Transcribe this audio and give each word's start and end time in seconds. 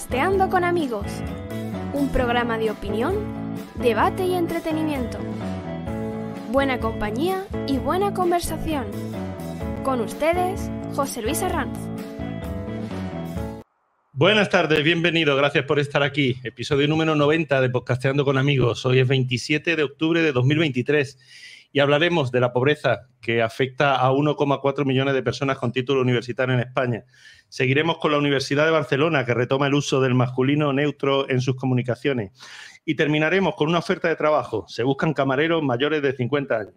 Podcasteando 0.00 0.48
con 0.48 0.64
amigos, 0.64 1.04
un 1.92 2.08
programa 2.08 2.56
de 2.56 2.70
opinión, 2.70 3.16
debate 3.74 4.24
y 4.24 4.32
entretenimiento. 4.32 5.18
Buena 6.50 6.80
compañía 6.80 7.44
y 7.66 7.76
buena 7.76 8.14
conversación. 8.14 8.86
Con 9.84 10.00
ustedes, 10.00 10.70
José 10.94 11.20
Luis 11.20 11.42
Arranz. 11.42 11.78
Buenas 14.12 14.48
tardes, 14.48 14.82
bienvenido, 14.82 15.36
gracias 15.36 15.66
por 15.66 15.78
estar 15.78 16.02
aquí. 16.02 16.40
Episodio 16.44 16.88
número 16.88 17.14
90 17.14 17.60
de 17.60 17.68
Podcasteando 17.68 18.24
con 18.24 18.38
amigos. 18.38 18.86
Hoy 18.86 19.00
es 19.00 19.06
27 19.06 19.76
de 19.76 19.82
octubre 19.82 20.22
de 20.22 20.32
2023 20.32 21.18
y 21.72 21.80
hablaremos 21.80 22.32
de 22.32 22.40
la 22.40 22.52
pobreza 22.52 23.08
que 23.20 23.42
afecta 23.42 23.96
a 23.96 24.10
1,4 24.10 24.84
millones 24.84 25.14
de 25.14 25.22
personas 25.22 25.58
con 25.58 25.72
título 25.72 26.00
universitario 26.00 26.54
en 26.54 26.60
España. 26.60 27.04
Seguiremos 27.48 27.98
con 27.98 28.12
la 28.12 28.18
Universidad 28.18 28.64
de 28.64 28.70
Barcelona, 28.70 29.24
que 29.24 29.34
retoma 29.34 29.66
el 29.66 29.74
uso 29.74 30.00
del 30.00 30.14
masculino 30.14 30.72
neutro 30.72 31.28
en 31.28 31.40
sus 31.40 31.56
comunicaciones. 31.56 32.32
Y 32.84 32.94
terminaremos 32.96 33.54
con 33.54 33.68
una 33.68 33.78
oferta 33.78 34.08
de 34.08 34.16
trabajo. 34.16 34.64
Se 34.68 34.82
buscan 34.82 35.12
camareros 35.12 35.62
mayores 35.62 36.02
de 36.02 36.12
50 36.12 36.56
años. 36.56 36.74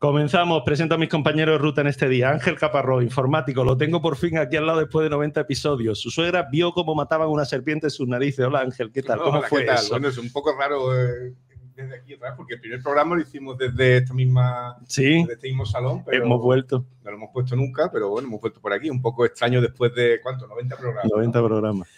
Comenzamos, 0.00 0.62
presento 0.64 0.94
a 0.94 0.98
mis 0.98 1.10
compañeros 1.10 1.56
de 1.56 1.58
ruta 1.58 1.82
en 1.82 1.88
este 1.88 2.08
día. 2.08 2.30
Ángel 2.30 2.56
Caparrós, 2.56 3.04
informático, 3.04 3.64
lo 3.64 3.76
tengo 3.76 4.00
por 4.00 4.16
fin 4.16 4.38
aquí 4.38 4.56
al 4.56 4.64
lado 4.64 4.78
después 4.78 5.04
de 5.04 5.10
90 5.10 5.42
episodios. 5.42 6.00
Su 6.00 6.10
suegra 6.10 6.48
vio 6.50 6.72
cómo 6.72 6.94
mataban 6.94 7.28
una 7.28 7.44
serpiente 7.44 7.88
en 7.88 7.90
sus 7.90 8.08
narices. 8.08 8.46
Hola 8.46 8.60
Ángel, 8.60 8.90
¿qué 8.92 9.02
tal? 9.02 9.18
¿Cómo 9.18 9.42
fue 9.42 9.66
eso? 9.66 9.90
Bueno, 9.90 10.08
es 10.08 10.16
un 10.16 10.32
poco 10.32 10.56
raro 10.58 10.98
eh, 10.98 11.34
desde 11.74 11.96
aquí 11.96 12.14
atrás, 12.14 12.32
porque 12.34 12.54
el 12.54 12.60
primer 12.62 12.82
programa 12.82 13.14
lo 13.14 13.20
hicimos 13.20 13.58
desde 13.58 13.98
esta 13.98 14.14
misma, 14.14 14.78
sí, 14.88 15.18
desde 15.20 15.34
este 15.34 15.48
mismo 15.48 15.66
salón. 15.66 16.02
Pero 16.06 16.24
hemos 16.24 16.40
vuelto. 16.40 16.86
No 17.04 17.10
lo 17.10 17.16
hemos 17.18 17.30
puesto 17.30 17.54
nunca, 17.54 17.90
pero 17.92 18.08
bueno, 18.08 18.26
hemos 18.26 18.40
vuelto 18.40 18.58
por 18.58 18.72
aquí. 18.72 18.88
Un 18.88 19.02
poco 19.02 19.26
extraño 19.26 19.60
después 19.60 19.94
de, 19.94 20.18
¿cuánto? 20.22 20.46
90 20.46 20.78
programas. 20.78 21.12
90 21.12 21.44
programas. 21.44 21.88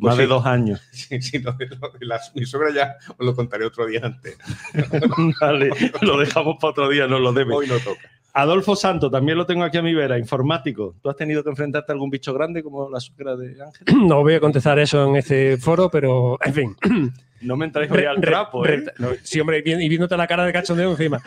Más 0.00 0.16
Pues 0.16 0.18
de 0.18 0.24
sí. 0.24 0.28
dos 0.28 0.46
años. 0.46 0.80
Sí, 0.92 1.20
sí, 1.22 1.38
lo 1.38 1.52
de, 1.52 1.66
lo 1.66 1.90
de 1.90 2.06
la- 2.06 2.20
mi 2.34 2.44
suegra 2.46 2.72
ya 2.74 2.96
os 3.16 3.24
lo 3.26 3.34
contaré 3.34 3.64
otro 3.66 3.86
día 3.86 4.00
antes. 4.02 4.36
vale, 5.40 5.70
lo 6.02 6.18
dejamos 6.18 6.56
para 6.60 6.70
otro 6.70 6.88
día, 6.88 7.06
no 7.06 7.18
lo 7.18 7.32
debe. 7.32 7.54
Hoy 7.54 7.66
no 7.66 7.78
toca. 7.78 8.00
Adolfo 8.32 8.76
Santo, 8.76 9.10
también 9.10 9.36
lo 9.36 9.44
tengo 9.44 9.64
aquí 9.64 9.76
a 9.78 9.82
mi 9.82 9.92
vera, 9.92 10.16
informático. 10.16 10.94
¿Tú 11.02 11.10
has 11.10 11.16
tenido 11.16 11.42
que 11.42 11.50
enfrentarte 11.50 11.90
a 11.90 11.94
algún 11.94 12.10
bicho 12.10 12.32
grande 12.32 12.62
como 12.62 12.88
la 12.88 13.00
suegra 13.00 13.34
de 13.36 13.56
Ángel? 13.62 13.86
No 14.06 14.22
voy 14.22 14.34
a 14.34 14.40
contestar 14.40 14.78
eso 14.78 15.08
en 15.08 15.16
este 15.16 15.56
foro, 15.58 15.90
pero 15.90 16.38
en 16.44 16.54
fin. 16.54 16.76
No 17.40 17.56
me 17.56 17.64
entráis 17.66 17.90
hoy 17.90 18.04
al 18.04 18.16
Re- 18.16 18.22
trapo, 18.22 18.62
re- 18.64 18.74
¿eh? 18.74 18.84
no, 18.98 19.08
sí, 19.22 19.40
hombre, 19.40 19.58
y 19.64 19.88
viéndote 19.88 20.16
la 20.16 20.26
cara 20.28 20.44
de 20.44 20.52
cachondeo 20.52 20.90
encima. 20.92 21.20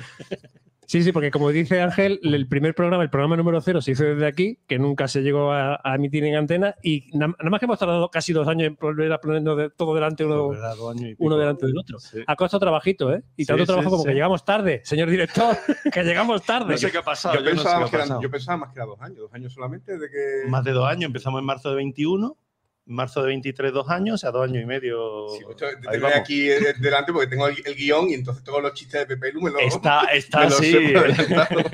Sí, 0.86 1.02
sí, 1.04 1.12
porque 1.12 1.32
como 1.32 1.50
dice 1.50 1.82
Ángel, 1.82 2.20
el 2.24 2.48
primer 2.48 2.76
programa, 2.76 3.04
el 3.04 3.10
programa 3.10 3.36
número 3.38 3.60
cero, 3.62 3.82
se 3.82 3.92
hizo 3.92 4.04
desde 4.04 4.26
aquí, 4.28 4.60
que 4.68 4.78
nunca 4.80 5.08
se 5.08 5.22
llegó 5.22 5.52
a, 5.52 5.80
a 5.84 5.96
emitir 5.96 6.24
en 6.26 6.36
antena, 6.36 6.76
y 6.84 7.10
na- 7.18 7.28
nada 7.28 7.50
más 7.50 7.60
que 7.60 7.66
hemos 7.66 7.80
tardado 7.80 8.10
casi 8.10 8.34
dos 8.34 8.48
años 8.48 8.68
en 8.68 8.76
volver 8.80 9.12
a 9.12 9.20
ponernos 9.20 9.58
de- 9.58 9.70
todo 9.70 9.94
delante 9.96 10.26
uno, 10.26 11.38
delante 11.38 11.66
del 11.66 11.78
otro. 11.78 12.00
Sí. 12.00 12.20
Ha 12.28 12.36
costado 12.36 12.60
trabajito, 12.62 13.14
¿eh? 13.14 13.24
Y 13.36 13.46
tanto 13.46 13.64
sí, 13.64 13.68
trabajo 13.68 13.90
como 13.90 14.04
sí. 14.04 14.10
que 14.10 14.14
llegamos 14.16 14.44
tarde, 14.46 14.82
señor 14.84 15.10
director, 15.10 15.56
que 15.94 16.04
llegamos 16.04 16.44
tarde. 16.44 16.72
No 16.72 16.78
sé 16.78 16.92
qué 16.92 16.98
ha 16.98 17.04
pasado. 17.04 17.36
Yo, 17.36 17.42
yo 17.42 17.52
no 17.56 17.62
sé 17.62 17.64
pensaba 17.64 17.78
qué 17.78 17.82
más 17.82 17.88
ha 17.88 17.90
que 17.92 17.96
eran- 17.96 18.08
pasado. 18.08 18.22
yo 18.22 18.32
pensaba 18.32 18.58
más 18.58 18.70
que 18.74 18.80
era 18.80 18.86
dos 18.86 19.02
años, 19.02 19.18
dos 19.20 19.34
años 19.34 19.54
solamente 19.54 19.98
de 19.98 20.10
que. 20.10 20.50
Más 20.50 20.64
de 20.64 20.72
dos 20.72 20.88
años, 20.88 21.06
empezamos 21.06 21.40
en 21.40 21.46
marzo 21.46 21.70
de 21.70 21.76
21, 21.78 22.28
en 22.28 22.43
marzo 22.86 23.22
de 23.22 23.28
23 23.28 23.72
dos 23.72 23.90
años, 23.90 24.16
o 24.16 24.18
sea, 24.18 24.32
dos 24.32 24.44
años 24.44 24.64
y 24.64 24.66
medio. 24.66 25.30
Sí, 25.30 25.44
pues, 25.44 25.58
te 25.58 26.00
vamos. 26.00 26.16
aquí 26.16 26.50
eh, 26.50 26.74
delante 26.80 27.14
porque 27.14 27.28
tengo 27.28 27.48
el, 27.48 27.56
el 27.66 27.76
guion 27.76 28.10
y 28.10 28.14
entonces 28.14 28.44
todos 28.44 28.62
los 28.62 28.74
chistes 28.74 29.02
de 29.02 29.16
Pepe 29.16 29.32
Lu 29.32 29.42
me 29.42 29.52
los. 29.52 29.62
Está, 29.62 30.02
está 30.14 30.46
los 30.46 30.60
adelantado. 30.60 31.62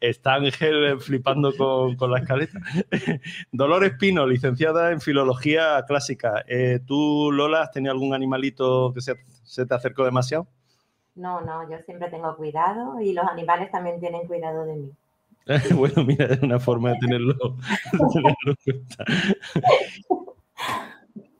Está 0.00 0.34
Ángel 0.34 0.84
eh, 0.84 0.98
flipando 0.98 1.56
con, 1.56 1.96
con 1.96 2.10
la 2.10 2.18
escaleta. 2.18 2.60
Dolores 3.52 3.94
Pino, 3.98 4.26
licenciada 4.26 4.92
en 4.92 5.00
Filología 5.00 5.82
Clásica. 5.88 6.44
Eh, 6.46 6.80
¿Tú, 6.86 7.32
Lola, 7.32 7.62
has 7.62 7.72
tenido 7.72 7.92
algún 7.92 8.14
animalito 8.14 8.92
que 8.94 9.00
se, 9.00 9.16
se 9.42 9.66
te 9.66 9.74
acercó 9.74 10.04
demasiado? 10.04 10.46
No, 11.14 11.40
no, 11.40 11.68
yo 11.70 11.78
siempre 11.80 12.10
tengo 12.10 12.36
cuidado 12.36 13.00
y 13.00 13.12
los 13.12 13.26
animales 13.26 13.70
también 13.70 13.98
tienen 13.98 14.26
cuidado 14.26 14.66
de 14.66 14.74
mí. 14.74 14.92
bueno, 15.74 16.04
mira, 16.04 16.26
es 16.26 16.42
una 16.42 16.58
forma 16.58 16.90
de 16.90 16.96
tenerlo. 17.00 17.56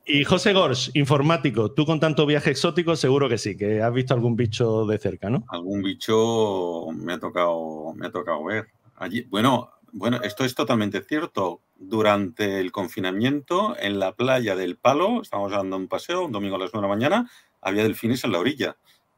Y 0.07 0.23
José 0.23 0.53
Gors, 0.53 0.91
informático, 0.93 1.71
tú 1.71 1.83
con 1.83 1.99
tanto 1.99 2.27
viaje 2.27 2.51
exótico, 2.51 2.95
seguro 2.95 3.27
que 3.27 3.39
sí, 3.39 3.57
que 3.57 3.81
has 3.81 3.91
visto 3.91 4.13
algún 4.13 4.35
bicho 4.35 4.85
de 4.85 4.99
cerca, 4.99 5.31
¿no? 5.31 5.43
algún 5.47 5.81
bicho 5.81 6.85
me 6.93 7.13
ha 7.13 7.19
tocado, 7.19 7.91
me 7.95 8.05
ha 8.05 8.11
tocado 8.11 8.43
ver. 8.43 8.67
Allí, 8.97 9.23
bueno, 9.23 9.71
bueno, 9.91 10.21
esto 10.21 10.45
es 10.45 10.53
totalmente 10.53 11.01
cierto. 11.01 11.61
Durante 11.75 12.59
el 12.59 12.71
confinamiento, 12.71 13.75
en 13.79 13.97
la 13.97 14.15
playa 14.15 14.55
del 14.55 14.77
Palo, 14.77 15.23
estábamos 15.23 15.51
dando 15.51 15.75
un 15.75 15.87
paseo, 15.87 16.25
un 16.25 16.31
domingo 16.31 16.57
a 16.57 16.59
las 16.59 16.71
9 16.71 16.85
de 16.85 16.89
la 16.89 16.95
mañana, 16.95 17.31
había 17.59 17.81
delfines 17.81 18.23
en 18.23 18.31
la 18.31 18.39
orilla. 18.39 18.77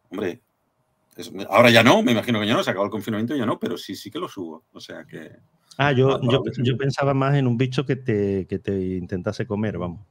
Hombre, 0.09 0.41
es- 1.17 1.31
ahora 1.49 1.69
ya 1.69 1.83
no, 1.83 2.01
me 2.03 2.11
imagino 2.11 2.39
que 2.39 2.47
ya 2.47 2.53
no, 2.53 2.63
se 2.63 2.71
acabó 2.71 2.85
el 2.85 2.91
confinamiento 2.91 3.35
y 3.35 3.39
ya 3.39 3.45
no, 3.45 3.59
pero 3.59 3.77
sí, 3.77 3.95
sí 3.95 4.09
que 4.11 4.19
lo 4.19 4.27
subo. 4.27 4.63
O 4.73 4.79
sea 4.79 5.03
que. 5.05 5.31
Ah, 5.77 5.91
yo, 5.91 6.15
Ah, 6.15 6.19
yo, 6.23 6.41
yo 6.63 6.77
pensaba 6.77 7.13
más 7.13 7.35
en 7.35 7.45
un 7.47 7.57
bicho 7.57 7.85
que 7.85 7.95
te, 7.95 8.47
que 8.47 8.57
te 8.59 8.73
intentase 8.97 9.45
comer, 9.45 9.77
vamos. 9.77 10.05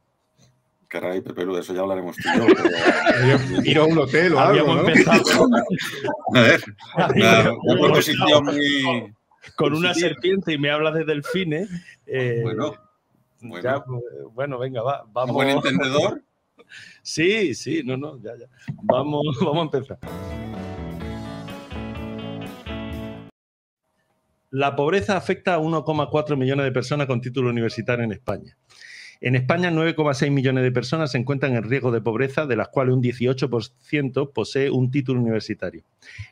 Caray, 0.88 1.20
Pepe, 1.20 1.44
Lu, 1.44 1.54
de 1.54 1.62
eso 1.62 1.74
ya 1.74 1.80
hablaremos 1.80 2.16
tú 2.16 2.22
y 2.32 2.38
yo. 2.38 2.46
pero- 3.60 3.64
Ir 3.64 3.78
a 3.78 3.84
un 3.84 3.98
hotel 3.98 4.34
o 4.34 4.38
algo, 4.40 4.74
¿no? 4.74 4.80
A 4.82 4.84
ver, 6.40 6.62
una, 6.96 7.08
una 7.08 7.38
Habíamos 7.40 7.58
proposición 7.80 8.44
muy. 8.44 9.14
con 9.56 9.74
una 9.74 9.92
Sí. 9.94 10.00
serpiente 10.00 10.52
y 10.52 10.58
me 10.58 10.70
hablas 10.70 10.94
de 10.94 11.04
delfines. 11.04 11.68
eh, 12.06 12.40
Bueno, 12.44 12.74
bueno. 13.40 13.84
bueno, 14.32 14.58
venga, 14.60 14.82
va, 14.82 15.02
un 15.04 15.12
vamos. 15.12 15.34
buen 15.34 15.48
entendedor. 15.50 16.22
Sí, 17.02 17.54
sí, 17.54 17.82
no, 17.84 17.96
no, 17.96 18.20
ya, 18.20 18.32
ya. 18.36 18.46
Vamos, 18.82 19.22
vamos 19.40 19.58
a 19.72 19.76
empezar. 19.76 19.98
La 24.50 24.76
pobreza 24.76 25.16
afecta 25.16 25.54
a 25.54 25.58
1,4 25.58 26.36
millones 26.36 26.64
de 26.64 26.72
personas 26.72 27.08
con 27.08 27.20
título 27.20 27.50
universitario 27.50 28.04
en 28.04 28.12
España. 28.12 28.56
En 29.20 29.34
España, 29.34 29.70
9,6 29.70 30.30
millones 30.30 30.62
de 30.62 30.70
personas 30.70 31.10
se 31.10 31.18
encuentran 31.18 31.56
en 31.56 31.64
riesgo 31.64 31.90
de 31.90 32.02
pobreza, 32.02 32.46
de 32.46 32.54
las 32.54 32.68
cuales 32.68 32.94
un 32.94 33.02
18% 33.02 34.32
posee 34.32 34.70
un 34.70 34.90
título 34.90 35.20
universitario. 35.20 35.82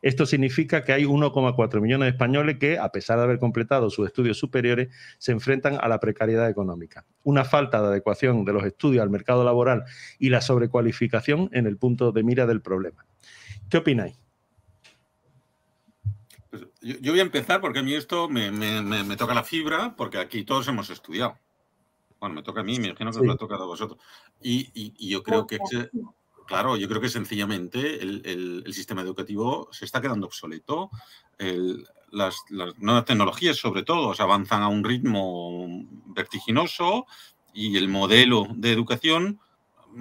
Esto 0.02 0.26
significa 0.26 0.84
que 0.84 0.92
hay 0.92 1.04
1,4 1.04 1.80
millones 1.80 2.06
de 2.06 2.10
españoles 2.10 2.58
que, 2.58 2.78
a 2.78 2.90
pesar 2.90 3.18
de 3.18 3.24
haber 3.24 3.38
completado 3.38 3.88
sus 3.90 4.06
estudios 4.06 4.38
superiores, 4.38 4.88
se 5.18 5.32
enfrentan 5.32 5.78
a 5.80 5.88
la 5.88 5.98
precariedad 5.98 6.48
económica. 6.48 7.06
Una 7.22 7.44
falta 7.44 7.80
de 7.80 7.88
adecuación 7.88 8.44
de 8.44 8.52
los 8.52 8.64
estudios 8.64 9.02
al 9.02 9.10
mercado 9.10 9.44
laboral 9.44 9.84
y 10.18 10.28
la 10.28 10.42
sobrecualificación 10.42 11.48
en 11.52 11.66
el 11.66 11.78
punto 11.78 12.12
de 12.12 12.22
mira 12.22 12.46
del 12.46 12.60
problema. 12.60 13.06
¿Qué 13.70 13.78
opináis? 13.78 14.23
Yo, 16.84 16.96
yo 17.00 17.12
voy 17.12 17.20
a 17.20 17.22
empezar 17.22 17.60
porque 17.60 17.78
a 17.78 17.82
mí 17.82 17.94
esto 17.94 18.28
me, 18.28 18.50
me- 18.52 18.82
me- 18.82 19.02
me 19.04 19.16
toca 19.16 19.34
la 19.34 19.42
fibra, 19.42 19.94
porque 19.96 20.18
aquí 20.18 20.44
todos 20.44 20.68
hemos 20.68 20.90
estudiado. 20.90 21.38
Bueno, 22.20 22.36
me 22.36 22.42
toca 22.42 22.60
a 22.60 22.64
mí, 22.64 22.78
me 22.78 22.88
imagino 22.88 23.10
que 23.10 23.14
Sí. 23.14 23.20
os 23.20 23.26
lo 23.26 23.32
ha 23.32 23.36
tocado 23.36 23.64
a 23.64 23.66
vosotros. 23.66 23.98
Y, 24.40 24.70
y- 24.74 24.92
y 24.98 25.08
yo 25.10 25.22
creo 25.22 25.46
que, 25.46 25.58
claro, 26.46 26.76
yo 26.76 26.88
creo 26.88 27.00
que 27.00 27.08
sencillamente 27.08 28.02
el, 28.02 28.22
el- 28.24 28.62
el 28.66 28.74
sistema 28.74 29.00
educativo 29.02 29.68
se 29.72 29.84
está 29.86 30.00
quedando 30.00 30.26
obsoleto. 30.26 30.90
El- 31.38 31.86
las, 32.10 32.36
las 32.50 32.78
nuevas 32.78 33.06
tecnologías, 33.06 33.56
sobre 33.56 33.82
todo, 33.82 34.08
o 34.08 34.14
sea, 34.14 34.26
avanzan 34.26 34.62
a 34.62 34.68
un 34.68 34.84
ritmo 34.84 35.66
vertiginoso 36.06 37.06
y 37.52 37.76
el 37.76 37.88
modelo 37.88 38.46
de 38.54 38.72
educación 38.72 39.40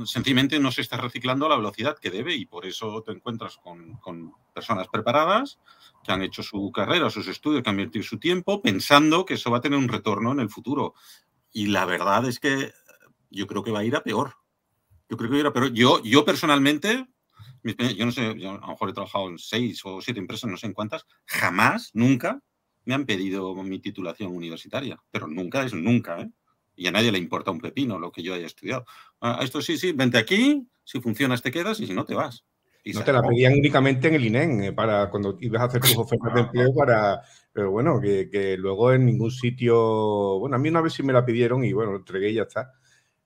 sencillamente 0.05 0.59
no 0.59 0.71
se 0.71 0.81
está 0.81 0.97
reciclando 0.97 1.45
a 1.45 1.49
la 1.49 1.55
velocidad 1.57 1.97
que 1.99 2.09
debe 2.11 2.35
y 2.35 2.45
por 2.45 2.65
eso 2.65 3.01
te 3.03 3.11
encuentras 3.11 3.57
con, 3.57 3.93
con 3.97 4.33
personas 4.53 4.87
preparadas 4.89 5.59
que 6.03 6.11
han 6.11 6.21
hecho 6.21 6.43
su 6.43 6.71
carrera, 6.71 7.09
sus 7.09 7.27
estudios, 7.27 7.63
que 7.63 7.69
han 7.69 7.79
invertido 7.79 8.03
su 8.03 8.19
tiempo 8.19 8.61
pensando 8.61 9.25
que 9.25 9.35
eso 9.35 9.49
va 9.49 9.57
a 9.57 9.61
tener 9.61 9.79
un 9.79 9.87
retorno 9.87 10.31
en 10.31 10.39
el 10.39 10.49
futuro. 10.49 10.93
Y 11.51 11.67
la 11.67 11.85
verdad 11.85 12.27
es 12.27 12.39
que 12.39 12.71
yo 13.29 13.47
creo 13.47 13.63
que 13.63 13.71
va 13.71 13.79
a 13.79 13.85
ir 13.85 13.95
a 13.95 14.03
peor. 14.03 14.35
Yo 15.09 15.17
creo 15.17 15.29
que 15.29 15.43
va 15.43 15.53
peor. 15.53 15.73
Yo, 15.73 16.01
yo 16.03 16.25
personalmente, 16.25 17.07
yo 17.63 18.05
no 18.05 18.11
sé, 18.11 18.37
yo 18.39 18.51
a 18.51 18.57
lo 18.57 18.67
mejor 18.67 18.89
he 18.89 18.93
trabajado 18.93 19.29
en 19.29 19.37
seis 19.37 19.81
o 19.85 20.01
siete 20.01 20.19
empresas, 20.19 20.49
no 20.49 20.57
sé 20.57 20.67
en 20.67 20.73
cuántas, 20.73 21.05
jamás, 21.25 21.91
nunca 21.93 22.41
me 22.85 22.93
han 22.93 23.05
pedido 23.05 23.55
mi 23.55 23.79
titulación 23.79 24.35
universitaria. 24.35 25.01
Pero 25.11 25.27
nunca 25.27 25.63
es 25.63 25.73
nunca, 25.73 26.21
¿eh? 26.21 26.29
Y 26.75 26.87
a 26.87 26.91
nadie 26.91 27.11
le 27.11 27.19
importa 27.19 27.51
un 27.51 27.61
pepino 27.61 27.99
lo 27.99 28.11
que 28.11 28.23
yo 28.23 28.33
haya 28.33 28.47
estudiado. 28.47 28.85
Ah, 29.21 29.39
esto 29.43 29.61
sí, 29.61 29.77
sí, 29.77 29.91
vente 29.91 30.17
aquí, 30.17 30.67
si 30.83 30.99
funcionas 30.99 31.41
te 31.41 31.51
quedas 31.51 31.79
y 31.79 31.87
si 31.87 31.93
no 31.93 32.03
te 32.03 32.15
vas. 32.15 32.45
Y 32.85 32.91
No 32.91 32.99
se 32.99 33.05
te 33.05 33.13
la 33.13 33.21
pedían 33.21 33.53
únicamente 33.53 34.09
en 34.09 34.15
el 34.15 34.25
INEM, 34.25 34.61
eh, 34.61 34.73
para 34.73 35.09
cuando 35.09 35.37
ibas 35.39 35.61
a 35.61 35.65
hacer 35.65 35.81
tus 35.81 35.97
ofertas 35.97 36.33
de 36.33 36.41
empleo 36.41 36.75
para. 36.75 37.21
Pero 37.53 37.71
bueno, 37.71 38.01
que, 38.01 38.29
que 38.29 38.57
luego 38.57 38.91
en 38.91 39.05
ningún 39.05 39.31
sitio. 39.31 40.39
Bueno, 40.39 40.57
a 40.57 40.59
mí 40.59 40.67
una 40.67 40.81
vez 40.81 40.93
sí 40.93 41.03
me 41.03 41.13
la 41.13 41.25
pidieron 41.25 41.63
y 41.63 41.71
bueno, 41.71 41.91
lo 41.91 41.99
entregué 41.99 42.29
y 42.29 42.35
ya 42.35 42.41
está. 42.41 42.73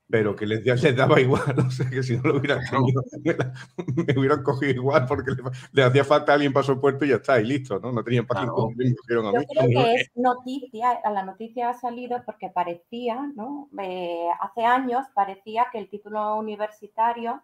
pero 0.08 0.36
que 0.36 0.46
les, 0.46 0.64
les 0.84 0.96
daba 0.96 1.20
igual, 1.20 1.56
o 1.66 1.72
sea, 1.72 1.90
que 1.90 2.04
si 2.04 2.18
no 2.18 2.24
lo 2.24 2.38
hubieran 2.38 2.62
cogido, 2.70 3.04
me, 3.96 4.20
hubieran 4.20 4.44
cogido 4.44 4.74
igual 4.74 5.06
porque 5.08 5.32
le, 5.72 5.84
hacía 5.84 6.04
falta 6.04 6.34
a 6.34 6.36
alguien 6.36 6.54
para 6.54 6.66
su 6.66 6.80
puerto 6.80 7.04
y 7.06 7.10
ya 7.10 7.16
está, 7.16 7.42
y 7.42 7.46
listo, 7.46 7.80
¿no? 7.80 7.92
No 7.92 8.04
tenían 8.04 8.28
para 8.28 8.42
claro. 8.42 8.70
qué 8.78 8.86
me 8.86 8.96
cogieron 8.96 9.26
a 9.26 9.32
mí. 9.32 9.38
Yo 9.40 9.66
creo 9.66 9.84
que 9.86 9.94
es 9.96 10.12
noticia, 10.14 11.00
la 11.12 11.24
noticia 11.24 11.72
ha 11.72 11.74
salido 11.74 12.22
porque 12.28 12.50
parecía, 12.54 13.28
¿no? 13.36 13.70
Eh, 13.82 14.28
hace 14.40 14.64
años 14.64 15.04
parecía 15.16 15.66
que 15.72 15.80
el 15.80 15.90
título 15.90 16.36
universitario 16.36 17.42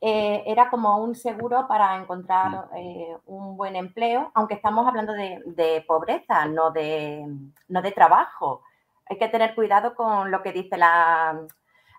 eh, 0.00 0.42
era 0.46 0.68
como 0.70 0.98
un 0.98 1.14
seguro 1.14 1.66
para 1.68 1.96
encontrar 1.96 2.68
eh, 2.76 3.16
un 3.26 3.56
buen 3.56 3.76
empleo, 3.76 4.30
aunque 4.34 4.54
estamos 4.54 4.86
hablando 4.86 5.12
de, 5.12 5.42
de 5.46 5.84
pobreza, 5.86 6.46
no 6.46 6.70
de, 6.70 7.26
no 7.68 7.82
de 7.82 7.92
trabajo. 7.92 8.62
Hay 9.08 9.18
que 9.18 9.28
tener 9.28 9.54
cuidado 9.54 9.94
con 9.94 10.30
lo 10.30 10.42
que 10.42 10.52
dice 10.52 10.76
la, 10.76 11.40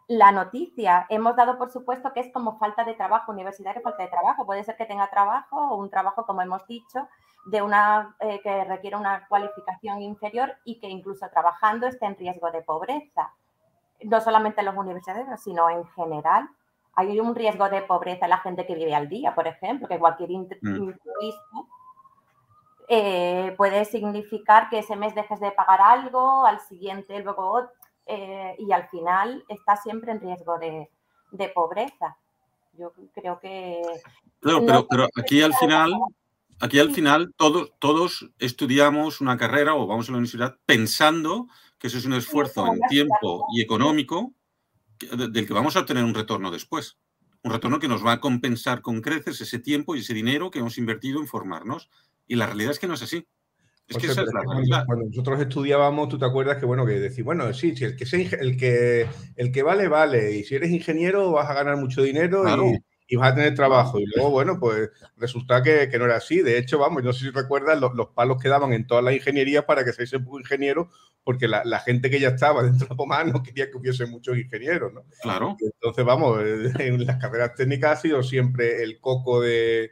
la 0.08 0.32
noticia. 0.32 1.06
Hemos 1.10 1.36
dado 1.36 1.58
por 1.58 1.72
supuesto 1.72 2.14
que 2.14 2.22
es 2.22 2.32
como 2.32 2.58
falta 2.58 2.84
de 2.84 2.94
trabajo, 2.94 3.32
universitario, 3.32 3.82
falta 3.82 4.04
de 4.04 4.10
trabajo. 4.10 4.46
Puede 4.46 4.64
ser 4.64 4.78
que 4.78 4.86
tenga 4.86 5.10
trabajo 5.10 5.58
o 5.58 5.76
un 5.78 5.90
trabajo, 5.90 6.26
como 6.26 6.42
hemos 6.42 6.66
dicho, 6.68 7.08
de 7.46 7.62
una 7.62 8.16
eh, 8.20 8.42
que 8.42 8.64
requiere 8.66 8.96
una 8.96 9.28
cualificación 9.28 10.02
inferior 10.02 10.56
y 10.66 10.80
que 10.80 10.88
incluso 10.88 11.28
trabajando 11.30 11.88
esté 11.88 12.06
en 12.06 12.18
riesgo 12.18 12.52
de 12.52 12.62
pobreza. 12.62 13.34
No 14.04 14.22
solamente 14.22 14.64
los 14.64 14.76
universitarios, 14.76 15.28
sino 15.42 15.70
en 15.70 15.86
general. 15.88 16.50
Hay 17.00 17.20
un 17.20 17.36
riesgo 17.36 17.70
de 17.70 17.84
pobreza 17.84 18.26
en 18.26 18.32
la 18.32 18.40
gente 18.40 18.66
que 18.66 18.74
vive 18.74 18.96
al 18.96 19.08
día, 19.08 19.36
por 19.36 19.46
ejemplo, 19.46 19.88
que 19.88 20.00
cualquier 20.00 20.32
mm. 20.32 20.90
eh, 22.90 23.54
puede 23.56 23.86
significar 23.86 24.68
que 24.68 24.80
ese 24.80 24.96
mes 24.96 25.14
dejes 25.14 25.40
de 25.40 25.52
pagar 25.52 25.80
algo, 25.80 26.44
al 26.44 26.60
siguiente 26.60 27.22
luego 27.22 27.70
eh, 28.08 28.56
y 28.58 28.72
al 28.72 28.90
final 28.90 29.46
está 29.48 29.76
siempre 29.76 30.12
en 30.12 30.22
riesgo 30.22 30.58
de, 30.58 30.90
pobreza. 31.54 32.18
Yo 32.74 32.92
creo 33.14 33.40
que... 33.40 33.80
pero, 34.42 34.88
pero 34.88 35.08
aquí 35.16 35.44
al 35.44 35.54
final, 35.54 35.94
aquí 36.60 36.80
al 36.80 36.90
final 36.90 37.32
todos, 37.38 37.74
todos 37.78 38.28
estudiamos 38.40 39.22
una 39.22 39.38
carrera 39.38 39.76
o 39.76 39.86
vamos 39.86 40.10
a 40.10 40.14
la 40.14 40.18
universidad 40.18 40.58
pensando 40.66 41.48
que 41.78 41.88
eso 41.88 42.00
es 42.00 42.06
un 42.06 42.14
esfuerzo 42.14 42.66
en 42.66 42.80
tiempo 42.90 43.46
y 43.54 43.62
económico 43.62 44.34
del 45.00 45.48
que 45.48 45.54
vamos 45.54 45.76
a 45.76 45.82
obtener 45.82 46.04
un 46.04 46.14
retorno 46.14 46.52
después. 46.52 46.98
Un 47.44 47.52
retorno 47.52 47.80
que 47.80 47.88
nos 47.88 48.06
va 48.06 48.14
a 48.14 48.20
compensar 48.20 48.82
con 48.82 49.02
creces 49.02 49.42
ese 49.42 49.60
tiempo 49.60 49.96
y 49.96 50.00
ese 50.00 50.14
dinero 50.14 50.52
que 50.52 50.60
hemos 50.60 50.78
invertido 50.78 51.20
en 51.20 51.28
formarnos. 51.28 51.90
Y 52.28 52.36
la 52.36 52.48
realidad 52.48 52.72
es 52.72 52.80
que 52.80 52.88
no 52.88 52.96
es 52.96 53.02
así. 53.02 53.28
Es 53.88 53.98
que 53.98 54.08
cuando, 54.08 55.06
nosotros 55.06 55.40
estudiábamos, 55.40 56.10
tú 56.10 56.18
te 56.18 56.26
acuerdas 56.26 56.58
que, 56.58 56.66
bueno, 56.66 56.86
que 56.86 57.00
decir, 57.00 57.24
bueno, 57.24 57.54
sí, 57.54 57.74
sí 57.74 57.86
el, 57.86 57.96
que 57.96 58.04
el, 58.42 58.58
que, 58.58 59.08
el 59.38 59.52
que 59.52 59.64
vale, 59.64 59.88
vale. 59.88 60.36
Y 60.36 60.44
si 60.44 60.56
eres 60.56 60.72
ingeniero, 60.72 61.32
vas 61.32 61.50
a 61.50 61.54
ganar 61.54 61.78
mucho 61.78 62.02
dinero 62.02 62.44
y, 62.46 62.78
vas 63.16 63.32
a 63.32 63.36
tener 63.36 63.56
trabajo. 63.56 64.00
Y 64.00 64.06
luego, 64.06 64.32
bueno, 64.32 64.60
pues 64.60 64.90
resulta 65.16 65.64
que, 65.64 65.90
no 65.98 66.06
era 66.06 66.18
así. 66.18 66.42
De 66.42 66.58
hecho, 66.58 66.78
vamos, 66.78 67.04
no 67.04 67.14
sé 67.14 67.26
si 67.26 67.32
recuerdas 67.32 67.80
los, 67.80 68.08
palos 68.10 68.42
que 68.42 68.50
daban 68.50 68.74
en 68.74 68.86
todas 68.86 69.04
las 69.04 69.14
ingenierías 69.14 69.64
para 69.66 69.86
que 69.86 69.94
se 69.94 70.04
hiciese 70.04 70.24
ingeniero, 70.40 70.90
porque 71.24 71.48
la, 71.48 71.80
gente 71.80 72.10
que 72.10 72.20
ya 72.20 72.30
estaba 72.30 72.64
dentro 72.64 72.88
de 72.88 72.96
la 73.08 73.24
no 73.24 73.44
quería 73.44 73.72
que 73.72 73.78
hubiese 73.78 74.06
muchos 74.06 74.38
ingenieros, 74.38 74.94
¿no? 74.94 75.06
Claro. 75.22 75.56
entonces, 75.60 76.06
vamos, 76.06 76.40
en 76.80 77.06
las 77.06 77.18
carreras 77.18 77.56
técnicas 77.56 78.00
ha 78.00 78.02
sido 78.02 78.24
siempre 78.24 78.84
el 78.84 79.00
coco 79.00 79.42
de 79.42 79.92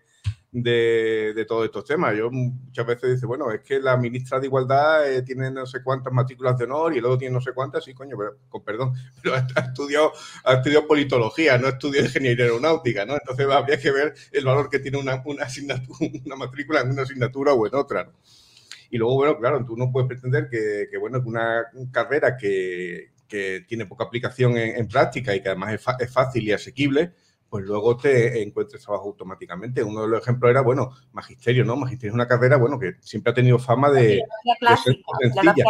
de, 0.62 1.46
todos 1.48 1.66
estos 1.66 1.84
temas. 1.84 2.16
Yo 2.16 2.32
muchas 2.32 2.86
veces 2.86 3.16
dice, 3.16 3.26
bueno, 3.26 3.52
es 3.52 3.62
que 3.62 3.80
la 3.80 3.98
ministra 3.98 4.40
de 4.40 4.48
Igualdad 4.48 5.12
eh, 5.12 5.22
tiene 5.22 5.52
no 5.52 5.66
sé 5.66 5.84
cuántas 5.84 6.14
matrículas 6.14 6.58
de 6.58 6.64
honor 6.64 6.96
y 6.96 7.02
luego 7.02 7.18
tiene 7.18 7.34
no 7.34 7.42
sé 7.42 7.52
cuántas, 7.52 7.84
sí, 7.84 7.94
coño, 7.94 8.16
pero, 8.18 8.38
con 8.48 8.64
perdón, 8.64 8.94
pero 9.22 9.36
ha 9.36 9.60
estudiado, 9.60 10.14
ha 10.46 10.54
estudiado 10.54 10.88
politología, 10.88 11.58
no 11.58 11.68
ha 11.68 11.72
estudiado 11.72 12.08
ingeniería 12.08 12.46
aeronáutica, 12.46 13.06
¿no? 13.06 13.16
Entonces 13.16 13.48
habría 13.50 13.80
que 13.80 13.92
ver 13.92 14.14
el 14.32 14.46
valor 14.46 14.70
que 14.70 14.80
tiene 14.80 14.98
una, 14.98 15.22
una, 15.26 15.46
una 16.26 16.36
matrícula 16.36 16.82
en 16.82 16.92
una 16.92 17.02
asignatura 17.02 17.54
o 17.54 17.68
en 17.68 17.76
otra. 17.76 18.12
Y 18.90 18.98
luego, 18.98 19.16
bueno, 19.16 19.38
claro, 19.38 19.66
tú 19.66 19.76
no 19.76 19.92
puedes 19.92 20.08
pretender 20.08 20.48
que, 20.50 20.88
que 20.90 20.98
bueno, 20.98 21.22
una 21.26 21.66
carrera 21.92 22.38
que, 22.38 23.12
que 23.28 23.66
tiene 23.68 23.88
poca 23.88 24.06
aplicación 24.06 24.56
en, 24.58 24.88
práctica 24.88 25.36
y 25.36 25.42
que 25.42 25.50
además 25.50 25.74
es, 25.74 25.86
es 26.00 26.14
fácil 26.14 26.48
y 26.48 26.54
asequible, 26.54 27.14
pues 27.56 27.68
luego 27.68 27.96
te 27.96 28.44
encuentres 28.44 28.84
trabajo 28.84 29.06
automáticamente. 29.06 29.82
Uno 29.82 30.02
de 30.02 30.10
los 30.10 30.22
ejemplos 30.22 30.50
era, 30.50 30.60
bueno, 30.60 30.92
magisterio, 31.14 31.64
¿no? 31.64 31.78
Magisterio 31.78 32.12
es 32.12 32.14
una 32.14 32.28
carrera, 32.28 32.58
bueno, 32.58 32.78
que 32.78 32.96
siempre 33.00 33.32
ha 33.32 33.34
tenido 33.34 33.58
fama 33.58 33.90
de, 33.92 34.22
ser 34.84 34.98
sencilla. 35.22 35.64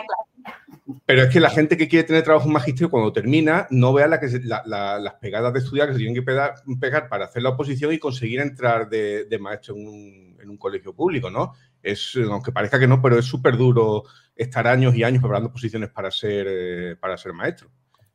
Pero 1.06 1.22
es 1.22 1.30
que 1.30 1.40
la 1.40 1.52
gente 1.52 1.78
que 1.78 1.88
quiere 1.88 2.08
tener 2.08 2.24
trabajo 2.24 2.48
en 2.48 2.54
magisterio, 2.54 2.90
cuando 2.90 3.14
termina, 3.14 3.68
no 3.70 3.94
vea 3.94 4.08
la 4.08 4.20
que 4.20 4.26
las 4.44 5.14
pegadas 5.22 5.54
de 5.54 5.60
estudiar 5.60 5.86
que 5.86 5.94
se 5.94 6.00
tienen 6.00 6.16
que 6.16 6.24
pegar, 6.24 6.56
pegar, 6.80 7.08
para 7.08 7.26
hacer 7.26 7.44
la 7.44 7.50
oposición 7.50 7.94
y 7.94 8.00
conseguir 8.00 8.40
entrar 8.40 8.90
de, 8.90 9.38
maestro 9.40 9.76
en 9.76 10.50
un, 10.50 10.58
colegio 10.58 10.96
público, 10.96 11.30
¿no? 11.30 11.54
Es, 11.84 12.18
aunque 12.28 12.52
parezca 12.52 12.80
que 12.80 12.88
no, 12.88 13.00
pero 13.00 13.20
es 13.20 13.26
súper 13.26 13.58
duro 13.58 14.06
estar 14.36 14.66
años 14.66 14.96
y 14.96 15.04
años 15.04 15.22
preparando 15.22 15.52
posiciones 15.52 15.92
para 15.92 16.10
ser, 16.10 16.48
eh, 16.50 16.96
para 17.00 17.16
ser 17.16 17.34
maestro. 17.34 17.70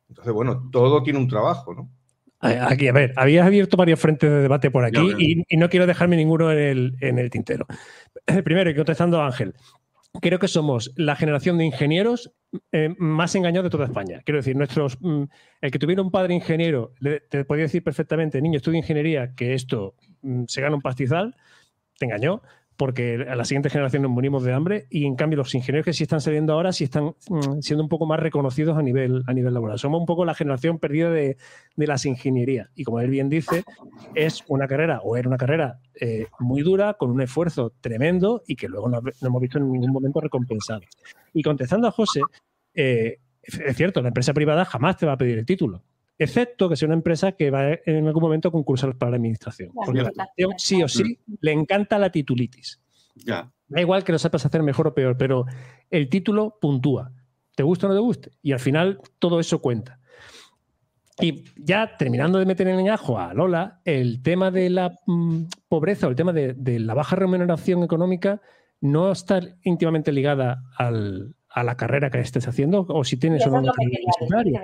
Entonces, 0.09 0.33
bueno, 0.33 0.69
todo 0.69 1.01
tiene 1.03 1.19
un 1.19 1.29
trabajo, 1.29 1.73
¿no? 1.73 1.89
Aquí, 2.41 2.87
a 2.87 2.91
ver, 2.91 3.13
habías 3.17 3.45
abierto 3.45 3.77
varios 3.77 3.99
frentes 3.99 4.29
de 4.29 4.41
debate 4.41 4.71
por 4.71 4.83
aquí 4.83 5.45
y, 5.47 5.57
no 5.57 5.69
quiero 5.69 5.85
dejarme 5.85 6.15
ninguno 6.15 6.51
en 6.51 6.57
el, 6.57 6.97
en 6.99 7.19
el 7.19 7.29
tintero. 7.29 7.67
Primero, 8.43 8.69
y 8.69 8.75
contestando 8.75 9.21
a 9.21 9.27
Ángel, 9.27 9.53
creo 10.19 10.39
que 10.39 10.47
somos 10.47 10.91
la 10.95 11.15
generación 11.15 11.57
de 11.59 11.65
ingenieros 11.65 12.33
eh, 12.71 12.93
más 12.97 13.35
engañados 13.35 13.65
de 13.65 13.69
toda 13.69 13.85
España. 13.85 14.21
Quiero 14.25 14.39
decir, 14.39 14.55
nuestros, 14.55 14.97
mm, 14.99 15.23
el 15.61 15.71
que 15.71 15.79
tuviera 15.79 16.01
un 16.01 16.11
padre 16.11 16.33
ingeniero, 16.33 16.93
te 17.29 17.45
podía 17.45 17.63
decir 17.63 17.83
perfectamente, 17.83 18.41
niño, 18.41 18.57
estudia 18.57 18.79
ingeniería, 18.79 19.33
que 19.35 19.53
esto 19.53 19.95
mm, 20.21 20.45
se 20.47 20.61
gana 20.61 20.75
un 20.75 20.81
pastizal, 20.81 21.35
te 21.97 22.05
engañó 22.05 22.41
porque 22.81 23.27
a 23.29 23.35
la 23.35 23.45
siguiente 23.45 23.69
generación 23.69 24.01
nos 24.01 24.09
morimos 24.09 24.43
de 24.43 24.53
hambre 24.53 24.87
y 24.89 25.05
en 25.05 25.15
cambio 25.15 25.37
los 25.37 25.53
ingenieros 25.53 25.85
que 25.85 25.93
sí 25.93 26.01
están 26.01 26.19
saliendo 26.19 26.53
ahora 26.53 26.71
sí 26.71 26.85
están 26.85 27.13
mm, 27.29 27.59
siendo 27.59 27.83
un 27.83 27.89
poco 27.89 28.07
más 28.07 28.19
reconocidos 28.19 28.75
a 28.75 28.81
nivel, 28.81 29.21
a 29.27 29.33
nivel 29.33 29.53
laboral. 29.53 29.77
Somos 29.77 29.99
un 29.99 30.07
poco 30.07 30.25
la 30.25 30.33
generación 30.33 30.79
perdida 30.79 31.11
de, 31.11 31.37
las 31.75 32.07
ingenierías 32.07 32.69
y 32.73 32.83
como 32.83 32.99
él 32.99 33.11
bien 33.11 33.29
dice, 33.29 33.65
es 34.15 34.43
una 34.47 34.67
carrera 34.67 34.99
o 35.03 35.15
era 35.15 35.27
una 35.27 35.37
carrera 35.37 35.79
eh, 35.93 36.25
muy 36.39 36.63
dura, 36.63 36.95
con 36.95 37.11
un 37.11 37.21
esfuerzo 37.21 37.71
tremendo 37.81 38.41
y 38.47 38.55
que 38.55 38.67
luego 38.67 38.89
no, 38.89 38.99
hemos 39.21 39.41
visto 39.43 39.59
en 39.59 39.71
ningún 39.71 39.91
momento 39.91 40.19
recompensado. 40.19 40.81
Y 41.33 41.43
contestando 41.43 41.87
a 41.87 41.91
José, 41.91 42.21
eh, 42.73 43.19
es 43.43 43.77
cierto, 43.77 44.01
la 44.01 44.07
empresa 44.07 44.33
privada 44.33 44.65
jamás 44.65 44.97
te 44.97 45.05
va 45.05 45.13
a 45.13 45.17
pedir 45.17 45.37
el 45.37 45.45
título 45.45 45.83
excepto 46.23 46.69
que 46.69 46.75
sea 46.75 46.85
una 46.87 46.95
empresa 46.95 47.31
que 47.31 47.49
va 47.49 47.71
en 47.83 48.05
algún 48.05 48.21
momento 48.21 48.49
a 48.49 48.51
concursar 48.51 48.95
para 48.95 49.11
la 49.11 49.17
administración. 49.17 49.71
porque 49.73 50.03
la 50.03 50.09
administración 50.09 50.53
sí 50.57 50.83
o 50.83 50.87
sí 50.87 51.19
le 51.39 51.51
encanta 51.51 51.97
la 51.97 52.11
titulitis. 52.11 52.79
Ya. 53.15 53.51
Da 53.67 53.81
igual 53.81 54.03
que 54.03 54.11
lo 54.11 54.19
sepas 54.19 54.45
hacer 54.45 54.61
mejor 54.61 54.87
o 54.87 54.93
peor, 54.93 55.17
pero 55.17 55.45
el 55.89 56.09
título 56.09 56.59
puntúa. 56.61 57.11
¿Te 57.55 57.63
gusta 57.63 57.87
o 57.87 57.89
no 57.89 57.95
te 57.95 58.01
guste? 58.01 58.31
Y 58.43 58.51
al 58.51 58.59
final 58.59 58.99
todo 59.17 59.39
eso 59.39 59.61
cuenta. 59.61 59.99
Y 61.19 61.43
ya 61.57 61.97
terminando 61.97 62.37
de 62.37 62.45
meter 62.45 62.67
en 62.67 62.79
el 62.79 62.91
ajo 62.91 63.17
a 63.17 63.33
Lola, 63.33 63.81
el 63.83 64.21
tema 64.21 64.51
de 64.51 64.69
la 64.69 64.99
mm, 65.07 65.45
pobreza 65.67 66.05
o 66.05 66.11
el 66.11 66.15
tema 66.15 66.33
de, 66.33 66.53
de, 66.53 66.79
la 66.79 66.93
baja 66.93 67.15
remuneración 67.15 67.83
económica 67.83 68.41
no 68.79 69.11
está 69.11 69.41
íntimamente 69.63 70.11
ligada 70.11 70.63
al, 70.77 71.35
a 71.53 71.63
la 71.63 71.75
carrera 71.75 72.09
que 72.09 72.19
estés 72.19 72.47
haciendo 72.47 72.85
o 72.87 73.03
si 73.03 73.17
tienes 73.17 73.45
una 73.45 73.71
carrera 73.71 74.61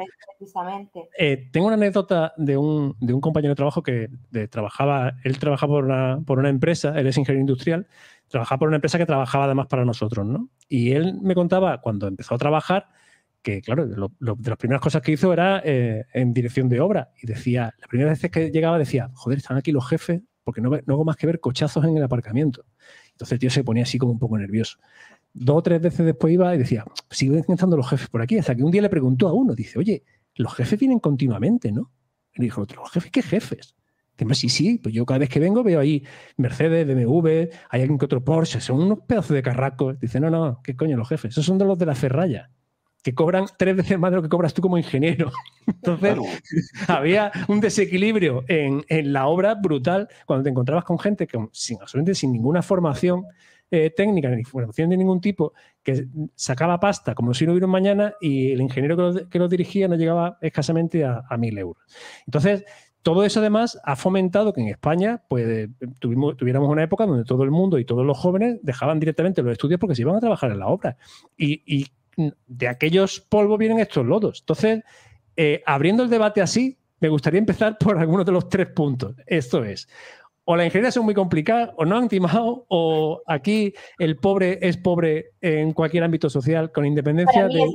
eh, 1.18 1.50
tengo 1.52 1.68
una 1.68 1.76
anécdota 1.76 2.34
de 2.38 2.56
un, 2.56 2.96
de 3.00 3.14
un, 3.14 3.22
compañero 3.22 3.52
de 3.52 3.56
trabajo 3.56 3.84
que 3.84 4.10
trabajaba, 4.50 5.16
él 5.24 5.38
trabajaba 5.38 5.74
por 5.74 5.86
una, 5.86 6.20
por 6.26 6.40
una, 6.40 6.50
empresa, 6.50 6.98
él 6.98 7.08
es 7.08 7.18
ingeniero 7.18 7.42
industrial, 7.42 7.88
trabajaba 8.28 8.60
por 8.60 8.68
una 8.70 8.78
empresa 8.78 8.98
que 8.98 9.06
trabajaba 9.06 9.46
además 9.46 9.68
para 9.68 9.84
nosotros, 9.84 10.26
¿no? 10.26 10.50
Y 10.70 10.92
él 10.92 11.16
me 11.22 11.36
contaba 11.36 11.82
cuando 11.82 12.08
empezó 12.08 12.36
a 12.36 12.38
trabajar 12.38 12.88
que, 13.42 13.62
claro, 13.62 13.86
lo, 13.86 14.12
de 14.20 14.50
las 14.50 14.58
primeras 14.58 14.82
cosas 14.82 15.02
que 15.02 15.12
hizo 15.12 15.34
era 15.34 15.62
eh, 15.66 16.06
en 16.14 16.34
dirección 16.34 16.70
de 16.70 16.80
obra 16.80 17.12
y 17.22 17.28
decía, 17.28 17.74
las 17.80 17.88
primeras 17.90 18.18
veces 18.18 18.32
que 18.32 18.52
llegaba 18.52 18.78
decía, 18.78 19.10
joder, 19.14 19.40
están 19.40 19.58
aquí 19.58 19.72
los 19.72 19.88
jefes 19.88 20.22
porque 20.44 20.62
no, 20.62 20.70
no 20.70 20.94
hago 20.94 21.04
más 21.04 21.18
que 21.18 21.28
ver 21.28 21.42
cochazos 21.42 21.84
en 21.84 21.98
el 21.98 22.04
aparcamiento. 22.04 22.64
Entonces 23.12 23.34
el 23.34 23.40
tío 23.40 23.50
se 23.50 23.64
ponía 23.64 23.84
así 23.84 23.98
como 23.98 24.14
un 24.14 24.20
poco 24.20 24.38
nervioso 24.38 24.78
dos 25.40 25.58
o 25.58 25.62
tres 25.62 25.82
veces 25.82 26.06
después 26.06 26.34
iba 26.34 26.54
y 26.54 26.58
decía, 26.58 26.86
siguen 27.10 27.44
pensando 27.44 27.78
los 27.78 27.90
jefes 27.90 28.10
por 28.10 28.22
aquí. 28.22 28.38
Hasta 28.38 28.56
que 28.56 28.64
un 28.64 28.72
día 28.72 28.82
le 28.82 28.90
preguntó 28.90 29.28
a 29.28 29.34
uno, 29.34 29.56
dice, 29.56 29.80
oye, 29.80 30.04
los 30.36 30.54
jefes 30.54 30.80
vienen 30.80 31.00
continuamente, 31.00 31.72
¿no? 31.72 31.92
Y 32.36 32.42
dijo 32.42 32.62
otro, 32.62 32.82
¿los 32.82 32.92
jefes 32.92 33.12
qué 33.12 33.22
jefes? 33.22 33.76
Dice, 34.18 34.36
sí, 34.36 34.50
sí, 34.50 34.80
pues 34.82 34.96
yo 34.96 35.06
cada 35.06 35.20
vez 35.20 35.30
que 35.30 35.40
vengo 35.40 35.64
veo 35.64 35.80
ahí 35.80 36.04
Mercedes, 36.38 36.88
BMW, 36.88 37.50
hay 37.70 37.82
alguien 37.82 38.00
que 38.00 38.06
otro 38.06 38.24
Porsche, 38.24 38.60
son 38.60 38.82
unos 38.82 39.00
pedazos 39.02 39.36
de 39.36 39.44
carracos. 39.44 40.00
Dice, 40.00 40.20
no, 40.20 40.30
no, 40.30 40.60
¿qué 40.64 40.76
coño 40.76 40.98
los 40.98 41.08
jefes? 41.08 41.32
Esos 41.32 41.46
son 41.46 41.58
de 41.58 41.66
los 41.66 41.78
de 41.78 41.86
la 41.86 41.94
ferralla, 41.94 42.50
que 43.04 43.14
cobran 43.14 43.46
tres 43.58 43.76
veces 43.76 44.00
más 44.00 44.10
de 44.12 44.18
lo 44.18 44.24
que 44.24 44.30
cobras 44.30 44.56
tú 44.56 44.62
como 44.62 44.78
ingeniero. 44.78 45.32
Entonces, 45.68 46.18
había 46.88 47.32
un 47.48 47.60
desequilibrio 47.60 48.44
en, 48.48 48.84
en, 48.88 49.14
la 49.14 49.28
obra 49.28 49.54
brutal 49.54 50.08
cuando 50.26 50.44
te 50.44 50.50
encontrabas 50.50 50.84
con 50.84 50.98
gente 50.98 51.28
que, 51.28 51.38
sin, 51.52 51.80
absolutamente 51.80 52.16
sin 52.16 52.32
ninguna 52.32 52.64
formación 52.64 53.24
eh, 53.70 53.92
técnica 53.96 54.30
ni 54.30 54.44
formación 54.44 54.90
de 54.90 54.98
ningún 54.98 55.22
tipo, 55.22 55.54
que 55.84 56.08
sacaba 56.36 56.80
pasta 56.80 57.14
como 57.16 57.34
si 57.34 57.46
no 57.46 57.52
hubiera 57.52 57.66
un 57.66 57.72
mañana 57.72 58.14
y 58.22 58.52
el 58.52 58.62
ingeniero 58.62 58.96
que 58.96 59.02
lo, 59.02 59.30
que 59.30 59.40
lo 59.40 59.48
dirigía 59.48 59.88
no 59.88 59.96
llegaba 59.96 60.38
escasamente 60.42 61.04
a, 61.04 61.24
1.000 61.30 61.60
euros. 61.60 61.84
Entonces, 62.26 62.66
todo 63.02 63.24
eso 63.24 63.40
además 63.40 63.80
ha 63.84 63.96
fomentado 63.96 64.52
que 64.54 64.62
en 64.62 64.68
España 64.68 65.24
pues, 65.30 65.70
tuviéramos 66.00 66.70
una 66.70 66.84
época 66.84 67.06
donde 67.06 67.24
todo 67.24 67.44
el 67.44 67.52
mundo 67.52 67.80
y 67.80 67.86
todos 67.86 68.06
los 68.06 68.18
jóvenes 68.18 68.60
dejaban 68.64 69.00
directamente 69.00 69.42
los 69.42 69.54
estudios 69.54 69.80
porque 69.80 69.96
se 69.96 70.02
iban 70.02 70.16
a 70.16 70.20
trabajar 70.20 70.52
en 70.52 70.60
la 70.60 70.68
obra. 70.68 70.98
Y, 71.38 71.62
y 71.66 71.88
de 72.48 72.68
aquellos 72.68 73.22
polvos 73.22 73.60
vienen 73.60 73.80
estos 73.80 74.06
lodos. 74.06 74.40
Entonces, 74.42 74.84
eh, 75.36 75.62
abriendo 75.66 76.04
el 76.04 76.10
debate 76.10 76.42
así, 76.42 76.78
me 77.00 77.10
gustaría 77.10 77.40
empezar 77.40 77.78
por 77.78 77.98
algunos 77.98 78.26
de 78.26 78.32
los 78.32 78.50
tres 78.50 78.68
puntos. 78.68 79.16
Esto 79.26 79.64
es, 79.64 79.88
o 80.50 80.56
la 80.56 80.64
ingeniería 80.64 80.92
son 80.94 81.04
muy 81.04 81.14
complicadas, 81.14 81.72
o 81.76 81.84
no 81.84 81.98
han 81.98 82.08
timado, 82.08 82.66
o 82.70 83.22
aquí 83.28 83.74
el 84.00 84.16
pobre 84.16 84.60
es 84.62 84.78
pobre 84.78 85.34
en 85.42 85.74
cualquier 85.74 86.06
ámbito 86.06 86.30
social, 86.30 86.72
con 86.72 86.86
independencia 86.86 87.50
de 87.50 87.66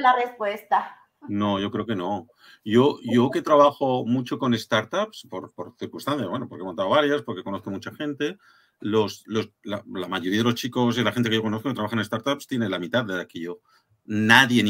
la 0.00 0.16
respuesta. 0.16 0.96
No, 1.28 1.60
yo 1.60 1.70
creo 1.70 1.86
que 1.86 1.94
no. 1.94 2.26
Yo, 2.64 2.98
yo 3.04 3.30
que 3.30 3.42
trabajo 3.42 4.04
mucho 4.06 4.40
con 4.40 4.58
startups, 4.58 5.28
por, 5.30 5.54
por 5.54 5.76
circunstancias, 5.78 6.28
bueno, 6.28 6.48
porque 6.48 6.62
he 6.62 6.66
montado 6.66 6.88
varias, 6.88 7.22
porque 7.22 7.44
conozco 7.44 7.70
mucha 7.70 7.92
gente, 7.92 8.36
los, 8.80 9.22
los, 9.26 9.50
la, 9.62 9.82
la, 9.92 10.08
mayoría 10.08 10.38
de 10.38 10.44
los 10.44 10.54
chicos 10.54 10.98
y 10.98 11.02
la 11.02 11.12
gente 11.12 11.28
que 11.28 11.36
yo 11.36 11.42
conozco 11.42 11.68
que 11.68 11.74
trabaja 11.74 11.96
en 11.96 12.04
startups 12.04 12.46
tiene 12.46 12.68
la 12.68 12.78
mitad 12.78 13.04
de 13.04 13.20
aquí 13.20 13.40
yo 13.40 13.60
nadie, 14.08 14.64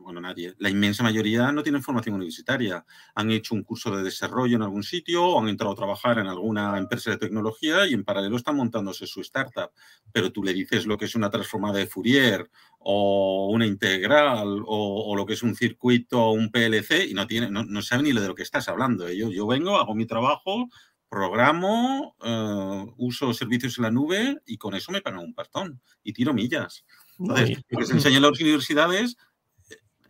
bueno, 0.00 0.20
nadie, 0.20 0.54
la 0.58 0.68
inmensa 0.68 1.02
mayoría 1.02 1.50
no 1.50 1.62
tienen 1.62 1.82
formación 1.82 2.14
universitaria. 2.14 2.84
Han 3.14 3.30
hecho 3.30 3.54
un 3.54 3.62
curso 3.62 3.90
de 3.96 4.02
desarrollo 4.02 4.56
en 4.56 4.62
algún 4.62 4.82
sitio 4.82 5.24
o 5.24 5.40
han 5.40 5.48
entrado 5.48 5.72
a 5.72 5.76
trabajar 5.76 6.18
en 6.18 6.26
alguna 6.26 6.76
empresa 6.76 7.10
de 7.10 7.16
tecnología 7.16 7.86
y 7.86 7.94
en 7.94 8.04
paralelo 8.04 8.36
están 8.36 8.56
montándose 8.56 9.06
su 9.06 9.22
startup. 9.22 9.70
Pero 10.12 10.30
tú 10.30 10.44
le 10.44 10.52
dices 10.52 10.86
lo 10.86 10.98
que 10.98 11.06
es 11.06 11.14
una 11.14 11.30
transformada 11.30 11.78
de 11.78 11.86
Fourier 11.86 12.50
o 12.78 13.48
una 13.50 13.66
integral 13.66 14.62
o, 14.66 15.16
lo 15.16 15.24
que 15.24 15.32
es 15.32 15.42
un 15.42 15.54
circuito 15.54 16.22
o 16.22 16.32
un 16.32 16.50
PLC 16.50 17.06
y 17.08 17.14
no, 17.14 17.26
tiene, 17.26 17.50
no, 17.50 17.64
no 17.64 17.80
sabe 17.80 18.02
ni 18.02 18.12
de 18.12 18.28
lo 18.28 18.34
que 18.34 18.42
estás 18.42 18.68
hablando. 18.68 19.10
Yo, 19.10 19.30
yo 19.30 19.46
vengo, 19.46 19.78
hago 19.78 19.94
mi 19.94 20.04
trabajo, 20.04 20.68
programo, 21.08 22.16
uh, 22.20 22.92
uso 22.96 23.32
servicios 23.32 23.78
en 23.78 23.84
la 23.84 23.90
nube 23.90 24.40
y 24.46 24.58
con 24.58 24.74
eso 24.74 24.92
me 24.92 25.02
pagan 25.02 25.20
un 25.20 25.34
partón 25.34 25.80
y 26.02 26.12
tiro 26.12 26.34
millas. 26.34 26.84
Entonces, 27.18 27.62
lo 27.68 27.78
que 27.78 27.86
se 27.86 27.92
enseña 27.94 28.16
en 28.16 28.22
las 28.22 28.40
universidades 28.40 29.16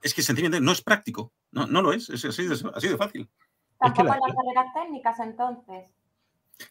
es 0.02 0.14
que 0.14 0.22
sencillamente 0.22 0.64
no 0.64 0.72
es 0.72 0.82
práctico. 0.82 1.32
No, 1.50 1.66
no 1.66 1.82
lo 1.82 1.92
es, 1.92 2.08
es 2.10 2.24
así 2.24 2.46
de, 2.46 2.54
así 2.74 2.88
de 2.88 2.96
fácil. 2.96 3.28
Tampoco 3.78 4.08
es 4.08 4.14
que 4.14 4.20
la... 4.20 4.26
las 4.26 4.36
carreras 4.36 4.74
técnicas, 4.74 5.20
entonces. 5.20 5.90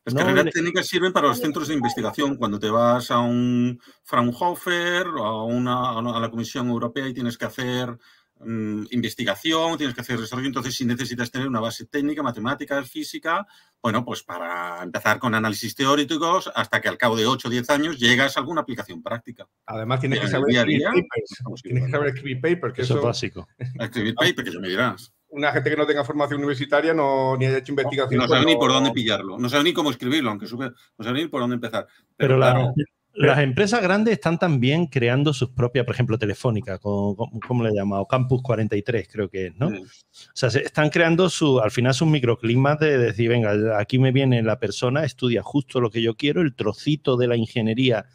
Las 0.03 0.13
no, 0.13 0.21
carreras 0.21 0.53
técnicas 0.53 0.87
sirven 0.87 1.13
para 1.13 1.27
los 1.27 1.39
centros 1.39 1.67
de 1.67 1.75
investigación. 1.75 2.37
Cuando 2.37 2.59
te 2.59 2.69
vas 2.69 3.11
a 3.11 3.19
un 3.19 3.79
Fraunhofer 4.03 5.07
o 5.07 5.25
a, 5.25 5.43
una, 5.45 5.91
a 5.91 6.19
la 6.19 6.31
Comisión 6.31 6.69
Europea 6.69 7.07
y 7.07 7.13
tienes 7.13 7.37
que 7.37 7.45
hacer 7.45 7.97
um, 8.39 8.85
investigación, 8.91 9.77
tienes 9.77 9.95
que 9.95 10.01
hacer 10.01 10.19
desarrollo, 10.19 10.47
entonces 10.47 10.75
si 10.75 10.85
necesitas 10.85 11.31
tener 11.31 11.47
una 11.47 11.59
base 11.59 11.85
técnica, 11.85 12.23
matemáticas, 12.23 12.89
física, 12.89 13.45
bueno, 13.81 14.03
pues 14.03 14.23
para 14.23 14.81
empezar 14.83 15.19
con 15.19 15.35
análisis 15.35 15.75
teóricos 15.75 16.51
hasta 16.55 16.81
que 16.81 16.89
al 16.89 16.97
cabo 16.97 17.15
de 17.15 17.27
8 17.27 17.47
o 17.47 17.51
10 17.51 17.69
años 17.69 17.99
llegas 17.99 18.35
a 18.35 18.39
alguna 18.39 18.61
aplicación 18.61 19.03
práctica. 19.03 19.47
Además 19.65 19.99
tienes 19.99 20.19
que 20.19 20.27
saber 20.27 20.55
escribir 20.55 20.83
papers. 20.83 21.61
Tienes 21.61 21.85
que 21.85 21.91
saber 21.91 22.07
escribir 22.09 22.41
papers. 22.41 22.73
Que 22.73 22.81
eso, 22.81 22.93
eso 22.93 22.99
es 22.99 23.05
básico. 23.05 23.47
Escribir 23.79 24.15
papers, 24.15 24.43
que 24.43 24.53
ya 24.53 24.59
me 24.59 24.69
dirás 24.69 25.13
una 25.35 25.51
gente 25.51 25.69
que 25.69 25.75
no 25.75 25.85
tenga 25.85 26.03
formación 26.03 26.39
universitaria 26.39 26.93
no, 26.93 27.35
ni 27.37 27.45
haya 27.45 27.57
hecho 27.57 27.71
investigación. 27.71 28.17
No, 28.17 28.25
no 28.25 28.33
sabe 28.33 28.45
ni 28.45 28.55
por 28.55 28.71
dónde 28.71 28.91
pillarlo, 28.91 29.37
no 29.37 29.49
sabe 29.49 29.65
ni 29.65 29.73
cómo 29.73 29.91
escribirlo, 29.91 30.29
aunque 30.29 30.47
sube, 30.47 30.71
no 30.97 31.05
sabe 31.05 31.21
ni 31.21 31.27
por 31.27 31.41
dónde 31.41 31.55
empezar. 31.55 31.85
Pero, 32.15 32.35
Pero 32.35 32.37
claro, 32.37 32.59
la, 32.59 32.73
las 33.15 33.39
empresas 33.39 33.81
grandes 33.81 34.13
están 34.13 34.37
también 34.37 34.87
creando 34.87 35.33
sus 35.33 35.49
propias, 35.49 35.85
por 35.85 35.95
ejemplo, 35.95 36.17
Telefónica, 36.17 36.79
como, 36.79 37.15
como 37.47 37.63
le 37.63 37.69
he 37.69 37.73
llamado? 37.73 38.05
Campus 38.05 38.41
43, 38.41 39.07
creo 39.11 39.29
que 39.29 39.47
es, 39.47 39.55
¿no? 39.55 39.67
O 39.67 39.85
sea, 40.33 40.49
están 40.49 40.89
creando 40.89 41.29
su, 41.29 41.59
al 41.59 41.71
final 41.71 41.93
sus 41.93 42.07
microclimas 42.07 42.79
de 42.79 42.97
decir, 42.97 43.29
venga, 43.29 43.79
aquí 43.79 43.99
me 43.99 44.11
viene 44.11 44.43
la 44.43 44.59
persona, 44.59 45.03
estudia 45.03 45.41
justo 45.41 45.79
lo 45.79 45.89
que 45.89 46.01
yo 46.01 46.15
quiero, 46.15 46.41
el 46.41 46.55
trocito 46.55 47.17
de 47.17 47.27
la 47.27 47.37
ingeniería 47.37 48.05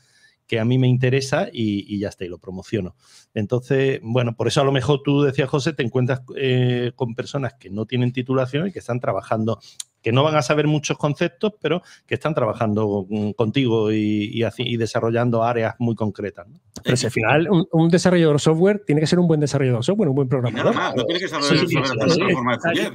que 0.51 0.59
a 0.59 0.65
mí 0.65 0.79
me 0.79 0.89
interesa 0.89 1.49
y, 1.53 1.95
y, 1.95 2.01
ya 2.01 2.09
está, 2.09 2.25
y 2.25 2.29
lo 2.29 2.39
promociono. 2.39 2.97
Entonces, 3.35 4.01
bueno, 4.03 4.35
por 4.35 4.49
eso 4.49 4.61
a 4.61 4.65
lo 4.65 4.73
mejor 4.73 5.01
tú 5.05 5.23
decías, 5.23 5.49
José, 5.49 5.73
te 5.75 5.85
encuentras 5.85 6.23
eh, 6.37 6.91
con 6.97 7.15
personas 7.15 7.55
que 7.55 7.71
no 7.71 7.87
tienen 7.87 8.13
titulación 8.13 8.67
y 8.67 8.73
que 8.73 8.81
están 8.81 8.99
trabajando 8.99 9.61
que 10.03 10.13
no 10.13 10.23
van 10.23 10.37
a 10.37 10.43
saber 10.43 10.67
muchos 10.67 10.97
conceptos, 10.97 11.55
pero 11.61 11.83
que 12.07 12.15
están 12.15 12.35
trabajando 12.35 13.07
contigo 13.37 13.93
y, 13.93 14.31
y, 14.33 14.45
y 14.59 14.77
desarrollando 14.77 15.43
áreas 15.43 15.75
muy 15.79 15.95
concretas. 15.95 16.49
¿no? 16.49 16.61
Pero 16.83 16.97
si 16.97 17.07
al 17.07 17.13
final 17.13 17.49
un, 17.51 17.67
un, 17.73 17.89
desarrollador 17.89 18.37
de 18.37 18.41
software 18.41 18.83
tiene 18.87 19.01
que 19.01 19.07
ser 19.07 19.19
un 19.19 19.29
buen 19.29 19.41
desarrollador 19.41 19.81
de 19.81 19.85
software, 19.85 20.09
un 20.09 20.15
buen 20.15 20.29
programador. 20.29 20.75
Nada, 20.75 20.95
no 20.97 21.05
tiene 21.05 21.21
que 21.21 21.29
saber, 21.29 21.45
sí, 21.45 21.59
sí, 21.59 21.67
sí, 21.69 21.75
la 21.77 22.35
forma 22.35 22.57
de. 22.57 22.93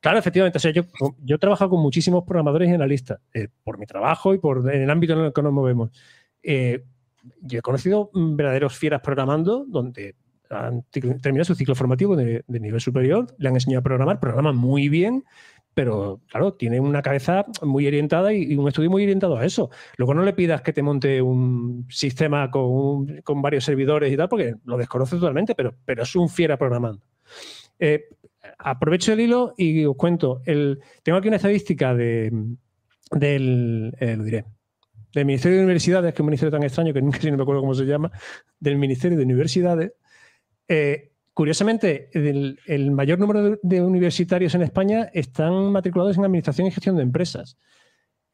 Claro, 0.00 0.18
efectivamente. 0.18 0.58
O 0.58 0.60
sea, 0.60 0.70
yo, 0.70 0.84
yo 1.24 1.36
he 1.36 1.38
trabajado 1.38 1.70
con 1.70 1.80
muchísimos 1.80 2.24
programadores 2.24 2.68
y 2.68 2.72
analistas, 2.72 3.20
eh, 3.34 3.48
por 3.64 3.78
mi 3.78 3.86
trabajo 3.86 4.32
y 4.32 4.38
por 4.38 4.72
en 4.72 4.82
el 4.82 4.90
ámbito 4.90 5.14
en 5.14 5.26
el 5.26 5.32
que 5.32 5.42
nos 5.42 5.52
movemos. 5.52 5.90
Eh, 6.42 6.84
yo 7.40 7.58
he 7.58 7.62
conocido 7.62 8.10
verdaderos 8.14 8.76
fieras 8.76 9.00
programando 9.02 9.64
donde 9.66 10.14
han 10.50 10.82
terminado 10.90 11.44
su 11.44 11.54
ciclo 11.54 11.74
formativo 11.74 12.16
de, 12.16 12.42
de 12.46 12.60
nivel 12.60 12.80
superior, 12.80 13.26
le 13.38 13.48
han 13.48 13.54
enseñado 13.54 13.80
a 13.80 13.82
programar, 13.82 14.18
programan 14.18 14.56
muy 14.56 14.88
bien, 14.88 15.24
pero 15.78 16.20
claro, 16.26 16.54
tiene 16.54 16.80
una 16.80 17.02
cabeza 17.02 17.46
muy 17.62 17.86
orientada 17.86 18.32
y, 18.32 18.52
y, 18.52 18.56
un 18.56 18.66
estudio 18.66 18.90
muy 18.90 19.04
orientado 19.04 19.36
a 19.36 19.46
eso. 19.46 19.70
Luego 19.96 20.12
no 20.12 20.24
le 20.24 20.32
pidas 20.32 20.60
que 20.60 20.72
te 20.72 20.82
monte 20.82 21.22
un 21.22 21.86
sistema 21.88 22.50
con, 22.50 22.64
un, 22.64 23.20
con 23.22 23.40
varios 23.40 23.64
servidores 23.64 24.12
y 24.12 24.16
tal, 24.16 24.28
porque 24.28 24.56
lo 24.64 24.76
desconoce 24.76 25.14
totalmente, 25.14 25.54
pero, 25.54 25.72
pero 25.84 26.02
es 26.02 26.16
un 26.16 26.28
fiera 26.28 26.56
programando. 26.56 27.00
Eh, 27.78 28.06
aprovecho 28.58 29.12
el 29.12 29.20
hilo 29.20 29.54
y 29.56 29.84
os 29.84 29.94
cuento. 29.94 30.42
El, 30.46 30.80
tengo 31.04 31.16
aquí 31.16 31.28
una 31.28 31.36
estadística 31.36 31.94
de, 31.94 32.32
del, 33.12 33.94
eh, 34.00 34.16
lo 34.16 34.24
diré, 34.24 34.46
del 35.14 35.26
Ministerio 35.26 35.58
de 35.58 35.62
Universidades, 35.62 36.12
que 36.12 36.16
es 36.16 36.20
un 36.20 36.26
ministerio 36.26 36.50
tan 36.50 36.64
extraño 36.64 36.92
que 36.92 37.02
nunca 37.02 37.20
si 37.20 37.30
no 37.30 37.36
me 37.36 37.44
acuerdo 37.44 37.60
cómo 37.60 37.74
se 37.74 37.84
llama, 37.84 38.10
del 38.58 38.78
Ministerio 38.78 39.16
de 39.16 39.22
Universidades. 39.22 39.92
Eh, 40.66 41.07
Curiosamente, 41.38 42.10
el, 42.14 42.90
mayor 42.90 43.20
número 43.20 43.50
de, 43.50 43.58
de, 43.62 43.80
universitarios 43.80 44.56
en 44.56 44.62
España 44.62 45.08
están 45.12 45.70
matriculados 45.70 46.18
en 46.18 46.24
Administración 46.24 46.66
y 46.66 46.72
Gestión 46.72 46.96
de 46.96 47.04
Empresas. 47.04 47.56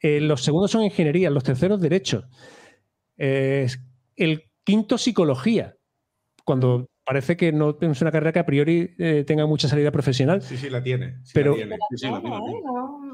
Eh, 0.00 0.22
los 0.22 0.42
segundos 0.42 0.70
son 0.70 0.84
Ingeniería, 0.84 1.28
los 1.28 1.44
terceros 1.44 1.82
Derecho. 1.82 2.24
Eh, 3.18 3.66
el 4.16 4.44
quinto 4.64 4.96
Psicología, 4.96 5.76
cuando 6.46 6.88
parece 7.04 7.36
que 7.36 7.52
no 7.52 7.76
es 7.80 8.00
una 8.00 8.10
carrera 8.10 8.32
que 8.32 8.38
a 8.38 8.46
priori 8.46 8.94
eh, 8.98 9.24
tenga 9.26 9.46
mucha 9.46 9.68
salida 9.68 9.90
profesional. 9.90 10.42
Sí, 10.42 10.56
sí, 10.56 10.70
la 10.70 10.82
tiene. 10.82 11.18
Sí 11.22 11.32
pero, 11.34 11.50
la 11.50 11.56
tiene. 11.56 11.76
Sí, 11.90 11.96
sí, 11.98 12.10
la 12.10 12.20
tiene. 12.20 12.36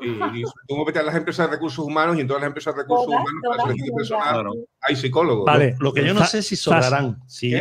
Sí, 0.01 0.41
y 0.41 0.45
tú 0.69 0.85
metes 0.85 1.03
a 1.03 1.05
las 1.05 1.15
empresas 1.15 1.49
de 1.49 1.57
recursos 1.57 1.85
humanos 1.85 2.17
y 2.17 2.21
en 2.21 2.27
todas 2.27 2.41
las 2.41 2.49
empresas 2.49 2.75
de 2.75 2.83
recursos 2.83 3.09
humanos, 3.09 3.31
para 3.49 3.63
selección 3.65 3.97
personal, 3.97 4.33
claro. 4.33 4.53
hay 4.81 4.97
psicólogos. 4.97 5.45
Vale, 5.45 5.77
lo, 5.79 5.87
lo 5.87 5.93
que 5.93 6.05
yo 6.05 6.15
no 6.15 6.25
sé 6.25 6.43
si 6.43 6.57
sobrarán. 6.57 7.19
Sí, 7.27 7.55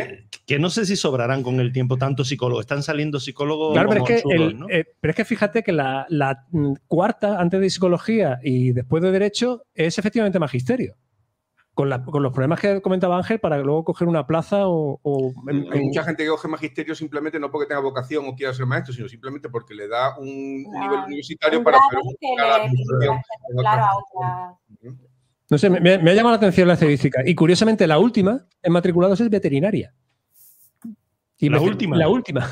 que 0.46 0.58
no 0.58 0.70
sé 0.70 0.86
si 0.86 0.96
sobrarán 0.96 1.42
con 1.42 1.60
el 1.60 1.72
tiempo 1.72 1.96
tanto 1.96 2.24
psicólogos. 2.24 2.62
Están 2.62 2.82
saliendo 2.82 3.20
psicólogos. 3.20 3.72
Claro, 3.72 3.88
pero 3.90 4.04
es, 4.04 4.08
que 4.08 4.22
churros, 4.22 4.52
el, 4.52 4.58
¿no? 4.58 4.66
eh, 4.70 4.84
pero 5.00 5.10
es 5.10 5.16
que 5.16 5.24
fíjate 5.24 5.62
que 5.62 5.72
la, 5.72 6.06
la 6.08 6.46
cuarta, 6.86 7.40
antes 7.40 7.60
de 7.60 7.70
psicología 7.70 8.40
y 8.42 8.72
después 8.72 9.02
de 9.02 9.10
derecho, 9.10 9.62
es 9.74 9.98
efectivamente 9.98 10.38
magisterio 10.38 10.94
con, 11.80 11.88
la, 11.88 12.04
con, 12.04 12.22
los 12.22 12.32
problemas 12.32 12.60
que 12.60 12.82
comentaba 12.82 13.16
Ángel 13.16 13.40
para 13.40 13.56
luego 13.56 13.84
coger 13.84 14.06
una 14.06 14.26
plaza 14.26 14.68
o... 14.68 15.00
o 15.02 15.32
en, 15.48 15.66
Hay 15.72 15.80
mucha 15.80 16.04
gente 16.04 16.24
que 16.24 16.28
coge 16.28 16.46
magisterio 16.46 16.94
simplemente 16.94 17.40
no 17.40 17.50
porque 17.50 17.66
tenga 17.66 17.80
vocación 17.80 18.26
o 18.28 18.34
quiera 18.34 18.52
ser 18.52 18.66
maestro, 18.66 18.92
sino 18.92 19.08
simplemente 19.08 19.48
porque 19.48 19.74
le 19.74 19.88
da 19.88 20.18
un 20.18 20.26
nivel 20.28 21.00
universitario 21.06 21.64
para 21.64 21.78
hacer 21.78 21.98
un, 22.02 23.56
claro, 23.56 23.86
No 25.48 25.56
sé, 25.56 25.70
me, 25.70 25.80
me, 25.80 26.10
ha 26.10 26.14
llamado 26.14 26.32
la 26.32 26.36
atención 26.36 26.68
la 26.68 26.74
estadística. 26.74 27.22
Y 27.24 27.34
curiosamente, 27.34 27.86
la 27.86 27.98
última 27.98 28.44
en 28.62 28.72
matriculados 28.74 29.18
es 29.22 29.30
veterinaria. 29.30 29.94
Y 31.38 31.48
la 31.48 31.62
última. 31.62 31.96
La 31.96 32.08
última. 32.08 32.46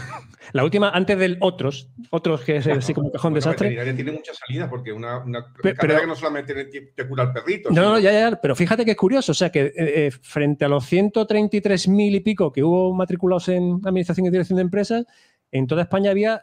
La 0.52 0.64
última 0.64 0.90
antes 0.90 1.18
del 1.18 1.36
otros, 1.40 1.90
otros 2.10 2.42
que 2.42 2.56
es 2.56 2.66
así 2.66 2.94
como 2.94 3.10
cajón 3.10 3.32
bueno, 3.32 3.44
desastre. 3.44 3.74
La 3.74 3.94
tiene 3.94 4.12
mucha 4.12 4.32
salida 4.34 4.68
porque 4.68 4.92
una, 4.92 5.18
una 5.18 5.46
pero, 5.62 5.76
pero, 5.80 6.00
que 6.00 6.06
no 6.06 6.14
solamente 6.14 6.54
tiene 6.54 6.90
que 6.94 7.08
curar 7.08 7.32
perritos. 7.32 7.72
No, 7.72 7.82
no, 7.82 7.98
ya, 7.98 8.12
ya, 8.12 8.40
pero 8.40 8.54
fíjate 8.54 8.84
que 8.84 8.92
es 8.92 8.96
curioso, 8.96 9.32
o 9.32 9.34
sea 9.34 9.50
que 9.50 9.66
eh, 9.66 9.72
eh 9.76 10.10
frente 10.10 10.64
a 10.64 10.68
los 10.68 10.84
133 10.86 11.88
mil 11.88 12.14
y 12.14 12.20
pico 12.20 12.52
que 12.52 12.62
hubo 12.62 12.94
matriculados 12.94 13.48
en 13.48 13.80
Administración 13.84 14.26
y 14.26 14.30
Dirección 14.30 14.56
de 14.56 14.62
Empresas, 14.62 15.06
en 15.50 15.66
toda 15.66 15.82
España 15.82 16.10
había 16.10 16.42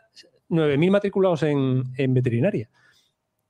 9.000 0.50 0.92
matriculados 0.92 1.44
en, 1.44 1.84
en 1.98 2.14
veterinaria 2.14 2.70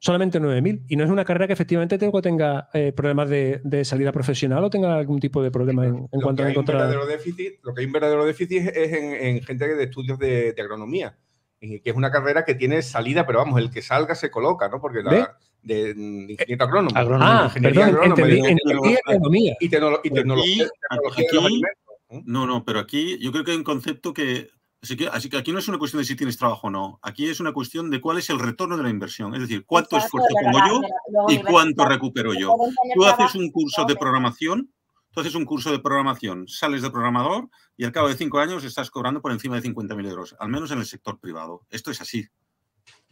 solamente 0.06 0.40
9.000. 0.40 0.84
Y 0.88 0.96
no 0.98 1.04
es 1.04 1.10
una 1.10 1.26
carrera 1.26 1.48
que 1.48 1.54
efectivamente 1.54 1.98
tengo, 1.98 2.22
tenga 2.22 2.70
eh, 2.74 2.94
problemas 2.96 3.28
de, 3.28 3.60
de, 3.64 3.84
salida 3.84 4.12
profesional 4.12 4.64
o 4.64 4.70
tenga 4.70 4.96
algún 4.96 5.20
tipo 5.20 5.42
de 5.42 5.50
problema 5.50 5.86
en, 5.86 6.08
en 6.12 6.22
cuanto 6.22 6.44
a 6.44 6.50
encontrar. 6.50 6.88
Déficit, 7.08 7.56
lo 7.64 7.74
que 7.74 7.82
hay 7.82 7.88
un 7.88 7.92
verdadero 7.94 8.24
déficit 8.26 8.68
es 8.68 8.94
en, 8.94 9.14
en 9.14 9.42
gente 9.44 9.68
de 9.76 9.84
estudios 9.84 10.20
de, 10.20 10.54
de, 10.54 10.62
agronomía, 10.62 11.18
que 11.60 11.82
es 11.84 11.96
una 11.96 12.12
carrera 12.12 12.46
que 12.46 12.54
tiene 12.54 12.82
salida, 12.84 13.26
pero 13.26 13.40
vamos, 13.40 13.60
el 13.60 13.72
que 13.72 13.82
salga 13.82 14.14
se 14.14 14.30
coloca, 14.30 14.70
¿no? 14.70 14.80
Porque 14.80 15.02
la, 15.02 15.36
de, 15.64 15.94
de 15.96 16.32
ingeniero 16.34 16.66
agrónomo. 16.66 16.96
Agrónomo. 16.96 17.26
Ah, 17.28 17.44
ingeniería 17.48 17.86
perdón, 17.86 17.96
agrónoma, 18.04 18.22
entendí, 18.22 18.42
de- 18.42 18.50
entendí 18.52 18.98
economía. 19.08 19.56
y, 19.60 19.70
tecnolo- 19.70 20.02
y 20.04 20.08
Aquí- 20.08 20.16
tecnología, 20.16 20.68
tecnología 20.90 21.26
de 21.26 21.34
los 21.34 21.44
aquí- 21.44 21.46
alimentos. 21.48 22.24
No, 22.26 22.46
no, 22.46 22.64
pero 22.64 22.80
aquí 22.80 23.18
yo 23.20 23.32
creo 23.32 23.44
que 23.44 23.52
hay 23.52 23.58
un 23.58 23.64
concepto 23.64 24.14
que 24.14 24.50
así, 24.86 24.96
que. 24.98 25.08
así 25.08 25.30
que 25.30 25.38
aquí 25.38 25.52
no 25.52 25.60
es 25.60 25.68
una 25.68 25.78
cuestión 25.78 26.02
de 26.02 26.06
si 26.06 26.16
tienes 26.16 26.38
trabajo 26.38 26.68
o 26.68 26.70
no. 26.70 27.00
Aquí 27.02 27.28
es 27.28 27.40
una 27.40 27.52
cuestión 27.54 27.90
de 27.90 28.00
cuál 28.02 28.18
es 28.18 28.30
el 28.30 28.40
retorno 28.40 28.78
de 28.78 28.84
la 28.84 28.90
inversión. 28.90 29.34
Es 29.36 29.42
decir, 29.42 29.64
cuánto 29.66 29.96
Exacto, 29.98 30.18
esfuerzo 30.20 30.36
pongo 30.42 30.68
yo 30.68 30.82
la- 30.82 31.34
y 31.34 31.38
cuánto 31.44 31.86
recupero 31.86 32.34
yo. 32.34 32.56
Tú 32.94 33.06
haces 33.06 33.36
un 33.36 33.52
curso 33.52 33.86
de 33.86 33.96
programación, 33.96 34.72
tú 35.12 35.20
haces 35.22 35.36
un 35.36 35.46
curso 35.46 35.72
de 35.72 35.80
programación, 35.80 36.48
sales 36.48 36.82
de 36.82 36.90
programador 36.92 37.50
y 37.78 37.86
al 37.86 37.92
cabo 37.92 38.08
de 38.10 38.16
cinco 38.16 38.40
años 38.40 38.64
estás 38.64 38.90
cobrando 38.92 39.22
por 39.22 39.32
encima 39.32 39.56
de 39.56 39.62
50.000 39.62 40.08
euros, 40.10 40.36
al 40.40 40.50
menos 40.50 40.72
en 40.72 40.80
el 40.80 40.86
sector 40.86 41.20
privado. 41.20 41.62
Esto 41.70 41.92
es 41.92 42.02
así. 42.02 42.26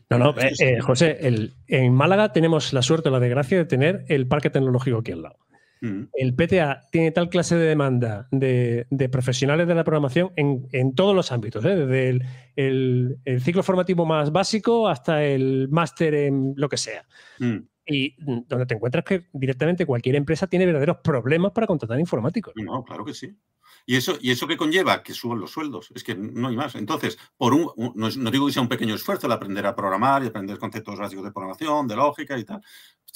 No, 0.10 0.18
no, 0.20 0.30
eh, 0.39 0.51
eh, 0.60 0.80
José, 0.82 1.18
el- 1.22 1.53
en 1.68 1.94
Málaga 1.94 2.34
tenemos 2.34 2.74
la 2.74 2.82
suerte 2.82 3.10
o 3.10 3.12
la 3.12 3.20
desgracia 3.20 3.58
de 3.58 3.65
tener 3.65 4.06
el 4.10 4.27
parque 4.27 4.50
tecnológico 4.50 5.00
aquí 5.00 5.12
al 5.13 5.24
lado. 5.24 5.38
Mm. 5.86 6.04
El 6.13 6.34
PTA 6.34 6.84
tiene 6.94 7.12
tal 7.12 7.28
clase 7.28 7.58
de 7.58 7.66
demanda 7.68 8.30
de, 8.32 8.88
de 8.90 9.10
profesionales 9.10 9.68
de 9.68 9.75
la 9.75 9.84
programación 9.84 10.32
en, 10.38 10.66
en 10.72 10.96
todos 10.96 11.13
los 11.13 11.34
ámbitos, 11.34 11.66
¿eh? 11.66 11.75
desde 11.75 12.10
el, 12.10 12.24
el- 12.56 13.18
el 13.25 13.42
ciclo 13.42 13.63
formativo 13.63 14.06
más 14.06 14.32
básico 14.32 14.88
hasta 14.88 15.25
el 15.25 15.68
máster 15.70 16.13
en 16.13 16.54
lo 16.56 16.70
que 16.70 16.78
sea. 16.78 17.06
Mm. 17.40 17.58
Y 17.86 18.16
donde 18.48 18.66
te 18.66 18.75
encuentras 18.75 19.04
que 19.04 19.25
directamente 19.34 19.86
cualquier 19.86 20.16
empresa 20.16 20.48
tiene 20.48 20.66
verdaderos 20.66 21.00
problemas 21.04 21.52
para 21.52 21.68
contratar 21.68 22.00
informáticos. 22.00 22.54
No, 22.56 22.82
claro 22.86 23.04
que 23.04 23.13
sí. 23.13 23.36
¿Y 23.86 23.98
eso, 23.98 24.18
¿Y 24.22 24.32
eso 24.32 24.48
qué 24.48 24.56
conlleva? 24.56 25.04
Que 25.04 25.13
suban 25.13 25.42
los 25.42 25.52
sueldos. 25.52 25.92
Es 25.94 26.06
que 26.06 26.16
no 26.16 26.48
hay 26.48 26.56
más. 26.56 26.75
Entonces, 26.75 27.18
por 27.36 27.54
un, 27.54 27.68
no 27.96 28.32
digo 28.32 28.48
que 28.48 28.54
sea 28.54 28.62
un 28.62 28.70
pequeño 28.70 28.96
esfuerzo 28.96 29.28
el 29.28 29.34
aprender 29.34 29.66
a 29.66 29.75
programar 29.75 30.24
y 30.24 30.28
aprender 30.28 30.58
conceptos 30.58 30.98
básicos 30.98 31.25
de 31.25 31.34
programación, 31.34 31.86
de 31.90 31.98
lógica 31.98 32.38
y 32.38 32.46
tal, 32.46 32.62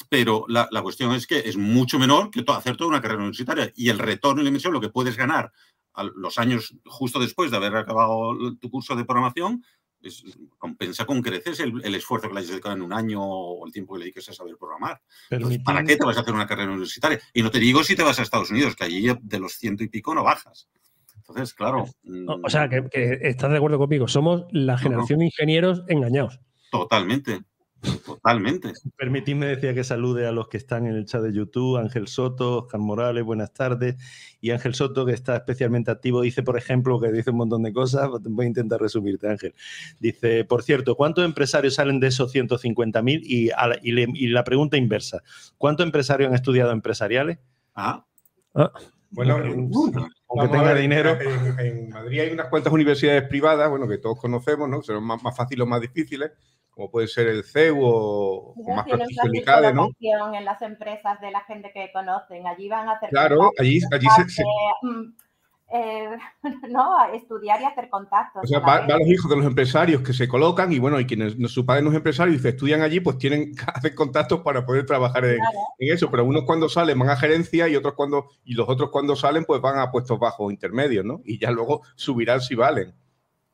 pero 0.09 0.45
la, 0.47 0.67
la 0.71 0.81
cuestión 0.81 1.13
es 1.13 1.25
que 1.27 1.39
es 1.39 1.57
mucho 1.57 1.97
menor 1.99 2.29
que 2.31 2.43
to- 2.43 2.53
hacer 2.53 2.77
toda 2.77 2.89
una 2.89 3.01
carrera 3.01 3.19
universitaria. 3.21 3.71
Y 3.75 3.89
el 3.89 3.99
retorno 3.99 4.41
y 4.41 4.43
la 4.43 4.49
inversión, 4.49 4.73
lo 4.73 4.81
que 4.81 4.89
puedes 4.89 5.17
ganar 5.17 5.51
a 5.93 6.03
los 6.03 6.37
años 6.37 6.75
justo 6.85 7.19
después 7.19 7.49
de 7.51 7.57
haber 7.57 7.75
acabado 7.75 8.55
tu 8.57 8.69
curso 8.69 8.95
de 8.95 9.05
programación, 9.05 9.63
es- 10.01 10.23
compensa 10.59 11.05
con 11.05 11.21
creces 11.23 11.59
el, 11.59 11.81
el 11.83 11.95
esfuerzo 11.95 12.27
que 12.27 12.33
le 12.35 12.39
hayas 12.41 12.51
dedicado 12.51 12.75
en 12.75 12.83
un 12.83 12.93
año 12.93 13.19
o 13.23 13.65
el 13.65 13.73
tiempo 13.73 13.93
que 13.93 13.99
le 13.99 14.05
dediques 14.05 14.29
a 14.29 14.33
saber 14.33 14.55
programar. 14.57 15.01
Entonces, 15.31 15.59
¿Para 15.63 15.83
qué 15.83 15.97
te 15.97 16.05
vas 16.05 16.17
a 16.17 16.21
hacer 16.21 16.33
una 16.35 16.45
carrera 16.47 16.71
universitaria? 16.71 17.19
Y 17.33 17.41
no 17.41 17.49
te 17.49 17.59
digo 17.59 17.83
si 17.83 17.95
te 17.95 18.03
vas 18.03 18.19
a 18.19 18.23
Estados 18.23 18.51
Unidos, 18.51 18.75
que 18.75 18.83
allí 18.83 19.07
de 19.21 19.39
los 19.39 19.53
ciento 19.53 19.83
y 19.83 19.87
pico 19.87 20.13
no 20.13 20.23
bajas. 20.23 20.69
Entonces, 21.15 21.53
claro. 21.55 21.85
O, 22.27 22.39
o 22.45 22.49
sea, 22.49 22.69
que, 22.69 22.87
que 22.89 23.17
estás 23.23 23.49
de 23.51 23.57
acuerdo 23.57 23.79
conmigo, 23.79 24.07
somos 24.07 24.45
la 24.51 24.77
generación 24.77 25.19
de 25.19 25.25
ingenieros 25.25 25.83
engañados. 25.89 26.39
Totalmente. 26.71 27.41
Totalmente. 28.05 28.74
Permitidme 28.96 29.46
decía 29.46 29.74
que 29.74 29.84
salude 29.84 30.27
a 30.27 30.31
los 30.31 30.48
que 30.48 30.57
están 30.57 30.86
en 30.88 30.96
el 30.96 31.05
chat 31.05 31.22
de 31.22 31.34
YouTube, 31.34 31.77
Ángel 31.77 32.07
Soto, 32.07 32.60
Oscar 32.63 32.79
Morales, 32.79 33.24
buenas 33.24 33.53
tardes. 33.53 33.96
Y 34.41 34.51
Ángel 34.51 34.74
Soto, 34.75 35.05
que 35.05 35.13
está 35.13 35.36
especialmente 35.36 35.91
activo, 35.91 36.22
dice, 36.22 36.43
por 36.43 36.57
ejemplo, 36.57 37.00
que 37.00 37.12
dice 37.12 37.31
un 37.31 37.38
montón 37.38 37.63
de 37.63 37.74
cosas, 37.74 38.10
voy 38.24 38.46
a 38.46 38.48
intentar 38.48 38.79
resumirte, 38.81 39.29
Ángel. 39.29 39.53
Dice, 40.00 40.43
por 40.46 40.63
cierto, 40.63 40.96
¿cuántos 40.96 41.24
empresarios 41.25 41.75
salen 41.75 42.00
de 42.00 42.07
esos 42.07 42.31
150.000? 42.34 43.22
Y, 43.24 43.48
la- 43.48 43.79
y, 43.81 43.91
le- 43.91 44.07
y 44.13 44.27
la 44.27 44.43
pregunta 44.43 44.77
inversa, 44.77 45.22
¿cuántos 45.57 45.86
empresarios 45.86 46.29
han 46.29 46.36
estudiado 46.36 46.72
empresariales? 46.72 47.38
Ah, 47.75 48.03
Bueno, 49.12 49.36
Aunque 49.36 50.07
Vamos 50.29 50.46
a 50.46 50.51
tenga 50.51 50.74
ver, 50.74 50.81
dinero. 50.81 51.17
En, 51.22 51.60
en 51.60 51.89
Madrid 51.89 52.19
hay 52.19 52.31
unas 52.31 52.48
cuantas 52.50 52.74
universidades 52.74 53.24
privadas, 53.29 53.69
bueno, 53.69 53.88
que 53.88 53.98
todos 53.98 54.19
conocemos, 54.19 54.67
¿no? 54.67 54.81
Son 54.81 55.01
más, 55.03 55.24
más 55.24 55.36
fáciles 55.36 55.63
o 55.63 55.65
más 55.67 55.79
difíciles, 55.79 56.31
como 56.77 56.91
puede 56.91 57.07
ser 57.07 57.27
el 57.27 57.43
CEU 57.43 57.84
o, 57.84 58.53
o 58.53 58.75
más 58.75 58.88
fácil 58.88 59.36
ICADE, 59.36 59.74
¿no? 59.74 59.89
en 60.00 60.46
las 60.46 60.62
empresas 60.62 61.19
de 61.19 61.31
la 61.31 61.41
gente 61.41 61.72
que 61.74 61.89
conocen. 61.91 62.46
Allí 62.46 62.69
van 62.69 62.88
a 62.88 62.91
hacer 62.93 63.10
Claro, 63.10 63.51
allí, 63.57 63.79
allí 63.91 64.07
se, 64.15 64.29
se- 64.29 64.43
mm, 64.84 65.15
eh, 65.74 66.10
no, 66.69 66.98
a 67.00 67.13
estudiar 67.15 67.60
y 67.62 67.65
hacer 67.65 67.89
contactos. 67.89 68.43
o 68.43 68.48
sea, 68.48 68.60
la 68.60 68.65
va- 68.65 68.86
van 68.88 69.00
los 69.00 69.07
hijos 69.07 69.27
de 69.29 69.38
los 69.38 69.46
empresarios 69.48 70.01
que 70.03 70.13
se 70.13 70.27
colocan 70.27 70.72
y 70.72 70.77
bueno, 70.77 71.00
y 71.00 71.07
quienes 71.07 71.34
su 71.51 71.65
padre 71.65 71.81
no 71.81 71.89
es 71.89 71.96
empresario 71.96 72.36
y 72.36 72.39
se 72.39 72.50
estudian 72.50 72.81
allí, 72.81 73.00
pues 73.00 73.17
tienen 73.17 73.51
que 73.55 73.63
hacer 73.74 73.96
contactos 73.96 74.41
para 74.41 74.63
poder 74.63 74.86
trabajar 74.86 75.25
en, 75.25 75.38
Claro. 75.38 75.57
en 75.79 75.93
eso. 75.96 76.12
Pero 76.12 76.25
unos 76.25 76.43
cuando 76.43 76.69
salen 76.69 77.00
van 77.00 77.10
a 77.10 77.17
gerencia 77.17 77.67
y 77.67 77.75
otros 77.75 77.95
cuando, 77.95 78.28
y 78.45 78.54
los 78.54 78.69
otros 78.69 78.91
cuando 78.91 79.15
salen, 79.15 79.45
pues 79.45 79.60
van 79.62 79.80
a 79.80 79.89
puestos 79.91 80.19
bajos 80.19 80.54
intermedios, 80.54 81.04
¿no? 81.04 81.21
Y 81.25 81.39
ya 81.39 81.49
luego 81.49 81.82
subirán 81.95 82.39
si 82.39 82.54
valen. 82.54 82.93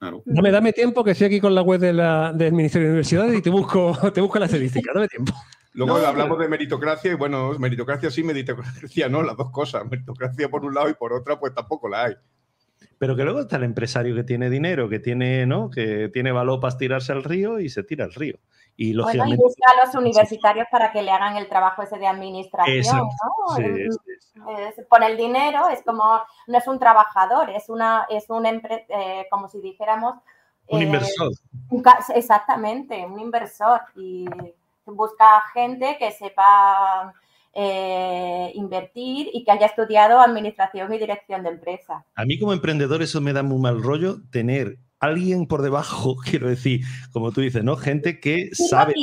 Claro. 0.04 0.24
Dame, 0.26 0.52
dame 0.52 0.74
tiempo 0.74 1.04
que 1.04 1.12
estoy 1.12 1.28
aquí 1.28 1.40
con 1.40 1.56
la 1.56 1.62
web 1.62 1.80
de 1.80 1.94
la- 1.94 2.32
del 2.34 2.54
Ministerio 2.54 2.88
de 2.88 2.92
Universidades 2.92 3.38
y 3.38 3.42
te 3.42 3.50
busco, 3.50 3.98
te 4.14 4.22
busco 4.22 4.40
la 4.40 4.46
estadística. 4.46 4.92
Dame 4.94 5.08
tiempo. 5.08 5.34
Luego 5.74 5.98
No, 5.98 6.06
hablamos 6.06 6.38
de 6.38 6.48
meritocracia 6.48 7.12
y 7.12 7.16
bueno, 7.16 7.58
meritocracia 7.58 8.12
sí, 8.12 8.24
meritocracia 8.24 9.10
no, 9.10 9.24
las 9.24 9.36
dos 9.36 9.50
cosas. 9.50 9.84
Meritocracia 9.90 10.48
por 10.50 10.64
un 10.64 10.74
lado 10.74 10.90
y 10.90 10.94
por 10.94 11.14
otra, 11.14 11.40
pues 11.40 11.54
tampoco 11.54 11.90
la 11.90 12.06
hay. 12.06 12.14
Pero 13.00 13.16
que 13.16 13.24
luego 13.24 13.42
está 13.42 13.58
el 13.58 13.64
empresario 13.64 14.14
que 14.16 14.24
tiene 14.24 14.50
dinero, 14.50 14.88
que 14.88 15.00
tiene, 15.00 15.46
¿no? 15.48 15.70
Que 15.70 16.10
tiene 16.10 16.32
valor 16.32 16.60
para 16.60 16.78
tirarse 16.78 17.12
al 17.12 17.24
río 17.24 17.60
y 17.60 17.70
se 17.70 17.84
tira 17.84 18.06
al 18.06 18.14
río. 18.14 18.40
Y 18.76 18.96
Bueno, 18.96 19.12
y 19.12 19.18
lógicamente. 19.18 19.44
busca 19.44 19.64
a 19.72 19.86
los 19.86 19.96
universitarios 19.96 20.68
para 20.72 20.92
que 20.92 21.02
le 21.04 21.12
hagan 21.12 21.38
el 21.38 21.48
trabajo 21.48 21.84
ese 21.84 21.98
de 22.00 22.08
administración, 22.08 22.78
Exacto, 22.78 23.08
¿no? 23.50 23.56
sí, 23.56 23.64
es- 23.88 24.86
pone 24.90 25.06
el 25.08 25.18
dinero, 25.18 25.70
es 25.70 25.84
como, 25.84 26.04
no 26.48 26.58
es 26.58 26.68
un 26.68 26.80
trabajador, 26.80 27.50
es 27.52 27.70
una, 27.70 28.06
es 28.10 28.30
un 28.30 28.46
empre- 28.46 28.86
eh, 28.90 29.28
como 29.30 29.48
si 29.48 29.60
dijéramos. 29.62 30.16
Un 30.68 30.82
eh, 30.82 30.86
inversor. 30.86 31.32
un 31.70 31.84
exactamente, 32.16 33.06
un 33.06 33.20
inversor. 33.20 33.82
Y 33.96 34.26
busca 34.86 35.42
gente 35.54 35.98
que 36.00 36.12
sepa 36.12 37.14
eh, 37.54 38.52
invertir 38.56 39.30
y 39.32 39.44
que 39.44 39.52
haya 39.52 39.68
estudiado 39.68 40.20
administración 40.20 40.92
y 40.94 40.98
dirección 40.98 41.44
de 41.44 41.50
empresas. 41.50 42.04
A 42.16 42.26
mí 42.26 42.40
como 42.40 42.52
emprendedor 42.54 43.04
eso 43.04 43.22
me 43.22 43.32
da 43.34 43.44
muy 43.44 43.60
mal 43.60 43.84
rollo 43.84 44.18
tener 44.32 44.78
alguien 45.06 45.46
por 45.48 45.62
debajo, 45.62 46.16
quiero 46.24 46.48
decir, 46.50 46.82
como 47.12 47.32
tú 47.32 47.42
dices, 47.42 47.64
¿no? 47.64 47.76
Gente 47.76 48.20
que 48.20 48.50
sabe... 48.54 48.94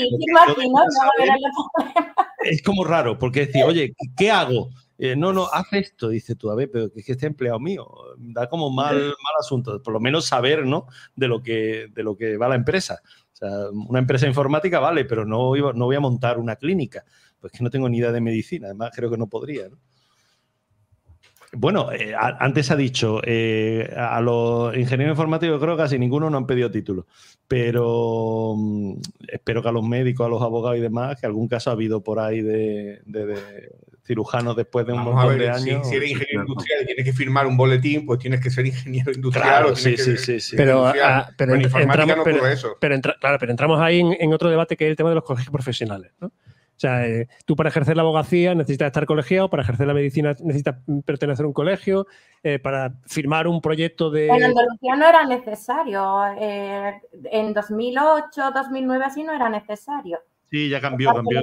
Es 2.44 2.62
como 2.62 2.84
raro, 2.84 3.18
porque 3.18 3.46
decir, 3.46 3.62
oye, 3.64 3.94
¿qué 4.16 4.30
hago? 4.30 4.70
Eh, 4.98 5.16
no, 5.16 5.32
no, 5.32 5.46
haz 5.46 5.66
esto, 5.72 6.08
dice 6.10 6.34
tú, 6.36 6.50
a 6.50 6.54
ver, 6.54 6.70
pero 6.70 6.92
que 6.92 7.00
es 7.00 7.06
que 7.06 7.12
este 7.12 7.26
empleado 7.26 7.58
mío, 7.58 7.86
da 8.18 8.48
como 8.48 8.70
mal, 8.70 8.96
mal 8.98 9.34
asunto, 9.38 9.82
por 9.82 9.94
lo 9.94 10.00
menos 10.00 10.26
saber, 10.26 10.66
¿no? 10.66 10.86
De 11.16 11.26
lo 11.28 11.42
que, 11.42 11.86
de 11.94 12.02
lo 12.02 12.16
que 12.16 12.36
va 12.36 12.48
la 12.48 12.54
empresa. 12.56 13.00
O 13.32 13.36
sea, 13.36 13.48
una 13.70 13.98
empresa 13.98 14.26
informática 14.26 14.78
vale, 14.78 15.04
pero 15.06 15.24
no, 15.24 15.56
iba- 15.56 15.72
no 15.72 15.86
voy 15.86 15.96
a 15.96 16.00
montar 16.00 16.38
una 16.38 16.56
clínica, 16.56 17.04
pues 17.40 17.52
que 17.52 17.64
no 17.64 17.70
tengo 17.70 17.88
ni 17.88 17.96
idea 17.98 18.12
de 18.12 18.20
medicina, 18.20 18.66
además 18.66 18.90
creo 18.94 19.10
que 19.10 19.16
no 19.16 19.26
podría, 19.26 19.68
¿no? 19.70 19.78
Bueno, 21.52 21.90
eh, 21.92 22.14
a- 22.14 22.36
antes 22.38 22.70
ha 22.70 22.76
dicho, 22.76 23.20
eh, 23.24 23.92
a 23.96 24.20
los 24.20 24.76
ingenieros 24.76 25.14
informáticos 25.14 25.60
creo 25.60 25.76
que 25.76 25.82
casi 25.82 25.98
ninguno 25.98 26.30
no 26.30 26.36
han 26.38 26.46
pedido 26.46 26.70
título, 26.70 27.06
pero 27.48 28.54
mm, 28.56 28.94
espero 29.28 29.60
que 29.60 29.68
a 29.68 29.72
los 29.72 29.82
médicos, 29.82 30.26
a 30.26 30.28
los 30.30 30.40
abogados 30.42 30.78
y 30.78 30.80
demás, 30.80 31.18
que 31.20 31.26
algún 31.26 31.48
caso 31.48 31.70
ha 31.70 31.72
habido 31.72 32.02
por 32.04 32.20
ahí 32.20 32.40
de, 32.40 33.00
de- 33.04 33.26
de 33.26 33.40
cirujanos 34.04 34.54
después 34.56 34.86
de 34.86 34.92
un 34.92 34.98
Vamos 35.04 35.12
a 35.22 35.26
montón 35.26 35.38
de 35.38 35.54
si, 35.58 35.70
años. 35.70 35.88
si 35.88 35.96
eres 35.96 36.10
ingeniero 36.12 36.42
industrial 36.42 36.82
y 36.82 36.86
tienes 36.86 37.04
que 37.04 37.12
firmar 37.12 37.46
un 37.48 37.56
boletín, 37.56 38.06
pues 38.06 38.18
tienes 38.20 38.40
que 38.40 38.50
ser 38.50 38.66
ingeniero 38.66 39.10
industrial. 39.12 39.48
Claro, 39.48 39.72
o 39.72 39.76
sí, 39.76 39.94
tienes 39.96 40.04
sí, 40.04 40.16
sí, 40.18 40.40
sí. 40.40 40.56
Pero, 40.56 40.78
industrial. 40.78 41.10
ah, 41.12 41.30
pero 41.36 41.56
informática 41.56 42.02
entramos, 42.12 42.16
no 42.16 42.24
pero-. 42.24 42.76
Pero 42.80 42.94
entra- 42.94 43.16
claro, 43.20 43.38
pero 43.40 43.50
entramos 43.52 43.80
ahí 43.80 44.00
en, 44.00 44.16
en 44.20 44.32
otro 44.32 44.50
debate 44.50 44.76
que 44.76 44.84
es 44.86 44.90
el 44.90 44.96
tema 44.96 45.08
de 45.08 45.16
los 45.16 45.24
colegios 45.24 45.50
profesionales. 45.52 46.12
¿no? 46.20 46.30
O 46.80 46.82
sea, 46.82 47.06
eh, 47.06 47.28
tú 47.44 47.56
para 47.56 47.68
ejercer 47.68 47.94
la 47.94 48.00
abogacía 48.00 48.54
necesitas 48.54 48.86
estar 48.86 49.04
colegiado, 49.04 49.50
para 49.50 49.62
ejercer 49.62 49.86
la 49.86 49.92
medicina 49.92 50.30
necesitas 50.42 50.76
pertenecer 51.04 51.44
a 51.44 51.46
un 51.46 51.52
colegio, 51.52 52.06
eh, 52.42 52.58
para 52.58 52.94
firmar 53.04 53.46
un 53.46 53.60
proyecto 53.60 54.10
de... 54.10 54.28
En 54.28 54.42
Andalucía 54.44 54.96
no 54.96 55.06
era 55.06 55.26
necesario. 55.26 56.24
eh, 56.38 57.02
en 57.24 57.52
2008, 57.52 58.50
2009 58.54 59.04
así 59.04 59.22
no 59.22 59.34
era 59.34 59.50
necesario. 59.50 60.20
Sí, 60.50 60.70
ya 60.70 60.80
cambió, 60.80 61.12
cambió. 61.12 61.38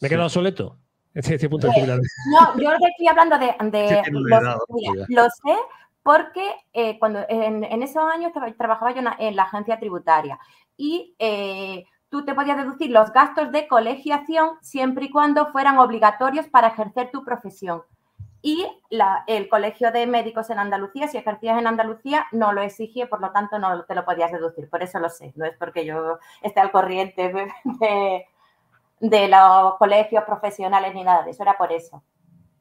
¿Me 0.00 0.06
he 0.06 0.08
quedado 0.08 0.24
obsoleto? 0.28 0.78
Este, 1.12 1.34
este 1.34 1.50
punto 1.50 1.66
de 1.66 1.74
jubilar. 1.74 1.98
No, 2.30 2.58
yo 2.58 2.72
estoy 2.72 3.08
hablando 3.08 3.36
de... 3.38 3.54
de 3.70 3.88
Sí, 3.88 3.94
edad, 3.94 4.56
mira, 4.70 4.94
lo 5.08 5.24
sé 5.24 5.54
porque 6.02 6.54
eh, 6.72 6.98
cuando 6.98 7.22
en, 7.28 7.64
en 7.64 7.82
esos 7.82 8.02
años 8.02 8.32
traba- 8.32 8.50
trabajaba 8.56 8.92
yo 8.92 8.98
en 9.00 9.04
la, 9.04 9.16
en 9.18 9.36
la 9.36 9.42
agencia 9.42 9.78
tributaria 9.78 10.38
y 10.78 11.14
eh, 11.18 11.84
tú 12.10 12.24
te 12.24 12.34
podías 12.34 12.56
deducir 12.56 12.90
los 12.90 13.12
gastos 13.12 13.50
de 13.52 13.66
colegiación 13.68 14.50
siempre 14.62 15.06
y 15.06 15.10
cuando 15.10 15.46
fueran 15.52 15.78
obligatorios 15.78 16.46
para 16.46 16.68
ejercer 16.68 17.10
tu 17.10 17.24
profesión. 17.24 17.82
Y 18.42 18.64
la- 18.90 19.24
el 19.26 19.48
Colegio 19.48 19.90
de 19.90 20.06
Médicos 20.06 20.50
en 20.50 20.58
Andalucía, 20.60 21.08
si 21.08 21.16
ejercías 21.18 21.58
en 21.58 21.66
Andalucía, 21.66 22.26
no 22.30 22.52
lo 22.52 22.62
exigía, 22.62 23.08
por 23.08 23.20
lo 23.20 23.32
tanto 23.32 23.58
no 23.58 23.82
te 23.84 23.94
lo 23.94 24.04
podías 24.04 24.30
deducir. 24.30 24.68
Por 24.70 24.82
eso 24.82 25.00
lo 25.00 25.08
sé, 25.08 25.32
no 25.36 25.44
es 25.46 25.56
porque 25.58 25.84
yo 25.84 26.18
esté 26.42 26.60
al 26.60 26.70
corriente 26.70 27.32
de, 27.32 27.48
de- 27.80 28.26
de 29.00 29.28
los 29.28 29.74
colegios 29.78 30.22
profesionales 30.24 30.94
ni 30.94 31.02
nada 31.02 31.22
de 31.24 31.32
eso, 31.32 31.42
era 31.42 31.56
por 31.58 31.72
eso. 31.72 32.02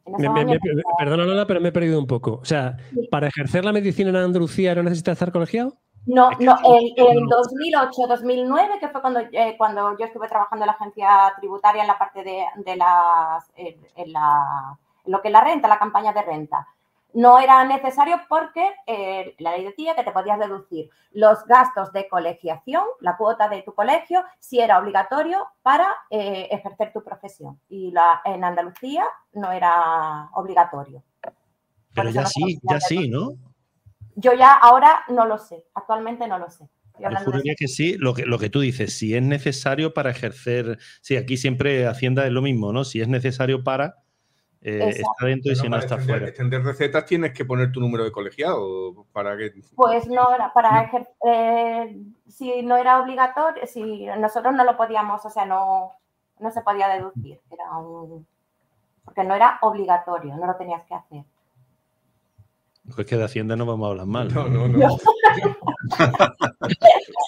Me- 0.05 0.27
me- 0.29 0.45
me- 0.45 0.59
perdona, 0.97 1.23
Lola, 1.25 1.45
pero 1.47 1.61
me 1.61 1.69
he 1.69 1.71
perdido 1.71 1.99
un 1.99 2.07
poco. 2.07 2.39
O 2.41 2.45
sea, 2.45 2.77
¿para 3.11 3.27
ejercer 3.27 3.63
la 3.63 3.71
medicina 3.71 4.09
en 4.09 4.15
Andalucía 4.17 4.73
no 4.75 4.83
necesitas 4.83 5.13
estar 5.13 5.31
colegiado? 5.31 5.77
No, 6.05 6.29
no, 6.39 6.57
en 6.63 7.27
2008-2009, 7.27 8.79
que 8.79 8.89
fue 8.89 9.01
cuando, 9.01 9.21
eh, 9.21 9.55
cuando 9.57 9.97
yo 9.97 10.05
estuve 10.05 10.27
trabajando 10.27 10.63
en 10.63 10.67
la 10.67 10.73
agencia 10.73 11.33
tributaria 11.37 11.81
en 11.81 11.87
la 11.87 11.97
parte 11.97 12.23
de, 12.23 12.75
las, 12.75 13.51
en, 13.55 14.13
la, 14.13 14.77
lo 15.05 15.21
que 15.21 15.29
es 15.29 15.31
la 15.31 15.41
renta, 15.41 15.67
la 15.67 15.79
campaña 15.79 16.13
de 16.13 16.21
renta. 16.21 16.67
No 17.13 17.39
era 17.39 17.63
necesario 17.63 18.17
porque 18.27 18.71
eh, 18.85 19.35
la 19.39 19.51
ley 19.51 19.63
decía 19.63 19.95
que 19.95 20.03
te 20.03 20.11
podías 20.11 20.37
deducir 20.37 20.89
los 21.13 21.45
gastos 21.45 21.91
de 21.93 22.09
colegiación, 22.09 22.83
la 22.99 23.15
cuota 23.15 23.47
de 23.47 23.61
tu 23.61 23.73
colegio, 23.73 24.23
si 24.37 24.59
era 24.59 24.77
obligatorio 24.77 25.47
para 25.63 25.87
eh, 26.09 26.49
ejercer 26.51 26.91
tu 26.91 27.01
profesión. 27.03 27.59
Y 27.69 27.91
la, 27.91 28.21
en 28.25 28.43
Andalucía 28.43 29.05
no 29.33 29.51
era 29.51 30.29
obligatorio. 30.33 31.01
Pero 31.93 32.09
ya 32.09 32.25
sí, 32.25 32.59
ya 32.63 32.79
sí, 32.81 33.07
¿no? 33.07 33.31
Yo 34.15 34.33
ya 34.33 34.53
ahora 34.53 35.03
no 35.09 35.25
lo 35.25 35.37
sé, 35.37 35.63
actualmente 35.73 36.27
no 36.27 36.39
lo 36.39 36.49
sé. 36.49 36.67
Yo 36.99 37.09
juraría 37.25 37.55
que 37.57 37.67
sí, 37.67 37.97
lo 37.97 38.13
que, 38.13 38.25
lo 38.25 38.39
que 38.39 38.49
tú 38.49 38.61
dices, 38.61 38.97
si 38.97 39.15
es 39.15 39.21
necesario 39.21 39.93
para 39.93 40.11
ejercer, 40.11 40.79
sí, 41.01 41.17
aquí 41.17 41.35
siempre 41.35 41.87
Hacienda 41.87 42.25
es 42.25 42.31
lo 42.31 42.41
mismo, 42.41 42.71
¿no? 42.71 42.85
Si 42.85 43.01
es 43.01 43.09
necesario 43.09 43.63
para, 43.63 43.97
eh, 44.61 44.89
está 44.89 45.25
dentro 45.25 45.51
y 45.51 45.55
si 45.55 45.67
no 45.67 45.77
está 45.77 45.97
fuera. 45.97 46.27
extender 46.27 46.63
recetas 46.63 47.05
tienes 47.05 47.33
que 47.33 47.45
poner 47.45 47.71
tu 47.71 47.81
número 47.81 48.03
de 48.03 48.11
colegiado 48.11 49.05
para 49.11 49.35
que... 49.37 49.53
Pues 49.75 50.07
no, 50.07 50.25
para 50.53 50.83
ejercer, 50.83 51.13
eh, 51.27 51.97
si 52.27 52.63
no 52.63 52.77
era 52.77 53.01
obligatorio, 53.01 53.67
si 53.67 54.05
nosotros 54.17 54.53
no 54.53 54.63
lo 54.63 54.77
podíamos, 54.77 55.25
o 55.25 55.29
sea, 55.29 55.45
no, 55.45 55.91
no 56.39 56.51
se 56.51 56.61
podía 56.61 56.87
deducir, 56.87 57.39
era 57.51 57.77
un, 57.77 58.25
porque 59.03 59.23
no 59.23 59.35
era 59.35 59.59
obligatorio, 59.61 60.35
no 60.35 60.47
lo 60.47 60.55
tenías 60.55 60.83
que 60.85 60.95
hacer. 60.95 61.23
Pues 62.93 63.07
que 63.07 63.17
de 63.17 63.23
Hacienda 63.23 63.55
no 63.55 63.65
vamos 63.65 63.87
a 63.87 63.89
hablar 63.91 64.05
mal. 64.05 64.31
No, 64.31 64.47
no, 64.47 64.67
no. 64.67 64.77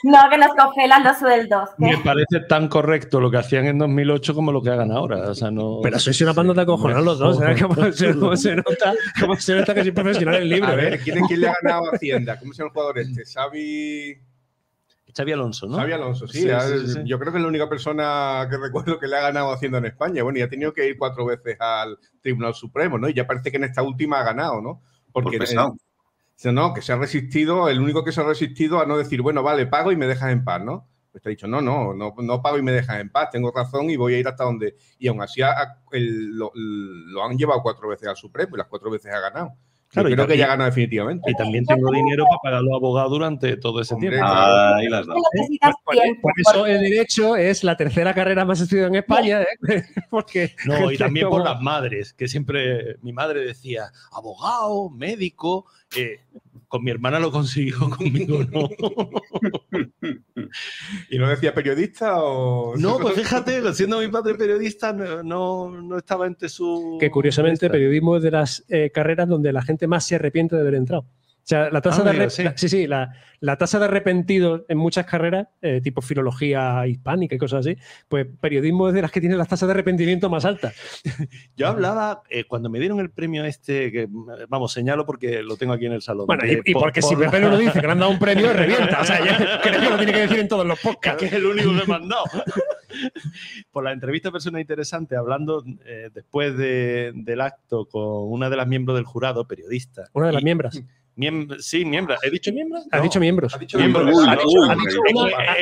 no, 0.03 0.29
que 0.29 0.37
nos 0.37 0.53
congelan 0.55 1.03
los 1.03 1.17
sueldos. 1.17 1.69
Me 1.77 1.97
parece 1.97 2.41
tan 2.41 2.67
correcto 2.67 3.19
lo 3.19 3.31
que 3.31 3.37
hacían 3.37 3.65
en 3.65 3.79
2008 3.79 4.35
como 4.35 4.51
lo 4.51 4.61
que 4.61 4.69
hagan 4.69 4.91
ahora. 4.91 5.29
O 5.29 5.35
sea, 5.35 5.49
no... 5.49 5.79
Pero 5.81 5.97
sois 5.97 6.21
una 6.21 6.33
banda 6.33 6.53
de 6.53 6.61
acojonar 6.61 7.01
los 7.01 7.17
dos. 7.17 7.41
¿eh? 7.41 7.55
¿Cómo, 7.59 7.91
se, 7.91 8.55
nota, 8.55 8.93
¿Cómo 9.19 9.35
se 9.35 9.55
nota 9.55 9.73
que 9.73 9.81
soy 9.81 9.91
profesional 9.91 10.35
en 10.35 10.49
libre? 10.49 10.71
A 10.71 10.75
ver, 10.75 10.93
¿eh? 10.93 10.99
¿quién, 11.03 11.25
¿quién, 11.25 11.41
le 11.41 11.49
ha 11.49 11.55
ganado 11.63 11.91
a 11.91 11.95
Hacienda? 11.95 12.39
¿Cómo 12.39 12.53
se 12.53 12.59
llama 12.59 12.67
el 12.67 12.73
jugador 12.73 12.99
este? 12.99 13.25
Xavi... 13.25 14.21
Xavi 15.15 15.31
Alonso, 15.31 15.65
¿no? 15.65 15.77
Xavi 15.77 15.91
Alonso, 15.93 16.27
sí, 16.27 16.47
Yo 17.05 17.17
creo 17.17 17.31
que 17.31 17.39
es 17.39 17.41
la 17.41 17.49
única 17.49 17.67
persona 17.67 18.47
que 18.51 18.57
recuerdo 18.57 18.99
que 18.99 19.07
le 19.07 19.17
ha 19.17 19.21
ganado 19.21 19.51
Hacienda 19.51 19.79
en 19.79 19.85
España. 19.85 20.21
Bueno, 20.21 20.37
y 20.37 20.43
ha 20.43 20.49
tenido 20.49 20.71
que 20.71 20.87
ir 20.87 20.97
cuatro 20.99 21.25
veces 21.25 21.57
al 21.59 21.97
Tribunal 22.21 22.53
Supremo, 22.53 22.99
¿no? 22.99 23.09
Y 23.09 23.15
ya 23.15 23.25
parece 23.25 23.49
que 23.49 23.57
en 23.57 23.63
esta 23.63 23.81
última 23.81 24.19
ha 24.19 24.23
ganado, 24.23 24.61
¿no? 24.61 24.83
Porque 25.23 25.39
no, 26.51 26.73
que 26.73 26.81
se 26.81 26.93
ha 26.93 26.97
resistido, 26.97 27.67
el 27.67 27.79
único 27.79 28.03
que 28.03 28.11
se 28.11 28.21
ha 28.21 28.23
resistido 28.23 28.79
a 28.79 28.85
no 28.85 28.97
decir, 28.97 29.21
bueno, 29.21 29.41
vale, 29.41 29.65
pago 29.65 29.91
y 29.91 29.95
me 29.95 30.05
dejas 30.05 30.31
en 30.31 30.43
paz, 30.43 30.61
¿no? 30.63 30.87
Pues 31.11 31.23
te 31.23 31.29
ha 31.29 31.31
dicho, 31.31 31.47
no, 31.47 31.61
no, 31.61 31.93
no, 31.93 32.13
no 32.15 32.41
pago 32.41 32.59
y 32.59 32.61
me 32.61 32.71
dejas 32.71 32.99
en 32.99 33.09
paz, 33.09 33.29
tengo 33.31 33.51
razón 33.51 33.89
y 33.89 33.95
voy 33.95 34.13
a 34.13 34.19
ir 34.19 34.27
hasta 34.27 34.43
donde. 34.43 34.75
Y 34.99 35.07
aún 35.07 35.21
así 35.21 35.41
lo, 35.91 37.23
han 37.23 37.37
llevado 37.37 37.63
cuatro 37.63 37.89
veces 37.89 38.07
al 38.07 38.15
Supremo 38.15 38.55
y 38.55 38.59
las 38.59 38.67
cuatro 38.67 38.91
veces 38.91 39.11
ha 39.11 39.19
ganado. 39.19 39.53
Claro, 39.89 40.09
creo 40.09 40.27
que 40.27 40.37
ya 40.37 40.47
gana 40.47 40.65
definitivamente. 40.65 41.31
Y 41.31 41.33
también 41.35 41.65
tengo 41.65 41.91
dinero 41.91 42.25
para 42.25 42.39
pagar 42.43 42.59
a 42.59 42.61
los 42.61 42.73
abogados 42.75 43.11
durante 43.11 43.57
todo 43.57 43.81
ese 43.81 43.95
tiempo. 43.95 44.19
Ah, 44.21 44.79
las 44.89 45.07
Por, 45.07 46.33
eso 46.37 46.65
el 46.65 46.81
derecho 46.81 47.35
es 47.35 47.63
la 47.63 47.77
tercera 47.77 48.13
carrera 48.13 48.43
más 48.45 48.59
estudiada 48.59 48.89
en 48.89 48.95
España. 48.95 49.41
¿eh? 49.41 49.83
Porque 50.09 50.55
no, 50.65 50.91
y 50.91 50.97
también 50.97 51.29
por 51.29 51.43
las 51.43 51.61
madres, 51.61 52.13
que 52.13 52.27
siempre 52.27 52.97
mi 53.01 53.13
madre 53.13 53.41
decía, 53.41 53.91
abogado, 54.11 54.89
médico, 54.89 55.65
eh, 55.95 56.19
con 56.67 56.83
mi 56.83 56.91
hermana 56.91 57.19
lo 57.19 57.31
consiguió, 57.31 57.89
conmigo 57.97 58.43
no. 58.43 58.69
¿Y 61.09 61.17
no 61.17 61.29
decía 61.29 61.53
periodista 61.53 62.21
o...? 62.21 62.75
No, 62.77 62.99
pues 62.99 63.15
fíjate, 63.19 63.73
siendo 63.73 63.99
mi 63.99 64.07
padre 64.07 64.35
periodista, 64.35 64.93
no, 64.93 65.71
no, 65.71 65.97
estaba 65.97 66.27
entre 66.27 66.49
su... 66.49 66.97
Que 66.99 67.09
curiosamente 67.09 67.69
periodismo 67.69 68.17
es 68.17 68.23
de 68.23 68.31
las 68.31 68.65
eh, 68.69 68.91
carreras 68.91 69.27
donde 69.27 69.53
la 69.53 69.61
gente 69.61 69.87
más 69.87 70.05
se 70.05 70.15
arrepiente 70.15 70.55
de 70.55 70.61
haber 70.61 70.75
entrado. 70.75 71.05
O 71.47 71.49
sea, 71.49 71.69
la 71.69 71.79
tasa, 71.79 72.03
ah, 72.05 72.11
de, 72.11 72.29
sí. 72.29 72.43
sí, 72.67 72.87
la, 72.87 73.13
la, 73.39 73.57
tasa 73.57 73.79
de 73.79 73.85
arrepentidos 73.85 74.63
en 74.67 74.77
muchas 74.77 75.05
carreras, 75.05 75.47
eh, 75.61 75.79
tipo 75.81 76.01
filología 76.01 76.85
hispánica 76.85 77.35
y 77.35 77.37
cosas 77.37 77.65
así, 77.65 77.77
pues 78.09 78.27
periodismo 78.41 78.89
es 78.89 78.93
de 78.93 79.01
las 79.01 79.13
que 79.13 79.21
tiene 79.21 79.37
las 79.37 79.47
tasas 79.47 79.67
de 79.67 79.71
arrepentimiento 79.71 80.29
más 80.29 80.43
altas. 80.43 80.75
Yo 81.55 81.69
hablaba, 81.69 82.21
eh, 82.29 82.43
cuando 82.43 82.69
me 82.69 82.81
dieron 82.81 82.99
el 82.99 83.11
premio 83.11 83.45
este, 83.45 83.93
que 83.93 84.09
vamos, 84.49 84.73
señalo 84.73 85.05
porque 85.05 85.41
lo 85.41 85.55
tengo 85.55 85.71
aquí 85.71 85.85
en 85.85 85.93
el 85.93 86.01
salón. 86.01 86.25
Bueno, 86.27 86.43
y, 86.65 86.73
porque 86.73 87.01
si 87.01 87.15
Pepe 87.15 87.39
no 87.39 87.47
lo 87.47 87.57
dice 87.59 87.79
que 87.79 87.87
le 87.87 87.93
han 87.93 87.99
dado 87.99 88.11
un 88.11 88.19
premio, 88.19 88.51
revienta. 88.51 88.99
O 88.99 89.05
sea, 89.05 89.23
ya, 89.23 89.61
creo 89.63 89.79
que 89.79 89.89
lo 89.89 89.95
tiene 89.95 90.11
que 90.11 90.19
decir 90.19 90.39
en 90.39 90.49
todos 90.49 90.67
los 90.67 90.77
podcasts. 90.81 91.17
Que 91.17 91.27
es 91.27 91.31
el 91.33 91.45
único 91.45 91.69
que 91.69 91.87
me 91.87 91.95
han 91.95 92.09
dado. 92.09 92.25
Por 93.71 93.85
la 93.85 93.93
entrevista 93.93 94.33
persona 94.33 94.59
interesante, 94.59 95.15
hablando 95.15 95.63
eh, 95.85 96.09
después 96.13 96.57
del 96.57 97.39
acto 97.39 97.85
con 97.85 98.33
una 98.33 98.49
de 98.49 98.57
las 98.57 98.67
miembros 98.67 98.97
del 98.97 99.05
jurado, 99.05 99.47
periodista. 99.47 100.09
Una 100.11 100.27
de 100.27 100.33
las 100.33 100.43
miembros 100.43 100.83
sí, 101.59 101.85
miembros. 101.85 102.19
¿He 102.23 102.29
dicho 102.29 102.51
miembros? 102.53 102.85
Ha 102.91 102.99
dicho 102.99 103.19
miembros. 103.19 103.53
Ha 103.53 103.57
dicho 103.57 103.77
miembros. 103.77 104.27
ha 104.27 104.35
dicho, 104.35 104.59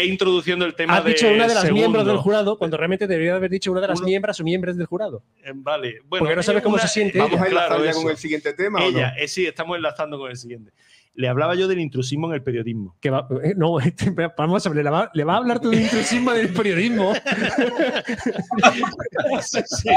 introduciendo 0.06 0.66
el 0.66 0.76
tema. 0.76 0.98
Ha 0.98 1.02
dicho 1.02 1.28
una 1.28 1.48
de 1.48 1.56
las 1.56 1.72
miembros 1.72 2.06
del 2.06 2.18
jurado 2.18 2.58
cuando 2.58 2.78
realmente 2.78 3.08
debería 3.08 3.36
haber 3.36 3.50
dicho 3.50 3.72
una 3.72 3.82
de 3.82 3.88
las 3.88 4.02
miembros 4.02 4.40
o 4.40 4.44
miembros 4.44 4.78
del 4.78 4.86
jurado. 4.86 5.24
Eh, 5.44 5.52
vale. 5.54 6.02
Bueno, 6.06 6.26
Porque 6.26 6.36
no 6.36 6.44
sabes 6.44 6.64
cómo 6.64 6.78
se 6.78 6.88
siente. 6.88 7.20
Vamos 7.20 7.40
a 7.40 7.48
enlazar 7.48 7.84
ya 7.84 7.94
con 7.94 8.10
el 8.10 8.18
siguiente 8.18 8.54
tema. 8.54 8.84
Ella, 8.84 9.16
eh, 9.18 9.28
sí, 9.28 9.46
estamos 9.46 9.78
enlazando 9.78 10.18
con 10.18 10.30
el 10.30 10.38
siguiente. 10.38 10.72
Le 11.16 11.28
hablaba 11.28 11.56
yo 11.56 11.68
del 11.68 11.80
intrusismo 11.80 12.28
en 12.28 12.36
el 12.36 12.44
periodismo. 12.44 12.96
Que 13.00 13.10
eh, 13.10 13.54
no, 13.56 13.80
este, 13.80 14.14
vamos 14.38 14.66
a 14.66 14.70
ver, 14.70 14.84
¿le 14.84 14.90
va, 14.90 15.10
¿le 15.14 15.24
va, 15.24 15.36
a 15.36 15.38
hablar 15.38 15.60
tú 15.60 15.70
del 15.70 15.82
intrusismo 15.82 16.34
en 16.34 16.42
el 16.42 16.54
periodismo? 16.54 17.14
sí, 19.42 19.90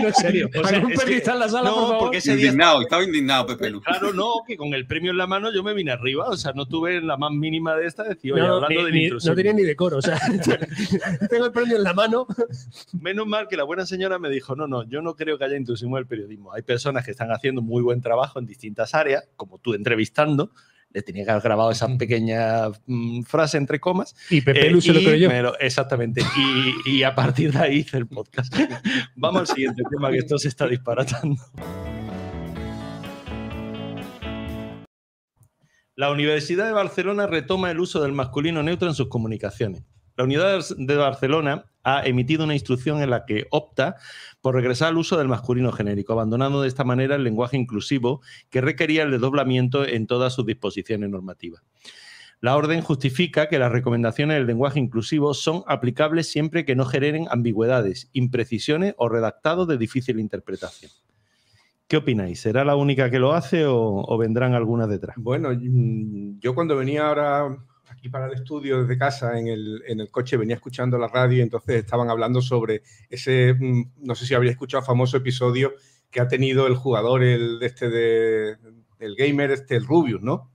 no, 0.00 0.08
en 0.08 0.14
serio. 0.14 0.48
O 0.58 0.66
sea, 0.66 0.80
un 0.80 0.92
periodista 0.92 1.32
en 1.34 1.38
la 1.38 1.48
sala, 1.48 1.68
no, 1.68 1.74
por 1.74 1.84
favor. 1.84 1.98
Porque 1.98 2.18
ese 2.18 2.32
indignado, 2.32 2.80
estaba 2.80 3.04
indignado 3.04 3.46
Pepe 3.46 3.70
Lu. 3.70 3.80
Claro, 3.82 4.12
no, 4.12 4.32
que 4.46 4.56
con 4.56 4.74
el 4.74 4.86
premio 4.86 5.10
en 5.10 5.18
la 5.18 5.26
mano 5.26 5.52
yo 5.52 5.62
me 5.62 5.74
vine 5.74 5.92
arriba, 5.92 6.28
o 6.28 6.36
sea, 6.36 6.52
no 6.52 6.66
tuve 6.66 7.00
la 7.00 7.16
más 7.16 7.32
mínima 7.32 7.76
de 7.76 7.86
esta, 7.86 8.04
decía, 8.04 8.34
oye, 8.34 8.42
hablando 8.42 8.84
del 8.84 8.96
intrusismo. 8.96 9.32
No 9.32 9.36
tenía 9.36 9.52
ni 9.52 9.62
decoro, 9.62 9.98
o 9.98 10.02
sea, 10.02 10.18
tengo 11.30 11.46
el 11.46 11.52
premio 11.52 11.76
en 11.76 11.82
la 11.82 11.92
mano. 11.92 12.26
Menos 13.00 13.26
mal 13.26 13.48
que 13.48 13.56
la 13.56 13.64
buena 13.64 13.86
señora 13.86 14.18
me 14.18 14.30
dijo, 14.30 14.56
no, 14.56 14.66
no, 14.66 14.84
yo 14.84 15.02
no 15.02 15.14
creo 15.14 15.38
que 15.38 15.44
haya 15.44 15.56
intrusismo 15.56 15.96
en 15.96 16.02
el 16.02 16.06
periodismo. 16.06 16.52
Hay 16.52 16.62
personas 16.62 17.04
que 17.04 17.10
están 17.10 17.30
haciendo 17.30 17.62
muy 17.62 17.82
buen 17.82 18.00
trabajo 18.00 18.38
en 18.38 18.46
distintas 18.46 18.94
áreas, 18.94 19.28
como 19.36 19.58
tú 19.58 19.74
entrevistando, 19.74 20.45
le 20.96 21.02
tenía 21.02 21.24
que 21.24 21.30
haber 21.30 21.42
grabado 21.42 21.70
esa 21.70 21.86
pequeña 21.98 22.70
mm, 22.86 23.22
frase 23.24 23.58
entre 23.58 23.78
comas. 23.78 24.16
Y 24.30 24.40
Pepe 24.40 24.70
Lu 24.70 24.80
se 24.80 24.94
lo 24.94 25.00
creyó. 25.00 25.30
exactamente. 25.58 26.22
Y, 26.86 27.02
a 27.02 27.14
partir 27.14 27.52
de 27.52 27.58
ahí 27.58 27.76
hice 27.78 27.98
el 27.98 28.06
podcast. 28.06 28.54
Vamos 29.14 29.42
al 29.42 29.46
siguiente 29.48 29.82
tema, 29.90 30.10
que 30.10 30.18
esto 30.18 30.38
se 30.38 30.48
está 30.48 30.66
disparatando. 30.66 31.36
La 35.96 36.10
Universidad 36.10 36.66
de 36.66 36.72
Barcelona 36.72 37.26
retoma 37.26 37.70
el 37.70 37.80
uso 37.80 38.02
del 38.02 38.12
masculino 38.12 38.62
neutro 38.62 38.88
en 38.88 38.94
sus 38.94 39.08
comunicaciones. 39.08 39.82
La 40.16 40.24
Unidad 40.24 40.60
de 40.76 40.96
Barcelona 40.96 41.66
ha 41.84 42.04
emitido 42.04 42.44
una 42.44 42.54
instrucción 42.54 43.02
en 43.02 43.10
la 43.10 43.26
que 43.26 43.46
opta 43.50 43.96
por 44.40 44.54
regresar 44.54 44.88
al 44.88 44.98
uso 44.98 45.18
del 45.18 45.28
masculino 45.28 45.70
genérico, 45.72 46.14
abandonando 46.14 46.62
de 46.62 46.68
esta 46.68 46.84
manera 46.84 47.14
el 47.16 47.22
lenguaje 47.22 47.56
inclusivo 47.56 48.22
que 48.50 48.60
requería 48.60 49.02
el 49.02 49.10
desdoblamiento 49.10 49.86
en 49.86 50.06
todas 50.06 50.32
sus 50.32 50.46
disposiciones 50.46 51.10
normativas. 51.10 51.62
La 52.40 52.56
orden 52.56 52.82
justifica 52.82 53.48
que 53.48 53.58
las 53.58 53.72
recomendaciones 53.72 54.36
del 54.36 54.46
lenguaje 54.46 54.80
inclusivo 54.80 55.32
son 55.32 55.64
aplicables 55.66 56.28
siempre 56.28 56.64
que 56.64 56.76
no 56.76 56.84
generen 56.84 57.26
ambigüedades, 57.30 58.10
imprecisiones 58.12 58.94
o 58.98 59.08
redactados 59.08 59.68
de 59.68 59.78
difícil 59.78 60.18
interpretación. 60.18 60.90
¿Qué 61.88 61.98
opináis? 61.98 62.40
¿Será 62.40 62.64
la 62.64 62.74
única 62.74 63.10
que 63.10 63.18
lo 63.18 63.32
hace 63.32 63.64
o, 63.64 64.04
o 64.06 64.18
vendrán 64.18 64.54
algunas 64.54 64.88
detrás? 64.88 65.16
Bueno, 65.18 65.50
yo 65.52 66.54
cuando 66.54 66.76
venía 66.76 67.06
ahora 67.06 67.56
aquí 67.88 68.08
para 68.08 68.26
el 68.26 68.34
estudio 68.34 68.82
desde 68.82 68.98
casa, 68.98 69.38
en 69.38 69.48
el, 69.48 69.82
en 69.86 70.00
el 70.00 70.10
coche, 70.10 70.36
venía 70.36 70.56
escuchando 70.56 70.98
la 70.98 71.08
radio 71.08 71.38
y 71.38 71.40
entonces 71.40 71.76
estaban 71.76 72.10
hablando 72.10 72.40
sobre 72.40 72.82
ese, 73.08 73.54
mm, 73.54 73.92
no 74.02 74.14
sé 74.14 74.26
si 74.26 74.34
habría 74.34 74.52
escuchado, 74.52 74.82
famoso 74.82 75.16
episodio 75.16 75.74
que 76.10 76.20
ha 76.20 76.28
tenido 76.28 76.66
el 76.66 76.76
jugador, 76.76 77.22
el 77.22 77.58
este 77.62 77.88
de, 77.88 78.56
el 78.98 79.16
gamer, 79.16 79.50
este, 79.50 79.76
el 79.76 79.86
Rubius, 79.86 80.22
¿no? 80.22 80.52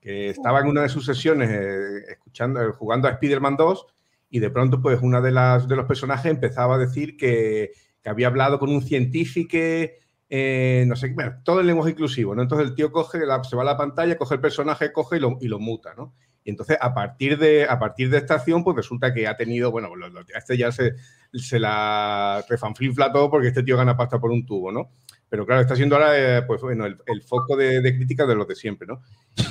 Que 0.00 0.30
estaba 0.30 0.60
en 0.60 0.66
una 0.66 0.82
de 0.82 0.88
sus 0.88 1.06
sesiones 1.06 1.50
eh, 1.50 2.12
escuchando, 2.12 2.62
eh, 2.62 2.72
jugando 2.72 3.08
a 3.08 3.12
Spider-Man 3.12 3.56
2 3.56 3.86
y 4.30 4.38
de 4.40 4.50
pronto, 4.50 4.80
pues, 4.80 5.00
una 5.02 5.20
de 5.20 5.32
las 5.32 5.68
de 5.68 5.76
los 5.76 5.86
personajes 5.86 6.30
empezaba 6.30 6.74
a 6.76 6.78
decir 6.78 7.16
que, 7.16 7.72
que 8.02 8.08
había 8.08 8.26
hablado 8.26 8.58
con 8.58 8.70
un 8.70 8.82
científico, 8.82 9.56
eh, 9.56 10.84
no 10.86 10.96
sé, 10.96 11.12
bueno, 11.14 11.40
todo 11.44 11.60
el 11.60 11.66
lenguaje 11.66 11.92
inclusivo, 11.92 12.34
¿no? 12.34 12.42
Entonces 12.42 12.68
el 12.68 12.74
tío 12.74 12.90
coge, 12.90 13.20
se 13.20 13.56
va 13.56 13.62
a 13.62 13.66
la 13.66 13.76
pantalla, 13.76 14.16
coge 14.16 14.34
el 14.34 14.40
personaje, 14.40 14.92
coge 14.92 15.16
y 15.16 15.20
lo, 15.20 15.38
y 15.40 15.48
lo 15.48 15.58
muta, 15.58 15.94
¿no? 15.94 16.14
Y 16.44 16.50
entonces, 16.50 16.76
a 16.80 16.92
partir 16.94 17.38
de, 17.38 17.64
a 17.64 17.78
partir 17.78 18.10
de 18.10 18.18
esta 18.18 18.34
acción, 18.34 18.62
pues 18.62 18.76
resulta 18.76 19.14
que 19.14 19.26
ha 19.26 19.36
tenido, 19.36 19.70
bueno, 19.70 19.90
este 20.36 20.58
ya 20.58 20.70
se, 20.70 20.94
se 21.32 21.58
la 21.58 22.44
refanflinfla 22.48 23.12
todo 23.12 23.30
porque 23.30 23.48
este 23.48 23.62
tío 23.62 23.76
gana 23.76 23.96
pasta 23.96 24.20
por 24.20 24.30
un 24.30 24.44
tubo, 24.44 24.70
¿no? 24.70 24.90
pero 25.34 25.46
claro, 25.46 25.62
está 25.62 25.74
siendo 25.74 25.96
ahora, 25.96 26.38
eh, 26.38 26.42
pues 26.42 26.60
bueno, 26.60 26.86
el, 26.86 27.22
foco 27.22 27.56
de, 27.56 27.82
crítica 27.96 28.24
de 28.24 28.36
los 28.36 28.46
de 28.46 28.54
siempre, 28.54 28.86
¿no? 28.86 29.00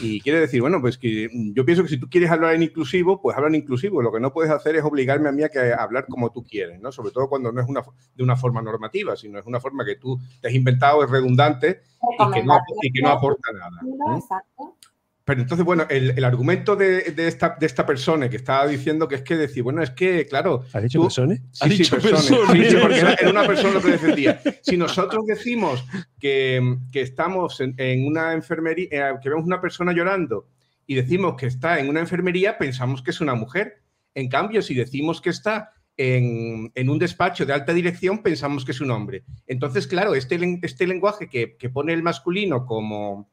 Y 0.02 0.22
quiere 0.22 0.40
decir, 0.40 0.62
bueno, 0.62 0.80
pues 0.80 0.98
que 0.98 1.28
yo 1.54 1.66
pienso 1.66 1.84
que 1.84 1.90
si 1.90 2.00
tú 2.00 2.10
quieres 2.10 2.32
hablar 2.32 2.56
en 2.56 2.64
inclusivo, 2.64 3.22
pues 3.22 3.36
habla 3.36 3.50
en 3.50 3.56
inclusivo. 3.56 4.02
Lo 4.02 4.10
que 4.10 4.22
no 4.22 4.32
puedes 4.32 4.50
hacer 4.50 4.78
es 4.78 4.84
obligarme 4.86 5.28
a 5.28 5.34
mí 5.34 5.44
a, 5.44 5.50
que, 5.50 5.74
hablar 5.74 6.06
como 6.08 6.32
tú 6.32 6.42
quieres, 6.42 6.80
¿no? 6.80 6.94
Sobre 6.94 7.12
todo 7.12 7.28
cuando 7.28 7.52
no 7.52 7.60
es 7.60 7.68
una, 7.68 7.84
de 8.16 8.24
una 8.24 8.38
forma 8.38 8.62
normativa, 8.62 9.18
sino 9.18 9.38
es 9.38 9.46
una 9.46 9.60
forma 9.60 9.84
que 9.84 9.98
tú 9.98 10.18
te 10.40 10.48
has 10.48 10.54
inventado, 10.54 11.04
es 11.04 11.10
redundante 11.10 11.82
y 12.02 12.32
que 12.32 12.44
no, 12.44 12.60
y 12.82 12.90
que 12.90 13.02
no 13.02 13.10
aporta 13.10 13.52
nada. 13.52 14.16
Exacto. 14.16 14.78
Pero 15.26 15.42
entonces, 15.42 15.66
bueno, 15.66 15.86
el, 15.90 16.22
argumento 16.26 16.76
de, 16.76 17.14
esta, 17.18 17.56
de 17.58 17.66
esta 17.66 17.86
persona 17.86 18.30
que 18.30 18.36
estaba 18.36 18.68
diciendo 18.68 19.08
que 19.08 19.16
es 19.16 19.22
que 19.22 19.38
decir, 19.38 19.64
bueno, 19.64 19.82
es 19.82 19.92
que, 19.92 20.26
claro. 20.26 20.66
¿Ha 20.74 20.82
dicho 20.82 21.02
persona? 21.02 21.36
Sí, 21.52 21.64
sí, 21.64 21.70
dicho 21.70 21.96
persona. 21.96 22.20
Sí, 22.20 22.76
porque 22.82 23.00
era, 23.00 23.30
una 23.30 23.48
persona 23.48 23.80
que 23.80 23.92
defendía. 23.92 24.42
Si 24.62 24.76
nosotros 24.76 25.26
decimos 25.26 25.86
que, 26.20 26.78
estamos 26.94 27.62
en, 27.62 28.06
una 28.06 28.34
enfermería, 28.34 28.88
eh, 28.92 29.14
que 29.22 29.30
vemos 29.30 29.46
una 29.46 29.62
persona 29.62 29.94
llorando 29.94 30.50
y 30.88 30.96
decimos 30.96 31.36
que 31.38 31.46
está 31.46 31.80
en 31.80 31.88
una 31.88 32.02
enfermería, 32.02 32.58
pensamos 32.58 33.02
que 33.02 33.12
es 33.12 33.22
una 33.22 33.36
mujer. 33.36 33.82
En 34.16 34.28
cambio, 34.28 34.62
si 34.62 34.74
decimos 34.74 35.22
que 35.22 35.30
está 35.30 35.72
en, 35.96 36.72
un 36.76 37.00
despacho 37.00 37.46
de 37.46 37.54
alta 37.54 37.74
dirección, 37.74 38.22
pensamos 38.24 38.66
que 38.66 38.74
es 38.74 38.82
un 38.82 38.92
hombre. 38.92 39.24
Entonces, 39.48 39.88
claro, 39.88 40.16
este, 40.16 40.60
este 40.64 40.86
lenguaje 40.86 41.30
que, 41.30 41.56
que 41.56 41.70
pone 41.70 41.94
el 41.94 42.04
masculino 42.04 42.66
como 42.66 43.32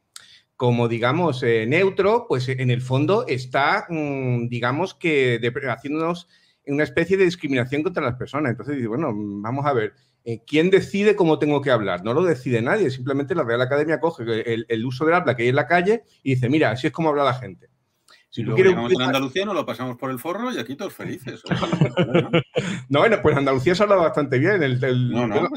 como 0.61 0.89
digamos 0.89 1.43
eh, 1.43 1.65
neutro, 1.67 2.27
pues 2.29 2.47
en 2.51 2.71
el 2.71 2.83
fondo 2.83 3.25
está, 3.27 3.87
mm, 3.89 4.49
digamos 4.49 4.93
que 4.93 5.41
haciéndonos 5.67 6.29
una 6.67 6.85
especie 6.85 7.17
de 7.17 7.25
discriminación 7.25 7.83
contra 7.83 8.03
las 8.05 8.17
personas. 8.17 8.51
Entonces 8.51 8.87
bueno, 8.87 9.11
vamos 9.15 9.65
a 9.65 9.73
ver, 9.73 9.95
eh, 10.23 10.43
¿quién 10.47 10.69
decide 10.69 11.17
cómo 11.17 11.39
tengo 11.39 11.63
que 11.63 11.71
hablar? 11.71 12.05
No 12.05 12.13
lo 12.13 12.23
decide 12.23 12.61
nadie, 12.61 12.91
simplemente 12.91 13.35
la 13.35 13.45
Real 13.45 13.63
Academia 13.63 14.01
coge 14.01 14.23
el, 14.53 14.67
el 14.69 14.85
uso 14.85 15.07
del 15.07 15.15
habla 15.15 15.35
que 15.35 15.45
hay 15.45 15.49
en 15.49 15.57
la 15.57 15.67
calle 15.67 16.03
y 16.23 16.35
dice, 16.35 16.51
mira, 16.51 16.73
así 16.73 16.89
es 16.89 16.93
como 16.93 17.09
habla 17.09 17.25
la 17.25 17.33
gente. 17.33 17.71
Si 18.31 18.45
lo 18.45 18.55
quieres 18.55 18.75
en 18.75 19.03
Andalucía, 19.03 19.45
nos 19.45 19.57
lo 19.57 19.67
pasamos 19.67 19.97
por 19.97 20.09
el 20.09 20.21
forro 20.21 20.53
y 20.53 20.59
aquí 20.59 20.77
todos 20.77 20.95
felices. 20.95 21.43
no, 22.89 23.01
bueno, 23.01 23.17
pues 23.21 23.37
Andalucía 23.37 23.75
se 23.75 23.83
habla 23.83 23.97
bastante 23.97 24.39
bien. 24.39 24.63
El, 24.63 24.79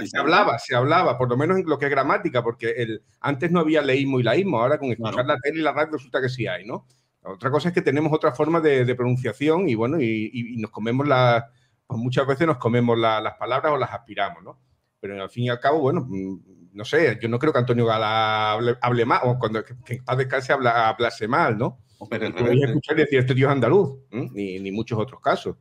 se 0.08 0.18
hablaba, 0.18 0.58
se 0.58 0.76
hablaba, 0.76 1.16
por 1.16 1.30
lo 1.30 1.38
menos 1.38 1.60
en 1.60 1.68
lo 1.68 1.78
que 1.78 1.86
es 1.86 1.92
gramática, 1.92 2.42
porque 2.42 2.72
el, 2.72 3.04
antes 3.22 3.52
no 3.52 3.60
había 3.60 3.84
leísmo 3.84 4.20
y 4.20 4.24
laísmo, 4.24 4.60
ahora 4.60 4.80
con 4.80 4.90
escuchar 4.90 5.24
la 5.24 5.38
tele 5.38 5.60
y 5.60 5.62
la 5.62 5.72
radio 5.72 5.92
resulta 5.94 6.20
que 6.20 6.30
sí 6.30 6.48
hay, 6.48 6.66
¿no? 6.66 6.88
Otra 7.22 7.52
cosa 7.52 7.68
es 7.68 7.76
que 7.76 7.84
tenemos 7.84 8.12
otra 8.12 8.32
forma 8.32 8.60
de, 8.60 8.96
pronunciación 8.96 9.70
y 9.70 9.76
bueno, 9.76 10.02
y, 10.02 10.56
nos 10.58 10.72
comemos 10.72 11.08
las, 11.08 11.44
pues 11.86 12.02
muchas 12.02 12.26
veces 12.26 12.48
nos 12.48 12.58
comemos 12.58 12.98
las 12.98 13.36
palabras 13.36 13.72
o 13.72 13.78
las 13.78 13.94
aspiramos, 13.94 14.44
¿no? 14.44 14.60
Pero 15.00 15.22
al 15.22 15.30
fin 15.30 15.44
y 15.44 15.50
al 15.50 15.60
cabo, 15.60 15.80
bueno, 15.80 16.08
mm, 16.10 16.72
no 16.74 16.86
sé, 16.86 17.20
yo 17.22 17.30
no 17.30 17.38
creo 17.38 17.54
que 17.54 17.60
Antonio 17.60 17.86
Gala 17.86 18.54
hable, 18.82 19.06
mal, 19.06 19.20
o 19.26 19.38
cuando 19.38 19.64
que, 19.64 19.76
que 19.86 20.02
descanse 20.18 20.54
habla, 20.54 20.90
hablase 20.90 21.28
mal, 21.28 21.56
¿no? 21.56 21.84
Pero 22.10 22.28
escuchar 22.28 22.96
decir 22.96 23.20
este 23.20 23.36
tío 23.36 23.48
es 23.48 23.54
andaluz, 23.54 24.00
ni, 24.12 24.60
ni, 24.60 24.72
muchos 24.72 25.00
otros 25.00 25.20
casos. 25.22 25.58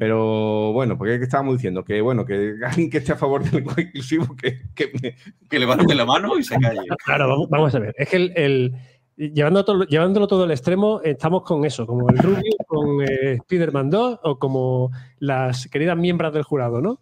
Pero 0.00 0.72
bueno, 0.72 0.96
porque 0.96 1.18
que 1.18 1.24
estábamos 1.24 1.56
diciendo 1.56 1.84
que 1.84 2.00
bueno, 2.00 2.24
que 2.24 2.54
alguien 2.66 2.88
que 2.88 2.98
esté 2.98 3.12
a 3.12 3.16
favor 3.16 3.44
del 3.44 3.56
lenguaje 3.56 3.82
inclusivo 3.82 4.34
que, 4.34 4.58
que, 4.74 5.58
levante 5.58 5.94
la 5.94 6.06
mano 6.06 6.38
y 6.38 6.42
se 6.42 6.58
calle. 6.58 6.80
Claro, 7.04 7.46
vamos, 7.50 7.74
a 7.74 7.78
ver. 7.78 7.94
Es 7.98 8.08
que 8.08 8.16
el, 8.16 8.74
llevándolo, 9.16 9.64
todo, 9.66 9.84
llevándolo 9.84 10.26
todo 10.26 10.44
al 10.44 10.52
extremo, 10.52 11.02
estamos 11.04 11.42
con 11.42 11.66
eso, 11.66 11.86
como 11.86 12.08
el 12.08 12.16
Rubio 12.16 12.52
con 12.66 13.02
eh, 13.02 13.32
Spider-Man 13.32 13.90
2 13.90 14.20
o 14.22 14.38
como 14.38 14.90
las 15.18 15.66
queridas 15.68 15.98
miembros 15.98 16.32
del 16.32 16.44
jurado, 16.44 16.80
¿no? 16.80 17.00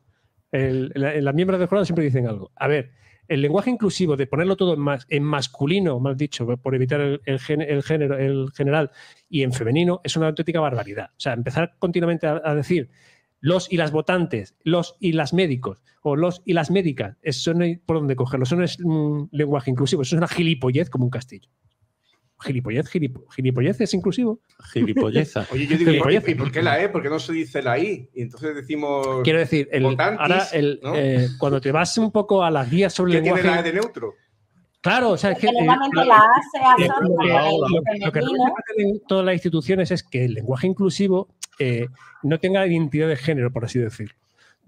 las 0.50 1.34
miembros 1.34 1.60
del 1.60 1.68
jurado 1.68 1.84
siempre 1.84 2.04
dicen 2.04 2.26
algo. 2.26 2.50
A 2.56 2.66
ver, 2.66 2.90
el 3.28 3.42
lenguaje 3.42 3.70
inclusivo, 3.70 4.16
de 4.16 4.26
ponerlo 4.26 4.56
todo 4.56 4.76
en, 5.08 5.22
masculino, 5.22 6.00
mal 6.00 6.16
dicho, 6.16 6.46
por 6.56 6.74
evitar 6.74 7.00
el, 7.00 7.38
género, 7.38 8.16
el 8.16 8.50
general, 8.52 8.90
y 9.28 9.42
en 9.42 9.52
femenino, 9.52 10.00
es 10.02 10.16
una 10.16 10.28
auténtica 10.28 10.60
barbaridad. 10.60 11.10
O 11.10 11.20
sea, 11.20 11.34
empezar 11.34 11.76
continuamente 11.78 12.26
a, 12.26 12.54
decir 12.54 12.90
los 13.40 13.70
y 13.70 13.76
las 13.76 13.92
votantes, 13.92 14.56
los 14.64 14.96
y 14.98 15.12
las 15.12 15.32
médicos, 15.32 15.78
o 16.02 16.16
los 16.16 16.42
y 16.44 16.54
las 16.54 16.70
médicas, 16.70 17.16
eso 17.22 17.54
no 17.54 17.64
hay 17.64 17.76
por 17.76 17.98
dónde 17.98 18.16
cogerlo. 18.16 18.44
Eso 18.44 18.56
no 18.56 18.64
es 18.64 18.80
un 18.80 19.28
lenguaje 19.30 19.70
inclusivo, 19.70 20.02
eso 20.02 20.16
es 20.16 20.18
una 20.18 20.28
gilipollez 20.28 20.90
como 20.90 21.04
un 21.04 21.10
castillo. 21.10 21.50
Gilipollez, 22.40 22.88
gilipollez 22.88 23.80
es 23.80 23.94
inclusivo. 23.94 24.40
Gilipolleza. 24.72 25.46
Oye, 25.50 25.66
yo 25.66 25.76
digo, 25.76 25.90
¿y 25.90 26.34
por 26.34 26.52
qué 26.52 26.62
la 26.62 26.80
E? 26.80 26.88
¿Por 26.88 27.02
qué 27.02 27.08
no 27.08 27.18
se 27.18 27.32
dice 27.32 27.62
la 27.62 27.78
I? 27.78 28.08
Y 28.14 28.22
entonces 28.22 28.54
decimos. 28.54 29.22
Quiero 29.24 29.40
decir, 29.40 29.68
ahora 30.18 30.46
eh, 30.52 31.28
cuando 31.38 31.60
te 31.60 31.72
vas 31.72 31.98
un 31.98 32.12
poco 32.12 32.44
a 32.44 32.50
las 32.50 32.70
guías 32.70 32.94
sobre 32.94 33.16
el 33.16 33.24
lenguaje. 33.24 33.42
tiene 33.42 33.56
la 33.56 33.60
E 33.60 33.64
de 33.64 33.72
neutro? 33.72 34.14
Claro, 34.80 35.10
o 35.10 35.16
sea, 35.16 35.32
es 35.32 35.38
que. 35.38 35.46
Normalmente 35.52 36.04
la 36.04 36.16
A 36.16 36.28
se 36.52 36.84
asocia 36.84 38.06
Lo 38.06 38.12
que 38.12 38.20
en 38.78 39.00
todas 39.08 39.24
las 39.24 39.34
instituciones 39.34 39.90
es 39.90 40.04
que 40.04 40.24
el 40.24 40.34
lenguaje 40.34 40.68
inclusivo 40.68 41.28
eh, 41.58 41.88
no 42.22 42.38
tenga 42.38 42.64
identidad 42.66 43.08
de 43.08 43.16
género, 43.16 43.52
por 43.52 43.64
así 43.64 43.80
decirlo. 43.80 44.14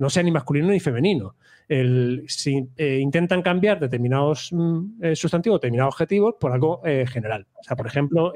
No 0.01 0.11
sea 0.11 0.25
ni 0.25 0.33
masculino 0.33 0.69
ni 0.69 0.81
femenino 0.81 1.37
si 2.27 2.69
eh, 2.77 2.99
intentan 2.99 3.43
cambiar 3.43 3.79
determinados 3.79 4.53
mm, 4.53 5.05
eh, 5.05 5.15
sustantivos, 5.15 5.61
determinados 5.61 5.95
objetivos 5.95 6.35
por 6.41 6.51
algo 6.51 6.81
eh, 6.85 7.07
general. 7.07 7.47
O 7.55 7.63
sea, 7.63 7.77
por 7.77 7.87
ejemplo, 7.87 8.33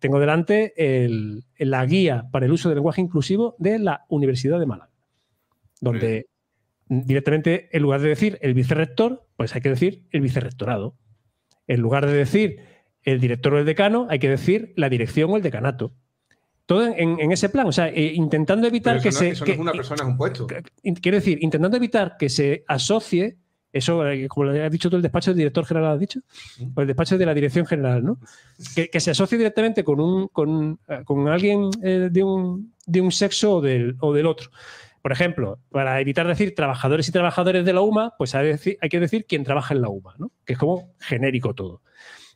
tengo 0.00 0.18
delante 0.18 0.74
la 1.58 1.86
guía 1.86 2.24
para 2.32 2.46
el 2.46 2.52
uso 2.52 2.68
del 2.68 2.76
lenguaje 2.76 3.00
inclusivo 3.00 3.54
de 3.58 3.78
la 3.78 4.04
Universidad 4.08 4.58
de 4.58 4.66
Málaga, 4.66 4.90
donde 5.80 6.26
directamente, 6.88 7.68
en 7.70 7.82
lugar 7.82 8.00
de 8.00 8.08
decir 8.08 8.38
el 8.42 8.54
vicerrector, 8.54 9.24
pues 9.36 9.54
hay 9.54 9.60
que 9.60 9.70
decir 9.70 10.02
el 10.10 10.22
vicerrectorado. 10.22 10.96
En 11.68 11.80
lugar 11.80 12.06
de 12.06 12.14
decir 12.14 12.60
el 13.04 13.20
director 13.20 13.54
o 13.54 13.58
el 13.60 13.66
decano, 13.66 14.08
hay 14.10 14.18
que 14.18 14.28
decir 14.28 14.72
la 14.76 14.88
dirección 14.88 15.30
o 15.30 15.36
el 15.36 15.42
decanato. 15.42 15.92
Todo 16.66 16.92
en, 16.96 17.30
ese 17.30 17.48
plan, 17.48 17.68
o 17.68 17.72
sea, 17.72 17.88
eh, 17.88 18.12
intentando 18.14 18.66
evitar 18.66 19.00
que 19.00 19.12
se. 19.12 19.28
Eso 19.30 19.44
no 19.46 19.52
es 19.52 19.58
una 19.58 19.72
persona, 19.72 20.02
es 20.02 20.08
un 20.08 20.16
puesto. 20.16 20.48
Quiero 21.00 21.16
decir, 21.16 21.38
intentando 21.40 21.76
evitar 21.76 22.16
que 22.18 22.28
se 22.28 22.64
asocie, 22.66 23.36
eso, 23.72 24.04
eh, 24.08 24.26
como 24.26 24.46
lo 24.46 24.64
has 24.64 24.72
dicho 24.72 24.90
tú, 24.90 24.96
el 24.96 25.02
despacho 25.02 25.30
del 25.30 25.38
director 25.38 25.64
general, 25.64 25.92
¿has 25.92 26.00
dicho? 26.00 26.20
O 26.74 26.80
el 26.80 26.88
despacho 26.88 27.16
de 27.16 27.24
la 27.24 27.34
dirección 27.34 27.66
general, 27.66 28.04
¿no? 28.04 28.18
Que, 28.74 28.98
se 28.98 29.12
asocie 29.12 29.38
directamente 29.38 29.84
con, 29.84 30.00
un, 30.00 30.26
con, 30.26 30.80
eh, 30.88 31.30
alguien 31.30 31.70
de, 31.70 32.24
un, 32.24 32.74
de 32.84 33.00
un 33.00 33.12
sexo 33.12 33.56
o 33.56 33.60
del, 33.60 33.94
o 34.00 34.12
del 34.12 34.26
otro. 34.26 34.50
Por 35.02 35.12
ejemplo, 35.12 35.60
para 35.70 36.00
evitar 36.00 36.26
decir 36.26 36.52
trabajadores 36.56 37.08
y 37.08 37.12
trabajadores 37.12 37.64
de 37.64 37.72
la 37.74 37.80
UMA, 37.80 38.14
pues 38.18 38.34
hay, 38.34 38.58
que 38.90 38.98
decir 38.98 39.24
quien 39.24 39.44
trabaja 39.44 39.72
en 39.72 39.82
la 39.82 39.88
UMA, 39.88 40.16
¿no? 40.18 40.32
Que 40.44 40.54
es 40.54 40.58
como 40.58 40.94
genérico 40.98 41.54
todo. 41.54 41.80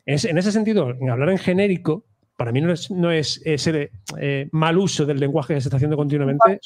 en 0.06 0.38
ese 0.38 0.52
sentido, 0.52 0.90
en 0.90 1.10
hablar 1.10 1.30
en 1.30 1.38
genérico, 1.38 2.04
para 2.40 2.52
mí 2.52 2.62
no 2.62 2.72
es, 2.72 2.90
no 2.90 3.10
es 3.10 3.42
ese 3.44 3.90
eh, 4.18 4.48
mal 4.52 4.78
uso 4.78 5.04
del 5.04 5.20
lenguaje 5.20 5.52
que 5.52 5.60
se 5.60 5.68
está 5.68 5.76
haciendo 5.76 5.94
continuamente. 5.94 6.58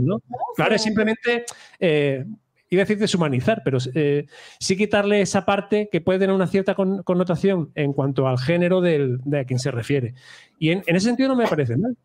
¿no? 0.00 0.20
Claro, 0.56 0.74
es 0.74 0.82
simplemente, 0.82 1.44
eh, 1.78 2.24
iba 2.68 2.82
a 2.82 2.84
decir 2.84 2.98
deshumanizar, 2.98 3.62
pero 3.64 3.78
eh, 3.94 4.26
sí 4.58 4.76
quitarle 4.76 5.20
esa 5.20 5.46
parte 5.46 5.88
que 5.88 6.00
puede 6.00 6.18
tener 6.18 6.34
una 6.34 6.48
cierta 6.48 6.74
connotación 6.74 7.70
en 7.76 7.92
cuanto 7.92 8.26
al 8.26 8.40
género 8.40 8.80
de 8.80 9.38
a 9.38 9.44
quien 9.44 9.60
se 9.60 9.70
refiere. 9.70 10.14
Y 10.58 10.70
en, 10.70 10.82
ese 10.84 11.06
sentido 11.06 11.28
no 11.28 11.36
me 11.36 11.46
parece 11.46 11.76
mal. 11.76 11.96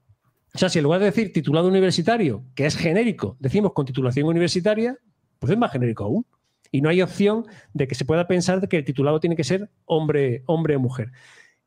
O 0.53 0.58
sea, 0.60 0.69
si 0.69 0.77
en 0.77 0.84
lugar 0.84 0.99
de 0.99 1.08
decir 1.08 1.34
titulado 1.34 1.67
universitario, 1.67 2.43
que 2.53 2.67
es 2.67 2.77
genérico, 2.77 3.38
decimos 3.39 3.73
con 3.73 3.88
titulación 3.88 4.27
universitaria, 4.27 4.95
pues 5.39 5.51
es 5.51 5.58
más 5.58 5.71
genérico 5.71 6.03
aún. 6.03 6.27
Y 6.71 6.81
no 6.81 6.89
hay 6.89 7.01
opción 7.01 7.43
de 7.73 7.88
que 7.88 7.95
se 7.95 8.05
pueda 8.05 8.27
pensar 8.27 8.62
de 8.62 8.67
que 8.67 8.77
el 8.77 8.86
titulado 8.86 9.19
tiene 9.19 9.36
que 9.36 9.43
ser 9.43 9.71
hombre, 9.86 10.43
hombre 10.45 10.75
o 10.75 10.79
mujer 10.79 11.12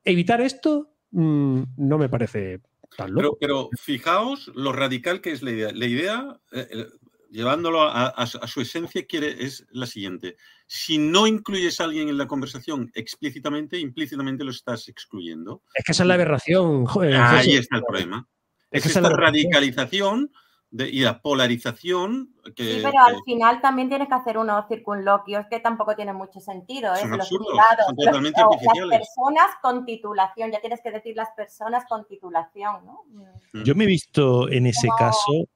evitar 0.04 0.40
esto 0.40 0.90
mm, 1.10 1.62
no 1.76 1.98
me 1.98 2.08
parece 2.08 2.60
tan 2.96 3.12
loco. 3.12 3.36
Pero, 3.40 3.68
fijaos 3.78 4.50
lo 4.54 4.72
radical 4.72 5.20
que 5.20 5.32
es 5.32 5.42
la 5.42 5.50
idea. 5.50 5.70
La 5.72 5.86
idea, 5.86 6.40
eh, 6.52 6.86
llevándolo 7.30 7.82
a, 7.82 8.26
su 8.26 8.60
esencia, 8.60 9.06
quiere, 9.06 9.44
es 9.44 9.66
la 9.70 9.86
siguiente. 9.86 10.36
Si 10.66 10.98
no 10.98 11.26
incluyes 11.26 11.80
a 11.80 11.84
alguien 11.84 12.08
en 12.08 12.18
la 12.18 12.26
conversación 12.26 12.90
explícitamente, 12.94 13.78
implícitamente 13.78 14.44
lo 14.44 14.50
estás 14.50 14.88
excluyendo. 14.88 15.62
Es 15.74 15.84
que 15.84 15.92
esa 15.92 16.02
es 16.02 16.06
la 16.08 16.14
aberración. 16.14 16.86
Ahí 17.12 17.56
está 17.56 17.76
el 17.76 17.82
problema. 17.82 18.26
Es, 18.70 18.84
esta 18.84 19.08
radicalización 19.08 20.30
y 20.70 21.00
la 21.00 21.20
polarización. 21.20 22.34
Que, 22.54 22.74
sí, 22.74 22.80
pero 22.82 22.98
al 23.04 23.16
final 23.24 23.60
también 23.60 23.88
tienes 23.88 24.08
que 24.08 24.14
hacer 24.14 24.38
unos 24.38 24.66
circunloquios 24.68 25.46
que 25.50 25.60
tampoco 25.60 25.94
tienen 25.96 26.16
mucho 26.16 26.40
sentido. 26.40 26.94
¿eh? 26.94 26.98
Son 27.00 27.10
los 27.10 27.20
absurdos, 27.20 27.48
son 27.86 27.96
totalmente 27.96 28.40
Las 28.40 28.88
personas 28.88 29.50
con 29.62 29.84
titulación, 29.84 30.50
ya 30.52 30.60
tienes 30.60 30.80
que 30.82 30.90
decir 30.90 31.16
las 31.16 31.28
personas 31.36 31.84
con 31.88 32.06
titulación. 32.06 32.84
¿no? 32.84 33.04
Mm. 33.52 33.62
Yo 33.64 33.74
me 33.74 33.84
he 33.84 33.86
visto 33.86 34.48
en 34.50 34.66
ese 34.66 34.88
caso, 34.98 35.48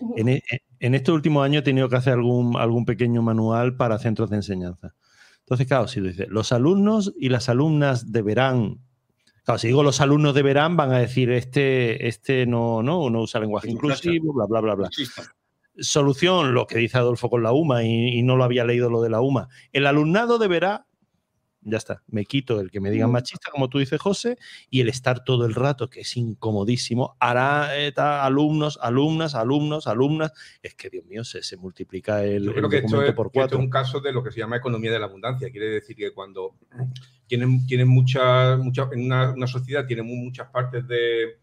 e, 0.16 0.40
en, 0.80 0.94
estos 0.94 1.14
últimos 1.14 1.44
años 1.44 1.60
he 1.60 1.64
tenido 1.64 1.88
que 1.88 1.96
hacer 1.96 2.14
algún, 2.14 2.56
algún 2.56 2.84
pequeño 2.84 3.22
manual 3.22 3.76
para 3.76 3.98
centros 3.98 4.30
de 4.30 4.36
enseñanza. 4.36 4.94
Entonces, 5.40 5.66
claro, 5.66 5.88
si 5.88 6.00
lo 6.00 6.08
dice, 6.08 6.26
los 6.28 6.52
alumnos 6.52 7.12
y 7.18 7.28
las 7.28 7.48
alumnas 7.48 8.12
deberán 8.12 8.78
Claro, 9.50 9.58
si 9.58 9.66
digo 9.66 9.82
los 9.82 10.00
alumnos 10.00 10.32
deberán, 10.32 10.76
van 10.76 10.92
a 10.92 11.00
decir 11.00 11.32
este, 11.32 12.06
este 12.06 12.46
no, 12.46 12.84
no, 12.84 13.10
no 13.10 13.22
usa 13.22 13.40
lenguaje 13.40 13.68
inclusivo, 13.68 14.32
bla, 14.32 14.46
bla, 14.46 14.60
bla, 14.60 14.74
bla. 14.76 14.90
solución, 15.76 16.54
lo 16.54 16.68
que 16.68 16.78
dice 16.78 16.98
Adolfo 16.98 17.28
con 17.28 17.42
la 17.42 17.50
UMA 17.52 17.82
y, 17.82 18.18
y 18.18 18.22
no 18.22 18.36
lo 18.36 18.44
había 18.44 18.64
leído 18.64 18.88
lo 18.90 19.02
de 19.02 19.10
la 19.10 19.20
UMA. 19.20 19.48
El 19.72 19.86
alumnado 19.86 20.38
deberá 20.38 20.86
ya 21.62 21.76
está, 21.76 22.02
me 22.08 22.24
quito 22.24 22.58
el 22.60 22.70
que 22.70 22.80
me 22.80 22.90
digan 22.90 23.10
machista, 23.12 23.50
como 23.50 23.68
tú 23.68 23.78
dices, 23.78 24.00
José, 24.00 24.38
y 24.70 24.80
el 24.80 24.88
estar 24.88 25.24
todo 25.24 25.44
el 25.44 25.54
rato, 25.54 25.90
que 25.90 26.00
es 26.00 26.16
incomodísimo, 26.16 27.16
hará 27.20 27.78
eh, 27.78 27.92
ta, 27.92 28.24
alumnos, 28.24 28.78
alumnas, 28.82 29.34
alumnos, 29.34 29.86
alumnas. 29.86 30.32
Es 30.62 30.74
que, 30.74 30.88
Dios 30.88 31.04
mío, 31.04 31.22
se, 31.24 31.42
se 31.42 31.56
multiplica 31.56 32.24
el, 32.24 32.44
Yo 32.44 32.52
creo 32.52 32.64
el 32.64 32.70
que 32.70 32.76
esto 32.78 33.02
es, 33.02 33.12
por 33.12 33.30
que 33.30 33.38
esto 33.38 33.40
cuatro. 33.40 33.58
es 33.58 33.64
un 33.64 33.70
caso 33.70 34.00
de 34.00 34.12
lo 34.12 34.22
que 34.24 34.32
se 34.32 34.38
llama 34.40 34.56
economía 34.56 34.90
de 34.90 34.98
la 34.98 35.06
abundancia. 35.06 35.50
Quiere 35.50 35.66
decir 35.68 35.94
que 35.96 36.12
cuando 36.12 36.56
tienen, 37.26 37.66
tienen 37.66 37.88
muchas, 37.88 38.58
muchas, 38.58 38.90
en 38.92 39.04
una, 39.04 39.30
una 39.32 39.46
sociedad 39.46 39.86
tienen 39.86 40.06
mu- 40.06 40.16
muchas 40.16 40.48
partes 40.48 40.88
de, 40.88 41.38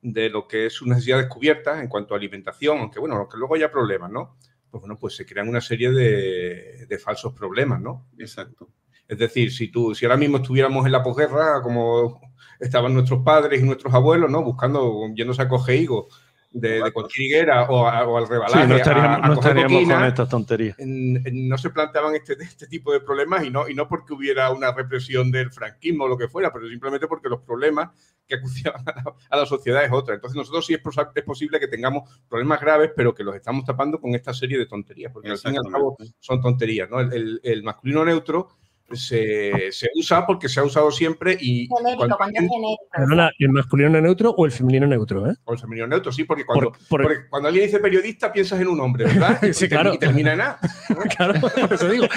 de 0.00 0.30
lo 0.30 0.46
que 0.46 0.66
es 0.66 0.72
sus 0.74 0.86
necesidades 0.86 1.26
cubiertas 1.26 1.80
en 1.80 1.88
cuanto 1.88 2.14
a 2.14 2.16
alimentación, 2.18 2.78
aunque 2.78 3.00
bueno, 3.00 3.16
aunque 3.16 3.36
luego 3.36 3.54
haya 3.56 3.70
problemas, 3.70 4.10
¿no? 4.12 4.36
Pues 4.70 4.80
bueno, 4.80 4.98
pues 4.98 5.16
se 5.16 5.26
crean 5.26 5.48
una 5.48 5.60
serie 5.60 5.90
de, 5.90 6.86
de 6.86 6.98
falsos 6.98 7.32
problemas, 7.34 7.80
¿no? 7.80 8.06
Exacto. 8.18 8.68
Es 9.08 9.18
decir, 9.18 9.52
si 9.52 9.68
tú, 9.68 9.94
si 9.94 10.04
ahora 10.04 10.16
mismo 10.16 10.38
estuviéramos 10.38 10.84
en 10.86 10.92
la 10.92 11.02
posguerra, 11.02 11.62
como 11.62 12.20
estaban 12.58 12.92
nuestros 12.94 13.22
padres 13.22 13.60
y 13.60 13.64
nuestros 13.64 13.92
abuelos, 13.94 14.30
¿no? 14.30 14.42
Buscando, 14.42 15.06
yéndose 15.14 15.42
a 15.42 15.48
coger 15.48 15.76
higos 15.80 16.06
de, 16.50 16.82
de 16.82 16.92
cualquier 16.92 17.26
higuera 17.26 17.64
o, 17.68 17.86
a- 17.86 18.06
o 18.08 18.16
al 18.16 18.24
Sí, 18.26 18.30
rebalaje, 18.32 18.66
no 18.66 18.74
a- 18.74 18.78
estaríamos, 18.78 19.18
a 19.22 19.26
no 19.28 19.34
estaríamos 19.34 19.72
coquina, 19.72 19.94
con 19.96 20.04
estas 20.06 20.28
tonterías. 20.30 20.78
en- 20.78 21.22
en- 21.26 21.48
no 21.48 21.58
se 21.58 21.68
planteaban 21.70 22.14
este, 22.14 22.32
este 22.40 22.66
tipo 22.66 22.92
de 22.92 23.00
problemas 23.00 23.44
y 23.44 23.50
no, 23.50 23.68
y 23.68 23.74
no 23.74 23.86
porque 23.88 24.14
hubiera 24.14 24.50
una 24.50 24.72
represión 24.72 25.30
del 25.30 25.50
franquismo 25.52 26.04
o 26.04 26.08
lo 26.08 26.16
que 26.16 26.28
fuera, 26.28 26.50
pero 26.52 26.66
simplemente 26.68 27.06
porque 27.06 27.28
los 27.28 27.40
problemas 27.42 27.90
que 28.26 28.36
acuciaban 28.36 28.80
a 28.88 28.92
la, 28.96 29.04
a 29.30 29.36
la 29.36 29.46
sociedad 29.46 29.84
es 29.84 29.92
otra. 29.92 30.14
Entonces 30.14 30.36
nosotros 30.36 30.64
sí 30.66 30.72
es, 30.74 30.80
es 31.14 31.22
posible 31.24 31.60
que 31.60 31.68
tengamos 31.68 32.08
problemas 32.28 32.60
graves, 32.60 32.90
pero 32.96 33.14
que 33.14 33.22
los 33.22 33.36
estamos 33.36 33.64
tapando 33.66 34.00
con 34.00 34.14
esta 34.14 34.32
serie 34.32 34.56
de 34.58 34.66
tonterías, 34.66 35.12
porque 35.12 35.30
al 35.30 35.38
fin 35.38 35.54
y 35.54 35.58
al 35.58 35.70
cabo 35.70 35.96
son 36.20 36.40
tonterías. 36.40 36.88
¿no? 36.88 37.00
El, 37.00 37.12
el- 37.12 37.40
el 37.44 37.62
masculino 37.62 38.02
neutro 38.04 38.48
se, 38.92 39.72
se 39.72 39.88
usa 39.94 40.24
porque 40.26 40.48
se 40.48 40.60
ha 40.60 40.64
usado 40.64 40.90
siempre 40.90 41.36
y 41.40 41.66
Genérico, 41.68 41.96
cuando- 41.98 42.16
cuando 42.16 42.38
es 42.40 42.48
genérico. 42.48 42.88
Perdona, 42.92 43.30
¿el 43.38 43.48
masculino 43.50 44.00
neutro 44.00 44.30
o 44.30 44.46
el 44.46 44.52
femenino 44.52 44.86
neutro? 44.86 45.30
¿eh? 45.30 45.34
o 45.44 45.52
el 45.52 45.58
femenino 45.58 45.86
neutro, 45.86 46.12
sí, 46.12 46.24
porque 46.24 46.44
cuando, 46.46 46.70
Por- 46.72 46.78
por- 46.88 47.02
porque 47.02 47.28
cuando 47.28 47.48
alguien 47.48 47.66
dice 47.66 47.78
periodista 47.80 48.32
piensas 48.32 48.60
en 48.60 48.68
un 48.68 48.80
hombre, 48.80 49.04
¿verdad? 49.06 49.42
Y- 49.42 49.52
Sí, 49.54 49.64
y, 49.64 49.68
claro. 49.68 49.94
y 49.94 49.98
termina 49.98 50.32
en 50.34 50.40
A. 50.40 50.58
claro, 51.16 51.40
por 51.40 51.72
eso 51.72 51.88
digo. 51.88 52.06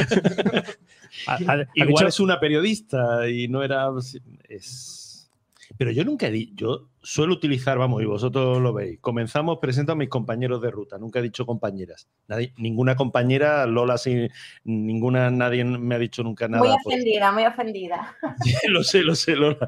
Ha- 1.28 1.34
ha 1.34 1.38
Igual 1.74 1.88
dicho- 1.88 2.08
es 2.08 2.20
una 2.20 2.40
periodista 2.40 3.28
y 3.28 3.48
no 3.48 3.64
era. 3.64 3.88
Es... 4.48 4.99
Pero 5.78 5.92
yo 5.92 6.04
nunca 6.04 6.28
he 6.28 6.32
dicho. 6.32 6.56
Yo 6.56 6.90
suelo 7.02 7.34
utilizar, 7.34 7.78
vamos, 7.78 8.02
y 8.02 8.06
vosotros 8.06 8.60
lo 8.62 8.74
veis. 8.74 9.00
Comenzamos, 9.00 9.60
presento 9.60 9.92
a 9.92 9.96
mis 9.96 10.10
compañeros 10.10 10.62
de 10.62 10.72
ruta. 10.72 10.98
Nunca 10.98 11.20
he 11.20 11.22
dicho 11.22 11.46
compañeras. 11.46 12.08
Nadie, 12.28 12.54
ninguna 12.58 12.96
compañera, 12.96 13.66
Lola, 13.66 13.98
sí, 13.98 14.28
ninguna, 14.64 15.30
nadie 15.32 15.64
me 15.64 15.96
ha 15.96 16.00
dicho 16.00 16.24
nunca 16.24 16.48
nada. 16.48 16.64
Muy 16.64 16.76
por- 16.84 16.94
ofendida, 16.94 17.32
muy 17.32 17.46
ofendida. 17.46 18.16
lo 18.70 18.84
sé, 18.84 19.04
lo 19.04 19.16
sé, 19.16 19.36
Lola. 19.36 19.68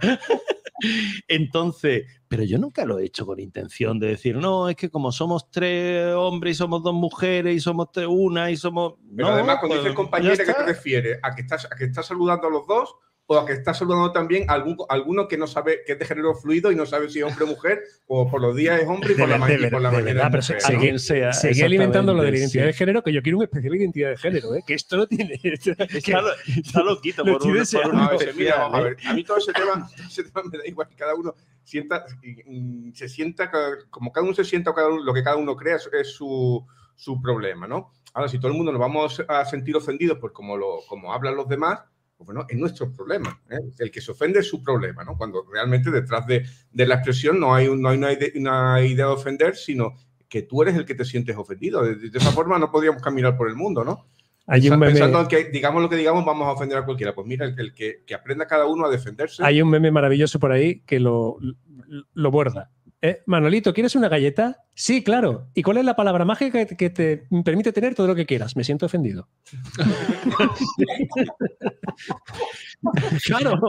Entonces, 1.27 2.05
pero 2.27 2.43
yo 2.43 2.57
nunca 2.57 2.85
lo 2.85 2.99
he 2.99 3.05
hecho 3.05 3.25
con 3.25 3.39
intención 3.39 3.99
de 3.99 4.07
decir, 4.07 4.35
no, 4.37 4.69
es 4.69 4.75
que 4.75 4.89
como 4.89 5.11
somos 5.11 5.49
tres 5.51 6.13
hombres 6.15 6.55
y 6.55 6.57
somos 6.57 6.83
dos 6.83 6.93
mujeres 6.93 7.55
y 7.55 7.59
somos 7.59 7.91
tres, 7.91 8.07
una 8.09 8.49
y 8.51 8.57
somos. 8.57 8.95
Pero 9.15 9.27
No, 9.29 9.33
además, 9.35 9.57
cuando 9.59 9.75
pues, 9.75 9.83
dices 9.83 9.95
compañera, 9.95 10.35
¿qué 10.37 10.45
te 10.45 10.63
refieres? 10.63 11.19
¿A 11.21 11.35
que, 11.35 11.41
estás, 11.41 11.65
¿A 11.71 11.75
que 11.75 11.85
estás 11.85 12.05
saludando 12.07 12.47
a 12.47 12.49
los 12.51 12.65
dos? 12.67 12.95
¿O 13.33 13.39
a 13.39 13.45
que 13.45 13.53
estás 13.53 13.77
saludando 13.77 14.11
también 14.11 14.43
a 14.49 14.53
algún, 14.55 14.75
alguno 14.89 15.25
que 15.29 15.37
no 15.37 15.47
sabe 15.47 15.83
que 15.85 15.93
es 15.93 15.99
de 15.99 16.03
género 16.05 16.35
fluido 16.35 16.69
y 16.69 16.75
no 16.75 16.85
sabe 16.85 17.09
si 17.09 17.19
es 17.19 17.25
hombre 17.25 17.45
o 17.45 17.47
mujer? 17.47 17.81
O 18.07 18.29
por 18.29 18.41
los 18.41 18.53
días 18.57 18.81
es 18.81 18.87
hombre 18.89 19.13
y 19.13 19.15
por 19.15 19.25
De 19.27 19.31
la, 19.31 19.37
ma- 19.37 19.49
y 19.53 19.69
por 19.69 19.81
la 19.81 19.89
de 19.89 19.95
mañana 20.01 20.29
verdad, 20.29 20.39
es 20.57 20.69
mujer, 20.75 20.99
sea. 20.99 21.31
Seguí 21.31 21.61
alimentando 21.61 22.13
lo 22.13 22.23
de 22.23 22.31
la 22.31 22.37
identidad 22.37 22.63
sí. 22.63 22.67
de 22.67 22.73
género, 22.73 23.01
que 23.03 23.13
yo 23.13 23.21
quiero 23.21 23.37
una 23.37 23.45
especial 23.45 23.73
identidad 23.75 24.09
de 24.09 24.17
género, 24.17 24.53
¿eh? 24.55 24.63
que 24.67 24.73
esto 24.73 24.97
no 24.97 25.07
tiene. 25.07 25.39
Está, 25.43 26.21
lo- 26.21 26.33
está 26.45 26.83
loquito 26.83 27.23
Lo 27.23 27.37
por, 27.39 27.47
un, 27.47 27.57
por 27.71 27.93
No, 27.93 28.03
a, 28.03 28.09
ver, 28.09 28.13
especial, 28.27 28.35
mira, 28.37 28.57
vamos 28.57 28.75
a 28.75 28.81
¿eh? 28.81 28.83
ver, 28.83 28.97
a 29.05 29.13
mí 29.13 29.23
todo 29.23 29.37
ese 29.37 29.53
tema, 29.53 29.89
ese 30.09 30.23
tema 30.25 30.43
me 30.51 30.57
da 30.57 30.67
igual 30.67 30.87
que 30.89 30.95
cada 30.97 31.15
uno 31.15 31.33
sienta, 31.63 32.05
se 32.93 33.07
sienta, 33.07 33.49
como 33.89 34.11
cada 34.11 34.25
uno 34.25 34.35
se 34.35 34.43
sienta, 34.43 34.71
o 34.71 34.73
cada 34.75 34.89
uno- 34.89 35.03
lo 35.03 35.13
que 35.13 35.23
cada 35.23 35.37
uno 35.37 35.55
crea 35.55 35.77
es, 35.77 35.89
es 35.93 36.09
su, 36.13 36.65
su 36.95 37.21
problema, 37.21 37.65
¿no? 37.65 37.93
Ahora, 38.13 38.27
si 38.27 38.39
todo 38.39 38.51
el 38.51 38.57
mundo 38.57 38.73
nos 38.73 38.81
vamos 38.81 39.23
a 39.25 39.45
sentir 39.45 39.77
ofendidos 39.77 40.17
por 40.17 40.33
como, 40.33 40.57
lo, 40.57 40.79
como 40.89 41.13
hablan 41.13 41.35
los 41.37 41.47
demás, 41.47 41.79
pues 42.23 42.35
bueno, 42.35 42.45
es 42.49 42.57
nuestro 42.57 42.91
problema. 42.91 43.41
¿eh? 43.49 43.57
El 43.79 43.89
que 43.91 43.99
se 44.01 44.11
ofende 44.11 44.39
es 44.39 44.47
su 44.47 44.61
problema, 44.63 45.03
¿no? 45.03 45.17
Cuando 45.17 45.43
realmente 45.51 45.89
detrás 45.91 46.25
de, 46.27 46.45
de 46.71 46.85
la 46.87 46.95
expresión 46.95 47.39
no 47.39 47.53
hay, 47.55 47.67
un- 47.67 47.81
no 47.81 47.89
hay 47.89 47.97
una, 47.97 48.11
ide- 48.13 48.33
una 48.35 48.81
idea 48.81 49.07
de 49.07 49.11
ofender, 49.13 49.55
sino 49.55 49.93
que 50.29 50.43
tú 50.43 50.61
eres 50.61 50.75
el 50.75 50.85
que 50.85 50.95
te 50.95 51.03
sientes 51.05 51.35
ofendido. 51.35 51.83
De, 51.83 51.95
de 51.95 52.17
esa 52.17 52.31
forma 52.31 52.57
no 52.59 52.71
podríamos 52.71 53.01
caminar 53.01 53.35
por 53.35 53.49
el 53.49 53.55
mundo, 53.55 53.83
¿no? 53.83 54.05
Hay 54.47 54.67
un, 54.69 54.79
meme, 54.79 54.91
Pensando 54.93 55.21
en 55.21 55.27
que 55.27 55.45
digamos 55.45 55.81
lo 55.81 55.89
que 55.89 55.95
digamos, 55.95 56.25
vamos 56.25 56.47
a 56.47 56.51
ofender 56.51 56.77
a 56.77 56.83
cualquiera. 56.85 57.13
Pues 57.15 57.27
mira, 57.27 57.45
el, 57.45 57.57
el 57.59 57.73
que, 57.73 58.03
que 58.05 58.13
aprenda 58.15 58.47
cada 58.47 58.65
uno 58.65 58.85
a 58.85 58.89
defenderse. 58.89 59.43
hay 59.43 59.61
un 59.61 59.69
meme 59.69 59.91
maravilloso 59.91 60.39
por 60.39 60.51
ahí 60.51 60.81
que 60.81 60.99
lo, 60.99 61.37
lo 62.13 62.31
borda. 62.31 62.69
¿Eh? 63.03 63.23
Manolito, 63.25 63.73
¿quieres 63.73 63.95
una 63.95 64.09
galleta? 64.09 64.63
Sí, 64.75 65.03
claro. 65.03 65.47
¿Y 65.55 65.63
cuál 65.63 65.77
es 65.77 65.85
la 65.85 65.95
palabra 65.95 66.23
mágica 66.23 66.63
que, 66.67 66.89
te 66.91 67.23
permite 67.43 67.73
tener 67.73 67.95
todo 67.95 68.05
lo 68.05 68.13
que 68.13 68.27
quieras? 68.27 68.55
Me 68.55 68.63
siento 68.63 68.85
ofendido. 68.85 69.27
claro. 73.25 73.59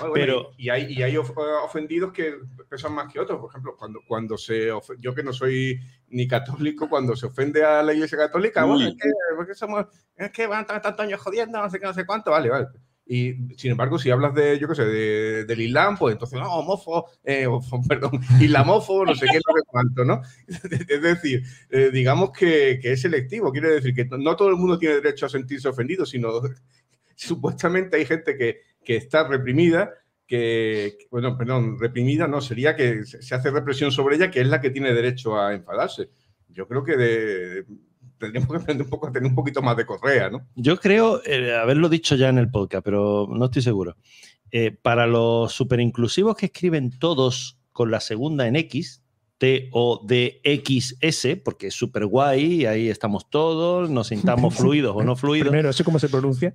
Ah, 0.00 0.08
bueno, 0.08 0.14
Pero- 0.14 0.50
y, 0.56 0.70
hay, 0.70 0.92
y 0.92 1.02
hay 1.02 1.16
of- 1.16 1.36
ofendidos 1.64 2.12
que 2.12 2.34
pesan 2.70 2.94
más 2.94 3.12
que 3.12 3.20
otros. 3.20 3.38
Por 3.38 3.50
ejemplo, 3.50 3.76
cuando, 3.78 4.00
cuando 4.06 4.38
se 4.38 4.68
yo 4.98 5.14
que 5.14 5.22
no 5.22 5.32
soy 5.34 5.78
ni 6.08 6.26
católico, 6.26 6.88
cuando 6.88 7.14
se 7.14 7.26
ofende 7.26 7.62
a 7.64 7.82
la 7.82 7.92
iglesia 7.92 8.16
católica, 8.18 8.64
bueno, 8.64 8.88
es 8.88 8.94
que, 8.94 9.10
porque 9.36 9.54
somos, 9.54 9.86
es 10.16 10.30
que 10.30 10.46
van 10.46 10.66
tantos 10.66 10.98
años 10.98 11.20
jodiendo, 11.20 11.60
no 11.60 11.68
sé 11.68 11.78
qué, 11.78 11.86
no 11.86 11.94
sé 11.94 12.06
cuánto, 12.06 12.30
vale, 12.30 12.48
vale. 12.48 12.66
Y 13.14 13.34
sin 13.58 13.72
embargo, 13.72 13.98
si 13.98 14.10
hablas 14.10 14.32
de, 14.34 14.58
yo 14.58 14.66
qué 14.68 14.74
sé, 14.74 14.84
de- 14.86 15.44
del 15.44 15.60
Islam, 15.60 15.98
pues 15.98 16.12
entonces, 16.14 16.38
no, 16.40 16.50
homófobo, 16.50 17.10
eh, 17.24 17.46
perdón, 17.88 18.12
islamófobo, 18.40 19.04
no 19.04 19.14
sé 19.14 19.26
qué, 19.26 19.34
no 19.36 19.54
sé 19.54 19.62
cuánto, 19.66 20.04
¿no? 20.04 20.22
Es 20.88 21.02
decir, 21.02 21.42
eh, 21.68 21.90
digamos 21.92 22.30
que, 22.32 22.78
que 22.80 22.92
es 22.92 23.02
selectivo, 23.02 23.52
quiere 23.52 23.68
decir 23.68 23.94
que 23.94 24.06
no- 24.06 24.34
todo 24.34 24.48
el 24.48 24.56
mundo 24.56 24.78
tiene 24.78 24.94
derecho 24.94 25.26
a 25.26 25.28
sentirse 25.28 25.68
ofendido, 25.68 26.06
sino 26.06 26.30
supuestamente 27.14 27.96
hay 27.98 28.06
gente 28.06 28.36
que, 28.36 28.60
que 28.82 28.96
está 28.96 29.28
reprimida, 29.28 29.92
que, 30.26 30.96
bueno, 31.10 31.36
perdón, 31.36 31.78
reprimida 31.78 32.26
no, 32.26 32.40
sería 32.40 32.74
que 32.74 33.04
se 33.04 33.34
hace 33.34 33.50
represión 33.50 33.92
sobre 33.92 34.16
ella, 34.16 34.30
que 34.30 34.40
es 34.40 34.46
la 34.46 34.60
que 34.62 34.70
tiene 34.70 34.94
derecho 34.94 35.38
a 35.38 35.52
enfadarse. 35.52 36.08
Yo 36.48 36.66
creo 36.66 36.82
que 36.82 36.96
de- 36.96 37.64
tendríamos 38.22 38.50
que 38.50 38.56
aprender 38.62 38.84
un 38.86 38.90
poco 38.90 39.08
a 39.08 39.12
tener 39.12 39.28
un 39.28 39.34
poquito 39.34 39.60
más 39.62 39.76
de 39.76 39.84
correa, 39.86 40.30
¿no? 40.30 40.46
Yo 40.54 40.78
creo 40.78 41.20
eh, 41.24 41.54
haberlo 41.54 41.88
dicho 41.88 42.14
ya 42.16 42.28
en 42.30 42.38
el 42.38 42.50
podcast, 42.50 42.84
pero 42.84 43.28
no 43.30 43.44
estoy 43.44 43.62
seguro. 43.62 43.96
Eh, 44.50 44.70
para 44.70 45.06
los 45.06 45.52
superinclusivos 45.52 46.36
que 46.36 46.46
escriben 46.46 46.90
todos 46.98 47.58
con 47.72 47.90
la 47.90 48.00
segunda 48.00 48.46
en 48.46 48.56
X, 48.56 49.02
T 49.38 49.68
O 49.72 50.00
D 50.06 50.40
X 50.44 50.96
S, 51.00 51.36
porque 51.36 51.66
es 51.68 51.74
súper 51.74 52.06
guay, 52.06 52.64
ahí 52.66 52.88
estamos 52.88 53.28
todos, 53.28 53.90
nos 53.90 54.08
sintamos 54.08 54.54
fluidos 54.56 54.94
o 54.96 55.02
no 55.02 55.16
fluidos. 55.16 55.48
Primero, 55.48 55.70
¿eso 55.70 55.82
cómo 55.84 55.98
se 55.98 56.08
pronuncia? 56.08 56.54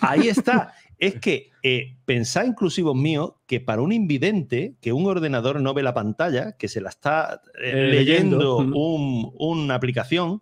Ahí 0.00 0.28
está. 0.28 0.72
Es 0.96 1.16
que 1.20 1.50
eh, 1.62 1.96
pensad, 2.04 2.44
inclusivos 2.46 2.96
míos, 2.96 3.32
que 3.46 3.60
para 3.60 3.82
un 3.82 3.92
invidente, 3.92 4.76
que 4.80 4.92
un 4.92 5.06
ordenador 5.06 5.60
no 5.60 5.74
ve 5.74 5.82
la 5.82 5.92
pantalla, 5.92 6.52
que 6.56 6.68
se 6.68 6.80
la 6.80 6.88
está 6.88 7.40
eh, 7.62 7.70
Eh, 7.72 7.88
leyendo 7.90 8.38
leyendo. 8.60 8.78
un- 8.78 9.32
una 9.38 9.74
aplicación, 9.74 10.40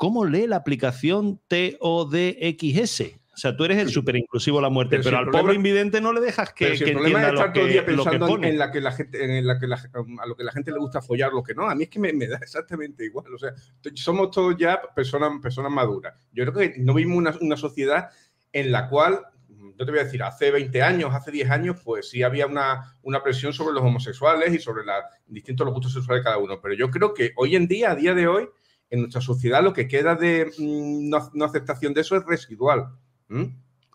¿cómo 0.00 0.24
lee 0.24 0.46
la 0.46 0.56
aplicación 0.56 1.38
TODXS? 1.46 3.00
O 3.32 3.36
sea, 3.36 3.54
tú 3.54 3.64
eres 3.64 3.76
el 3.78 3.90
super 3.90 4.16
inclusivo 4.16 4.58
a 4.58 4.62
la 4.62 4.70
muerte, 4.70 4.96
Pero 4.96 5.04
pero, 5.04 5.16
al 5.18 5.24
problema- 5.24 5.42
pobre 5.42 5.54
invidente 5.56 6.00
no 6.00 6.12
le 6.14 6.20
dejas 6.20 6.54
que, 6.54 6.74
si 6.76 6.84
que 6.84 6.92
entienda 6.92 7.28
estar 7.28 7.32
lo 7.48 7.52
todo 7.52 7.62
el 7.64 7.68
que, 7.68 7.72
día 7.72 7.82
lo 7.96 8.04
que 8.04 8.16
en, 8.16 8.20
pone. 8.20 8.48
en 8.48 8.58
la 8.58 8.70
que 8.72 8.80
la 8.80 8.92
gente, 8.92 9.38
en 9.38 9.46
la 9.46 9.58
que 9.58 9.66
la, 9.66 9.76
a 9.76 10.26
lo 10.26 10.36
que 10.36 10.44
la 10.44 10.52
gente 10.52 10.72
le 10.72 10.78
gusta 10.78 11.02
follar, 11.02 11.32
lo 11.32 11.42
que 11.42 11.54
no. 11.54 11.68
A 11.68 11.74
mí 11.74 11.82
es 11.84 11.90
que 11.90 11.98
me, 11.98 12.12
me 12.14 12.26
da 12.26 12.36
exactamente 12.42 13.04
igual. 13.04 13.32
O 13.34 13.38
sea, 13.38 13.52
somos 13.94 14.30
todos 14.30 14.56
ya 14.58 14.80
personas, 14.94 15.32
personas 15.42 15.70
maduras. 15.70 16.14
Yo 16.32 16.44
creo 16.46 16.54
que 16.72 16.78
no 16.80 16.94
vivimos 16.94 17.18
una, 17.18 17.34
una 17.40 17.56
sociedad 17.58 18.08
en 18.52 18.72
la 18.72 18.88
cual, 18.88 19.20
yo 19.48 19.84
te 19.84 19.90
voy 19.90 20.00
a 20.00 20.04
decir, 20.04 20.22
hace 20.22 20.50
20 20.50 20.82
años, 20.82 21.14
hace 21.14 21.30
10 21.30 21.50
años, 21.50 21.76
pues 21.84 22.08
sí 22.08 22.22
había 22.22 22.46
una, 22.46 22.96
una 23.02 23.22
presión 23.22 23.52
sobre 23.52 23.74
los 23.74 23.82
homosexuales 23.84 24.52
y 24.54 24.58
sobre 24.58 24.84
la, 24.84 25.04
distintos 25.26 25.64
los 25.66 25.74
gustos 25.74 25.92
sexuales 25.92 26.22
de 26.22 26.24
cada 26.24 26.38
uno. 26.38 26.58
Pero 26.60 26.74
yo 26.74 26.90
creo 26.90 27.14
que 27.14 27.32
hoy 27.36 27.54
en 27.56 27.68
día, 27.68 27.92
a 27.92 27.94
día 27.94 28.12
de 28.14 28.26
hoy, 28.26 28.48
en 28.90 29.00
nuestra 29.00 29.20
sociedad 29.20 29.62
lo 29.62 29.72
que 29.72 29.88
queda 29.88 30.14
de 30.14 30.50
mm, 30.58 31.08
no, 31.08 31.44
aceptación 31.44 31.94
de 31.94 32.02
eso 32.02 32.16
es 32.16 32.24
residual. 32.26 32.96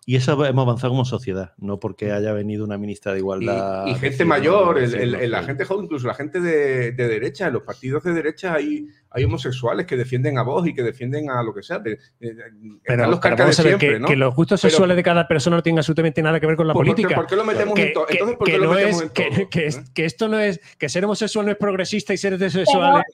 Y 0.08 0.14
eso 0.14 0.46
hemos 0.46 0.62
avanzado 0.62 0.92
como 0.92 1.04
sociedad, 1.04 1.52
no 1.56 1.80
porque 1.80 2.12
haya 2.12 2.32
venido 2.32 2.64
una 2.64 2.78
ministra 2.78 3.12
de 3.12 3.18
Igualdad. 3.18 3.86
y 3.88 3.90
a 3.90 3.94
gente 3.96 4.24
mayor, 4.24 4.78
el- 4.78 4.92
decirlo, 4.92 5.16
el- 5.18 5.24
el- 5.24 5.30
la 5.32 5.42
gente 5.42 5.64
joven, 5.64 5.86
incluso 5.86 6.06
la 6.06 6.14
gente 6.14 6.38
de, 6.40 6.92
de 6.92 7.08
derecha, 7.08 7.48
en 7.48 7.54
los 7.54 7.64
partidos 7.64 8.04
de 8.04 8.12
derecha 8.12 8.54
hay, 8.54 8.86
hay 9.10 9.24
homosexuales 9.24 9.84
que 9.84 9.96
defienden 9.96 10.38
a 10.38 10.42
vos 10.44 10.64
y 10.64 10.74
que 10.74 10.84
defienden 10.84 11.28
a 11.28 11.42
lo 11.42 11.52
que 11.52 11.64
sea. 11.64 11.80
de- 11.80 11.98
de- 12.20 12.34
de- 12.34 12.42
Pero, 12.84 13.06
los 13.08 13.18
pero 13.18 13.36
vamos 13.36 13.56
de 13.56 13.62
a 13.62 13.64
ver, 13.64 13.78
siempre, 13.78 13.88
que, 13.94 13.98
¿no? 13.98 14.06
que 14.06 14.14
los 14.16 14.32
gustos 14.32 14.60
Pero- 14.60 14.70
sexuales 14.70 14.96
de 14.96 15.02
cada 15.02 15.26
persona 15.26 15.56
no 15.56 15.62
tienen 15.64 15.80
absolutamente 15.80 16.22
nada 16.22 16.38
que 16.38 16.46
ver 16.46 16.56
con 16.56 16.68
la 16.68 16.72
Pues, 16.72 16.86
¿por 16.86 16.94
qué- 16.94 17.02
política. 17.02 17.20
¿Por 17.20 17.26
qué 17.26 17.36
lo 17.36 17.44
metemos 17.44 17.74
que, 17.74 17.86
en 17.88 17.92
todo? 17.92 18.06
que- 18.06 18.12
Entonces, 18.12 18.36
¿por 18.38 18.46
que 18.46 18.52
qué 18.52 18.58
lo 18.58 18.64
no 18.66 18.70
metemos 18.74 18.96
es, 18.96 19.02
en 19.02 19.08
que, 19.08 19.24
todo? 19.36 19.50
que 19.50 19.66
es- 19.66 19.76
¿Eh? 19.76 19.84
que 19.92 20.04
esto 20.04 20.28
no 20.28 20.38
es 20.38 20.60
que 20.78 20.88
ser 20.88 21.04
homosexual 21.04 21.46
no 21.46 21.50
es 21.50 21.58
progresista 21.58 22.14
y 22.14 22.16
ser 22.16 22.34
heterosexual 22.34 22.92
no, 22.92 22.98
es 23.00 23.04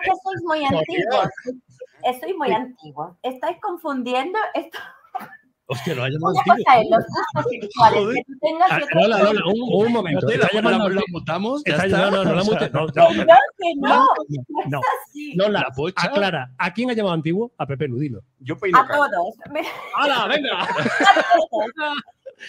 que 0.00 0.10
sois 0.22 0.42
muy 0.44 0.58
antiguos. 0.64 1.28
Sois 2.20 2.36
muy 2.36 2.52
antiguos. 2.52 3.16
Estáis 3.24 3.56
confundiendo 3.60 4.38
esto. 4.54 4.78
Hostia, 5.68 5.94
lo 5.96 6.04
ha 6.04 6.08
llamado 6.08 6.32
Una 6.32 6.40
antiguo. 6.54 6.64
cosa 6.64 6.80
es 6.80 6.90
los 6.90 7.04
gustos 7.06 7.44
sexuales 7.50 7.98
Joder. 8.00 8.14
que 8.16 8.22
tú 8.24 8.38
tengas 8.40 8.70
y 8.70 8.82
otra 8.84 9.00
Lola, 9.00 9.18
cosa- 9.18 9.32
Lola, 9.32 9.46
un, 9.46 9.86
un 9.86 9.92
momento. 9.92 10.28
Está 10.28 10.46
la- 10.46 10.52
llamando 10.52 10.88
la- 10.88 10.94
la 10.94 11.02
mutamos, 11.10 11.62
ya 11.66 11.72
está- 11.72 11.86
está. 11.86 11.98
no, 11.98 12.10
no, 12.10 12.24
no 12.24 12.34
la 12.34 12.42
mute- 12.44 12.70
no, 12.72 12.80
no, 12.80 12.86
no, 12.86 13.24
que 13.58 13.74
no. 13.76 13.88
no. 13.88 14.06
No 14.68 14.78
es 14.78 14.84
así. 15.08 15.34
Lola, 15.34 15.60
La 15.62 15.70
pocha. 15.70 16.06
aclara, 16.06 16.52
¿a 16.56 16.72
quién 16.72 16.90
ha 16.90 16.92
llamado 16.92 17.14
antiguo? 17.14 17.50
A 17.58 17.66
Pepe 17.66 17.88
Ludilo. 17.88 18.20
Yo 18.38 18.56
peino 18.58 18.78
A 18.78 18.86
cara. 18.86 18.96
todos. 18.98 19.34
¡Hala, 19.96 20.26
venga! 20.28 20.50
A 20.62 20.66
todos. 21.50 21.96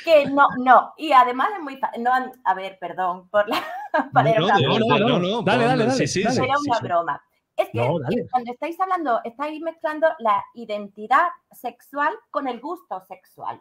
Que 0.04 0.26
no, 0.28 0.48
no. 0.60 0.94
Y 0.98 1.12
además 1.14 1.50
es 1.58 1.64
muy 1.64 1.78
fácil. 1.78 2.04
No, 2.04 2.12
a 2.44 2.54
ver, 2.54 2.78
perdón 2.80 3.30
por 3.30 3.48
la. 3.50 3.64
No, 4.14 4.24
de- 4.24 5.00
no, 5.00 5.18
no. 5.20 5.42
Dale, 5.42 5.66
dale, 5.66 5.86
dale, 5.86 5.98
Sí, 5.98 6.08
sí, 6.08 6.24
dale. 6.24 6.36
sí, 6.36 6.42
Era 6.44 6.54
una 6.60 6.78
sí. 6.78 6.84
broma. 6.86 7.22
Es 7.58 7.70
que 7.70 7.78
No, 7.80 7.98
cuando 8.32 8.52
estáis 8.54 8.80
hablando, 8.80 9.20
estáis 9.24 9.60
mezclando 9.62 10.08
la 10.20 10.44
identidad 10.54 11.28
sexual 11.52 12.14
con 12.32 12.48
el 12.48 12.60
gusto 12.60 13.02
sexual. 13.08 13.60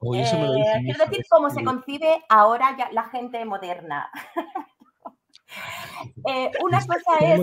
Uy, 0.00 0.20
eso 0.20 0.38
me 0.38 0.46
lo 0.48 0.54
Eh, 0.54 0.58
dice 0.58 0.80
quiero 0.84 1.04
decir, 1.06 1.20
eso 1.20 1.28
cómo 1.30 1.48
se 1.50 1.64
concibe 1.64 2.22
ahora 2.28 2.76
ya 2.78 2.92
la 2.92 3.04
gente 3.04 3.44
moderna. 3.44 4.10
Eh, 6.28 6.50
una 6.62 6.78
cosa 6.84 7.18
es. 7.20 7.42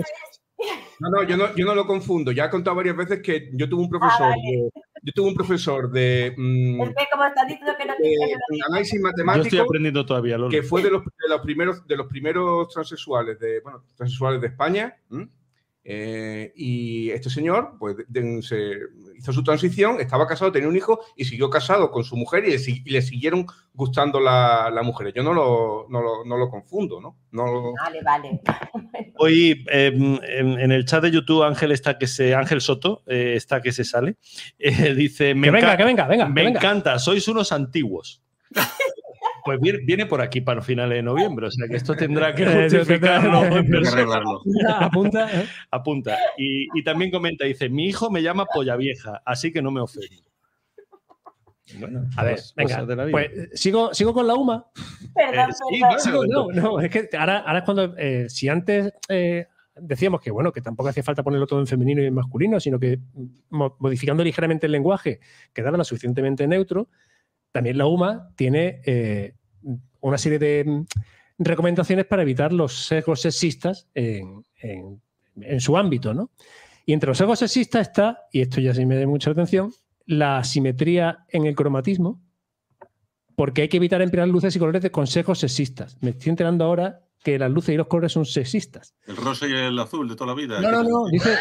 No, 1.00 1.08
no, 1.10 1.22
yo 1.24 1.36
no, 1.36 1.54
yo 1.56 1.64
no 1.66 1.74
lo 1.74 1.86
confundo. 1.86 2.30
Ya 2.32 2.44
he 2.44 2.50
contado 2.50 2.76
varias 2.76 2.96
veces 2.96 3.20
que 3.22 3.50
yo 3.54 3.68
tuve 3.68 3.82
un 3.82 3.88
profesor 3.90 4.26
Ah, 4.26 4.28
vale. 4.28 4.42
de, 4.42 4.70
yo 5.02 5.12
tuve 5.14 5.28
un 5.30 5.34
profesor 5.34 5.90
de, 5.90 6.32
mm, 6.36 6.80
Es 6.82 6.88
que 6.94 7.06
como 7.10 7.24
estás 7.24 7.46
diciendo 7.48 7.72
que 7.76 7.84
no 7.86 7.94
de 7.94 8.02
ver- 8.02 8.38
análisis 8.68 9.00
Yo 9.00 9.08
estoy 9.08 9.24
matemático 9.26 9.62
aprendiendo 9.62 10.06
todavía, 10.06 10.38
Lola. 10.38 10.50
que 10.50 10.62
fue 10.62 10.82
de 10.82 10.90
los, 10.90 11.02
de 11.04 11.28
los 11.28 11.40
primeros 11.40 11.86
de 11.86 11.96
los 11.96 12.06
primeros 12.06 12.68
transexuales 12.68 13.38
de 13.40 13.60
bueno 13.60 13.82
transexuales 13.96 14.40
de 14.40 14.46
España 14.48 14.96
¿m? 15.10 15.28
Eh, 15.86 16.50
y 16.56 17.10
este 17.10 17.28
señor 17.28 17.72
pues 17.78 17.94
de- 17.98 18.04
de- 18.08 18.40
se 18.42 18.72
hizo 19.18 19.34
su 19.34 19.44
transición 19.44 20.00
estaba 20.00 20.26
casado 20.26 20.50
tenía 20.50 20.66
un 20.68 20.76
hijo 20.76 20.98
y 21.14 21.26
siguió 21.26 21.50
casado 21.50 21.90
con 21.90 22.04
su 22.04 22.16
mujer 22.16 22.42
y 22.46 22.52
le, 22.52 22.58
si- 22.58 22.82
y 22.86 22.90
le 22.90 23.02
siguieron 23.02 23.44
gustando 23.74 24.18
la- 24.18 24.70
las 24.72 24.82
mujeres 24.82 25.12
yo 25.14 25.22
no 25.22 25.34
lo, 25.34 25.86
no 25.90 26.00
lo, 26.00 26.24
no 26.24 26.38
lo 26.38 26.48
confundo 26.48 27.02
no, 27.02 27.18
no 27.32 27.46
lo- 27.46 27.72
Vale, 27.74 28.00
vale. 28.02 28.40
Hoy 29.18 29.62
eh, 29.70 29.92
en, 29.94 30.58
en 30.58 30.72
el 30.72 30.86
chat 30.86 31.02
de 31.02 31.10
YouTube 31.10 31.42
Ángel 31.44 31.70
está 31.72 31.98
que 31.98 32.06
se 32.06 32.34
Ángel 32.34 32.62
Soto 32.62 33.02
eh, 33.06 33.34
está 33.36 33.60
que 33.60 33.70
se 33.72 33.84
sale. 33.84 34.16
Eh, 34.58 34.94
dice 34.94 35.34
me, 35.34 35.48
Que 35.48 35.50
venga, 35.50 35.76
que 35.76 35.84
venga, 35.84 36.06
venga. 36.06 36.28
me 36.28 36.40
que 36.40 36.46
venga. 36.46 36.60
encanta, 36.60 36.98
sois 36.98 37.28
unos 37.28 37.52
antiguos. 37.52 38.22
Pues 39.44 39.60
viene, 39.60 39.80
viene 39.84 40.06
por 40.06 40.22
aquí 40.22 40.40
para 40.40 40.62
finales 40.62 40.96
de 40.96 41.02
noviembre, 41.02 41.46
o 41.48 41.50
sea 41.50 41.68
que 41.68 41.76
esto 41.76 41.94
tendrá 41.94 42.34
que 42.34 42.46
justificarlo 42.68 43.44
en 43.58 43.66
persona. 43.70 43.90
arreglarlo. 44.02 44.40
Apunta. 44.80 45.28
¿eh? 45.40 45.46
Apunta. 45.70 46.18
Y, 46.38 46.66
y 46.78 46.82
también 46.82 47.10
comenta, 47.10 47.44
dice, 47.44 47.68
mi 47.68 47.86
hijo 47.86 48.10
me 48.10 48.22
llama 48.22 48.46
polla 48.46 48.74
vieja, 48.76 49.20
así 49.24 49.52
que 49.52 49.60
no 49.60 49.70
me 49.70 49.80
ofendo. 49.80 50.08
Bueno, 51.78 52.04
A 52.16 52.24
ver, 52.24 52.38
venga. 52.56 52.84
de 52.84 52.96
la 52.96 53.04
vida. 53.06 53.12
Pues 53.12 53.50
sigo, 53.60 53.92
sigo 53.94 54.12
con 54.12 54.26
la 54.26 54.34
UMA. 54.34 54.66
Perdón, 55.14 55.50
Eh, 55.50 55.52
sí, 55.52 55.80
perdón. 55.80 55.98
Sigo- 56.00 56.26
no, 56.26 56.48
no, 56.52 56.80
es 56.80 56.90
que 56.90 57.08
ahora, 57.16 57.38
ahora 57.38 57.58
es 57.60 57.64
cuando. 57.64 57.94
eh, 57.96 58.26
si 58.28 58.48
antes 58.48 58.92
eh, 59.08 59.46
decíamos 59.74 60.20
que, 60.20 60.30
bueno, 60.30 60.52
que 60.52 60.60
tampoco 60.60 60.90
hacía 60.90 61.02
falta 61.02 61.22
ponerlo 61.22 61.46
todo 61.46 61.60
en 61.60 61.66
femenino 61.66 62.02
y 62.02 62.06
en 62.06 62.14
masculino, 62.14 62.60
sino 62.60 62.78
que 62.78 62.98
mo- 63.48 63.76
modificando 63.78 64.22
ligeramente 64.22 64.66
el 64.66 64.72
lenguaje 64.72 65.20
quedara 65.54 65.76
lo 65.78 65.84
suficientemente 65.84 66.46
neutro, 66.46 66.88
también 67.54 67.78
la 67.78 67.86
UMA 67.86 68.30
tiene 68.34 68.80
eh, 68.84 69.34
una 70.00 70.18
serie 70.18 70.40
de 70.40 70.64
mm, 70.66 70.84
recomendaciones 71.38 72.04
para 72.04 72.22
evitar 72.22 72.52
los 72.52 72.86
sesgos 72.86 73.20
sexistas 73.20 73.86
en, 73.94 74.44
en- 74.60 75.00
en 75.40 75.60
su 75.60 75.76
ámbito, 75.76 76.12
¿no? 76.12 76.30
Y 76.84 76.92
entre 76.92 77.06
los 77.08 77.16
sesgos 77.18 77.38
sexistas 77.38 77.88
está, 77.88 78.22
y 78.32 78.40
esto 78.40 78.60
ya 78.60 78.74
sí 78.74 78.84
me 78.86 78.96
da 78.98 79.06
mucha 79.06 79.30
atención, 79.30 79.72
la 80.06 80.38
asimetría 80.38 81.24
en 81.28 81.46
el 81.46 81.54
cromatismo, 81.54 82.20
porque 83.36 83.62
hay 83.62 83.68
que 83.68 83.76
evitar 83.78 84.02
emplear 84.02 84.26
luces 84.28 84.54
y 84.54 84.58
colores 84.58 84.82
de 84.82 84.90
consejos 84.90 85.38
sexistas. 85.38 85.96
Me 86.00 86.10
estoy 86.10 86.30
enterando 86.30 86.64
ahora 86.64 87.02
que 87.22 87.38
las 87.38 87.50
luces 87.52 87.74
y 87.74 87.78
los 87.78 87.86
colores 87.86 88.12
son 88.12 88.24
sexistas. 88.26 88.94
El 89.06 89.16
rosa 89.16 89.46
y 89.46 89.52
el 89.52 89.78
azul 89.78 90.08
de 90.08 90.14
toda 90.16 90.34
la 90.34 90.34
vida. 90.34 90.60
No, 90.60 90.70
no, 90.70 90.82
no. 90.82 91.06
Dice, 91.10 91.36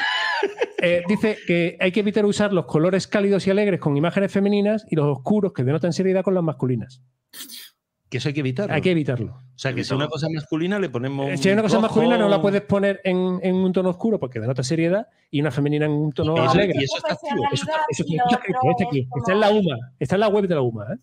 eh, 0.84 1.04
dice 1.08 1.38
que 1.48 1.78
hay 1.80 1.92
que 1.92 2.02
evitar 2.02 2.26
usar 2.26 2.54
los 2.54 2.66
colores 2.66 3.08
cálidos 3.08 3.48
y 3.48 3.52
alegres 3.52 3.80
con 3.80 3.98
imágenes 3.98 4.32
femeninas 4.32 4.86
y 4.90 4.96
los 4.96 5.06
oscuros 5.08 5.54
que 5.54 5.64
denotan 5.64 5.94
seriedad 5.94 6.24
con 6.24 6.34
las 6.36 6.44
masculinas. 6.44 7.02
que 8.10 8.18
eso 8.20 8.28
hay 8.30 8.34
que 8.36 8.42
evitarlo. 8.42 8.76
Hay 8.76 8.82
que 8.82 8.92
evitarlo. 8.92 9.34
O 9.34 9.58
sea, 9.58 9.74
que 9.74 9.84
si 9.84 9.92
una 9.94 10.08
cosa 10.08 10.28
es 10.28 10.34
masculina 10.34 10.78
le 10.78 10.90
ponemos. 10.90 11.30
Eh, 11.32 11.38
Si 11.38 11.48
hay 11.50 11.54
una 11.54 11.64
cosa 11.64 11.78
rojo. 11.78 11.88
masculina 11.88 12.16
no 12.18 12.30
la 12.30 12.40
puedes 12.42 12.62
poner 12.62 13.02
en, 13.04 13.40
en 13.42 13.56
un 13.56 13.74
tono 13.74 13.90
oscuro 13.90 14.20
porque 14.20 14.40
denota 14.40 14.62
seriedad 14.62 15.08
y 15.32 15.42
una 15.42 15.50
femenina 15.50 15.86
en 15.88 15.94
un 15.94 16.12
tono 16.12 16.36
Y 16.36 16.40
eso- 16.42 16.52
alegre. 16.52 16.76
y 16.80 16.84
eso 16.84 16.98
está 16.98 17.14
activo. 17.14 17.44
Eso 17.52 17.64
está, 17.66 17.82
eso 17.90 18.04
está- 18.04 18.24
está- 18.36 18.86
aquí. 18.88 19.08
en 19.32 19.40
la 19.40 19.50
UMA. 19.50 19.78
Está 20.00 20.16
en 20.16 20.20
la 20.22 20.28
web 20.28 20.48
de 20.48 20.54
la 20.56 20.62
UMA. 20.62 20.84
¿eh? 20.94 20.98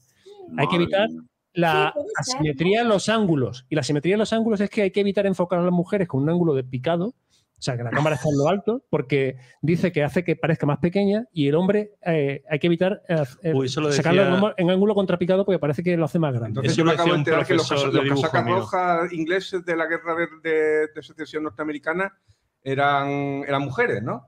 Hay 0.58 0.68
que 0.68 0.76
evitar 0.76 1.08
la 1.52 1.86
Sí, 1.88 1.92
puede 1.94 2.06
ser, 2.06 2.36
asimetría 2.36 2.80
en 2.82 2.88
los 2.88 3.08
ángulos. 3.08 3.66
Y 3.68 3.74
la 3.74 3.80
asimetría 3.80 4.14
en 4.14 4.20
los 4.20 4.32
ángulos 4.32 4.60
es 4.60 4.70
que 4.70 4.82
hay 4.82 4.90
que 4.92 5.00
evitar 5.00 5.26
enfocar 5.26 5.58
a 5.58 5.62
las 5.62 5.72
mujeres 5.72 6.06
con 6.06 6.22
un 6.22 6.30
ángulo 6.30 6.54
de 6.54 6.62
picado, 6.62 7.14
o 7.61 7.62
sea, 7.62 7.76
que 7.76 7.82
la 7.82 7.90
cámara 7.90 8.16
está 8.16 8.30
en 8.30 8.38
lo 8.38 8.48
alto, 8.48 8.82
porque 8.88 9.36
dice 9.61 9.92
que 9.92 10.02
hace 10.02 10.24
que 10.24 10.34
parezca 10.34 10.64
más 10.64 10.78
pequeña 10.78 11.26
y 11.30 11.46
el 11.48 11.54
hombre 11.56 11.92
eh, 12.06 12.42
hay 12.48 12.58
que 12.58 12.68
evitar 12.68 13.02
eh, 13.06 13.52
Uy, 13.52 13.66
eso 13.66 13.82
lo 13.82 13.92
sacarlo 13.92 14.22
decía- 14.22 14.34
en, 14.34 14.40
ángulo- 14.42 14.54
en 14.56 14.70
ángulo 14.70 14.94
contrapicado 14.94 15.44
porque 15.44 15.58
parece 15.58 15.82
que 15.82 15.94
lo 15.96 16.06
hace 16.06 16.18
más 16.18 16.32
grande. 16.32 16.48
Entonces 16.48 16.72
Eso 16.72 16.78
yo 16.78 16.84
me 16.86 16.92
lo 16.92 16.94
acabo 16.94 17.12
de 17.12 17.18
enterar 17.18 17.46
que 17.46 17.54
los, 17.54 17.68
de 17.68 18.02
los 18.02 18.20
casacas 18.22 18.44
mío. 18.46 18.56
rojas 18.61 19.12
ingleses 19.12 19.62
de 19.64 19.76
la 19.76 19.86
guerra 19.86 20.14
de, 20.14 20.26
de- 20.42 20.86
de 20.94 21.02
secesión 21.02 21.42
norteamericana 21.44 22.12
eran, 22.62 23.08
eran 23.46 23.62
mujeres, 23.62 24.02
¿no? 24.02 24.26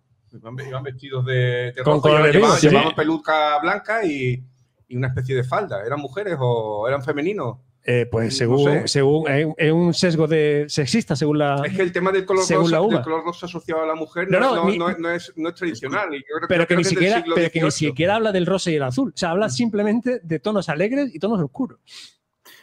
Iban, 0.66 0.83
vestidos 0.83 1.24
de, 1.26 1.72
de 1.72 1.83
Con 1.85 1.95
rojo, 2.03 2.09
llevaban, 2.26 2.59
sí. 2.59 2.68
llevaban 2.68 2.95
peluca 2.95 3.59
blanca 3.61 4.05
y, 4.05 4.43
y 4.89 4.97
una 4.97 5.09
especie 5.09 5.35
de 5.37 5.45
falda. 5.45 5.85
¿Eran 5.85 6.01
mujeres 6.01 6.37
o 6.39 6.87
eran 6.89 7.03
femeninos? 7.03 7.59
Eh, 7.85 8.07
pues 8.11 8.26
No 8.26 8.30
según, 8.39 8.70
sé. 8.83 8.89
según 8.89 9.28
es 9.28 9.45
un- 9.45 9.55
es 9.59 9.72
un 9.72 9.93
sesgo 9.95 10.28
de 10.28 10.66
sexista, 10.68 11.16
según 11.16 11.39
la. 11.39 11.62
Es 11.66 11.74
que 11.74 11.83
el 11.83 11.91
tema 11.91 12.12
del 12.12 12.24
color, 12.24 12.45
Según 12.45 12.66
rosa, 12.66 12.76
la 12.76 12.83
uva. 12.83 12.95
del 12.95 13.03
color 13.03 13.24
rosa 13.24 13.47
asociado 13.47 13.83
a 13.83 13.87
la 13.87 13.97
mujer 13.97 14.30
No, 14.30 14.39
no, 14.39 14.55
no, 14.55 14.64
no- 14.64 14.70
ni- 14.70 14.78
no 14.78 14.89
es, 14.89 14.99
no 15.01 15.11
es- 15.11 15.33
no 15.35 15.49
es 15.49 15.55
tradicional. 15.57 16.14
y 16.14 16.18
yo 16.18 16.24
creo- 16.37 16.49
pero 16.49 16.66
creo 16.66 16.66
que, 16.68 16.76
ni 16.76 16.85
siquiera, 16.85 17.24
pero 17.35 17.51
que 17.51 17.61
ni 17.61 17.70
siquiera 17.72 18.14
habla 18.16 18.30
del 18.30 18.47
rosa 18.47 18.70
y 18.70 18.76
el 18.76 18.85
azul. 18.85 19.11
O 19.12 19.16
sea, 19.16 19.30
habla 19.30 19.49
simplemente 19.49 20.20
de 20.22 20.39
tonos 20.39 20.68
alegres 20.68 21.12
y 21.12 21.18
tonos 21.18 21.41
oscuros. 21.41 21.80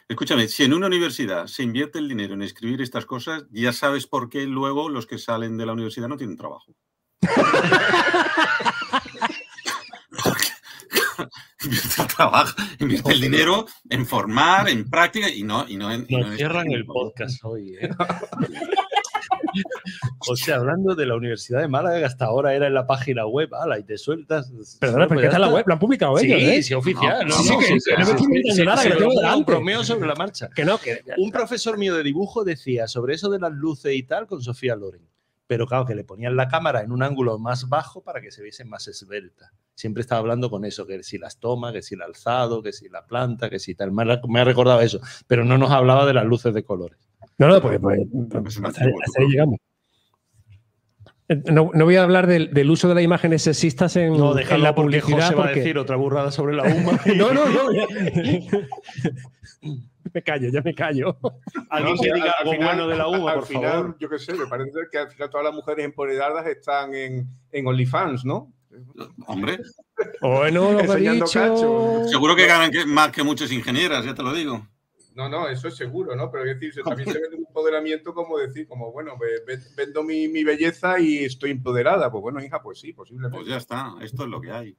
Escúchame, 0.07 0.47
si 0.47 0.63
en 0.63 0.73
una 0.73 0.87
universidad 0.87 1.47
se 1.47 1.63
invierte 1.63 1.99
el 1.99 2.07
dinero 2.07 2.33
en 2.33 2.41
escribir 2.41 2.81
estas 2.81 3.05
cosas, 3.05 3.43
ya 3.51 3.73
sabes 3.73 4.07
por 4.07 4.29
qué 4.29 4.45
luego 4.45 4.87
los 4.89 5.05
que 5.05 5.17
salen 5.17 5.57
de 5.57 5.65
la 5.65 5.73
universidad 5.73 6.07
no 6.07 6.15
tienen 6.17 6.37
trabajo. 6.37 6.73
Invierte 11.65 12.01
el 12.01 12.07
trabajo, 12.07 12.55
invierte 12.79 13.11
el 13.11 13.21
dinero 13.21 13.65
en 13.89 14.05
formar, 14.05 14.69
en 14.69 14.89
práctica 14.89 15.29
y 15.29 15.43
no, 15.43 15.65
y 15.67 15.75
no 15.77 15.91
en. 15.91 16.05
y 16.07 16.15
no 16.15 16.21
Nos 16.21 16.31
en 16.31 16.37
cierran 16.37 16.71
el 16.71 16.85
podcast 16.85 17.43
hoy. 17.43 17.75
¿eh? 17.81 17.89
o 20.27 20.35
sea, 20.35 20.55
hablando 20.57 20.95
de 20.95 21.05
la 21.05 21.15
Universidad 21.15 21.59
de 21.61 21.67
Málaga, 21.67 21.99
que 21.99 22.05
hasta 22.05 22.25
ahora 22.25 22.53
era 22.53 22.67
en 22.67 22.73
la 22.73 22.85
página 22.87 23.25
web, 23.25 23.53
ala, 23.55 23.79
y 23.79 23.83
te 23.83 23.97
sueltas. 23.97 24.51
Perdona, 24.79 25.07
pero 25.07 25.21
ya 25.21 25.27
está 25.27 25.37
en 25.37 25.41
la 25.41 25.49
web, 25.49 25.63
lo 25.67 25.73
han 25.73 25.79
publicado 25.79 26.17
Sí, 26.17 26.31
ellos. 26.31 26.41
¿eh? 26.49 26.63
sí, 26.63 26.73
oficial. 26.73 27.27
No, 27.27 27.35
No, 27.35 27.43
sí, 27.43 27.49
no, 27.53 27.59
que- 27.59 27.65
sí, 27.65 27.91
que 28.57 28.63
no 28.65 28.75
me 28.77 29.15
delante. 29.15 29.51
bromeo 29.51 29.83
sobre 29.83 30.07
la 30.07 30.15
marcha. 30.15 30.49
Que 30.55 30.65
no, 30.65 30.77
que. 30.77 31.01
Un 31.17 31.31
profesor 31.31 31.77
mío 31.77 31.95
de 31.95 32.03
dibujo 32.03 32.43
decía 32.43 32.87
sobre 32.87 33.15
eso 33.15 33.29
de 33.29 33.39
las 33.39 33.51
luces 33.51 33.93
y 33.95 34.03
tal 34.03 34.27
con 34.27 34.41
Sofía 34.41 34.75
Loren. 34.75 35.07
Pero 35.47 35.65
claro, 35.65 35.85
que 35.85 35.95
le 35.95 36.03
ponían 36.03 36.35
la 36.35 36.47
cámara 36.47 36.81
en 36.83 36.91
un 36.91 37.01
ángulo 37.01 37.39
más 37.39 37.67
bajo 37.69 38.03
para 38.03 38.21
que 38.21 38.31
se 38.31 38.43
viese 38.43 38.65
más 38.65 38.87
esbelta. 38.87 39.51
Siempre 39.79 40.01
estaba 40.01 40.19
hablando 40.19 40.49
con 40.49 40.65
eso, 40.65 40.85
que 40.85 41.01
si 41.03 41.17
las 41.17 41.39
toma, 41.39 41.71
que 41.71 41.81
si 41.81 41.95
el 41.95 42.01
alzado, 42.01 42.61
que 42.61 42.73
si 42.73 42.89
la 42.89 43.05
planta, 43.05 43.49
que 43.49 43.59
si 43.59 43.75
tal. 43.75 43.93
Me 43.93 44.03
ha, 44.03 44.19
me 44.27 44.41
ha 44.41 44.43
recordado 44.43 44.81
eso, 44.81 44.99
pero 45.25 45.45
no 45.45 45.57
nos 45.57 45.71
hablaba 45.71 46.05
de 46.05 46.13
las 46.13 46.25
luces 46.25 46.53
de 46.53 46.63
colores. 46.65 46.99
No, 47.37 47.47
no, 47.47 47.61
pues, 47.61 47.79
pues, 47.79 48.01
Es 48.01 48.57
un 48.57 48.65
hasta, 48.65 48.81
ahí- 48.83 48.87
antiguo, 48.87 49.01
hasta 49.05 49.21
ahí 49.21 49.27
llegamos. 49.29 49.57
No, 51.49 51.71
no 51.73 51.85
voy 51.85 51.95
a 51.95 52.03
hablar 52.03 52.27
del, 52.27 52.53
del 52.53 52.69
uso 52.69 52.89
de 52.89 52.95
las 52.95 53.03
imágenes 53.05 53.43
sexistas 53.43 53.95
en, 53.95 54.17
No, 54.17 54.37
en 54.37 54.63
la 54.63 54.75
porque 54.75 54.99
publicidad. 54.99 55.27
José 55.27 55.35
va 55.35 55.43
a 55.43 55.45
porque- 55.45 55.59
decir 55.61 55.77
otra 55.77 55.95
burrada 55.95 56.31
sobre 56.31 56.57
la 56.57 56.63
UMA. 56.63 56.99
No, 57.15 57.33
no, 57.33 57.45
no. 57.47 57.71
ya- 57.71 57.87
me 60.13 60.23
callo, 60.23 60.49
ya 60.51 60.61
me 60.61 60.75
callo. 60.75 61.17
Alguien 61.69 61.95
No, 61.95 62.01
que 62.01 62.13
diga 62.13 62.25
al 62.25 62.33
algo 62.39 62.51
final- 62.51 62.65
bueno 62.67 62.87
de 62.89 62.97
la 62.97 63.07
UMA, 63.07 63.31
al 63.31 63.39
por 63.39 63.47
final, 63.47 63.71
favor. 63.71 63.97
Yo 63.97 64.09
qué 64.09 64.19
sé, 64.19 64.33
me 64.33 64.45
parece 64.47 64.71
que 64.91 64.97
al 64.97 65.09
final 65.09 65.29
todas 65.29 65.45
las 65.45 65.55
mujeres 65.55 65.85
empoderadas 65.85 66.45
están 66.47 66.93
en, 66.95 67.29
en 67.53 67.65
OnlyFans, 67.67 68.25
¿no? 68.25 68.51
Hombre, 69.27 69.59
Bueno, 70.21 70.71
lo 70.73 70.77
que 70.77 70.83
he 70.83 70.87
Enseñando 70.87 71.25
dicho. 71.25 71.39
cacho. 71.39 72.07
Seguro 72.07 72.35
que 72.35 72.45
ganan 72.45 72.71
más 72.87 73.11
que 73.11 73.23
muchas 73.23 73.51
ingenieras, 73.51 74.05
ya 74.05 74.13
te 74.13 74.23
lo 74.23 74.33
digo. 74.33 74.67
No, 75.15 75.27
no, 75.27 75.49
eso 75.49 75.67
es 75.67 75.75
seguro, 75.75 76.15
¿no? 76.15 76.31
Pero 76.31 76.45
es 76.49 76.59
decir, 76.59 76.81
también 76.83 77.09
se 77.11 77.19
vende 77.19 77.35
un 77.35 77.45
empoderamiento 77.45 78.13
como 78.13 78.37
decir, 78.37 78.67
como, 78.67 78.91
bueno, 78.91 79.17
ve- 79.19 79.41
ve- 79.45 79.61
vendo 79.75 80.03
mi, 80.03 80.27
mi 80.29 80.43
belleza 80.43 80.99
y 80.99 81.25
estoy 81.25 81.51
empoderada. 81.51 82.09
Pues 82.11 82.21
bueno, 82.21 82.41
hija, 82.43 82.61
pues 82.61 82.79
sí, 82.79 82.93
posiblemente. 82.93 83.35
Pues 83.37 83.47
ya 83.49 83.57
está, 83.57 83.95
esto 84.01 84.23
es 84.23 84.29
lo 84.29 84.39
que 84.39 84.51
hay. 84.51 84.77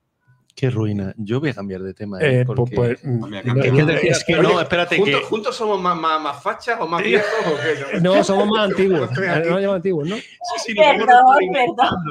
Qué 0.54 0.70
ruina. 0.70 1.12
Yo 1.16 1.40
voy 1.40 1.50
a 1.50 1.54
cambiar 1.54 1.82
de 1.82 1.92
tema. 1.94 2.18
¿eh? 2.20 2.40
Eh, 2.40 2.44
pues, 2.46 2.56
Porque- 2.56 2.74
pues, 2.76 2.90
Es 2.92 3.00
que, 3.02 3.08
no, 3.08 3.90
es 3.92 4.24
que 4.24 4.32
pero 4.32 4.42
no, 4.42 4.52
no, 4.54 4.60
espérate 4.60 4.96
¿Juntos, 4.96 5.20
que 5.20 5.26
juntos 5.26 5.56
somos 5.56 5.80
más, 5.80 5.96
más, 5.98 6.20
más 6.20 6.42
fachas 6.42 6.78
o 6.80 6.86
más 6.86 7.02
viejos 7.02 7.28
o 7.46 7.56
qué? 7.56 8.00
no, 8.00 8.24
somos 8.24 8.48
más 8.48 8.64
antiguos. 8.70 9.10
No 9.12 9.72
antiguos, 9.74 10.08
¿no? 10.08 10.16
Sí, 10.16 10.22
sí, 10.66 10.74
nos 10.74 11.06
vamos 11.06 11.36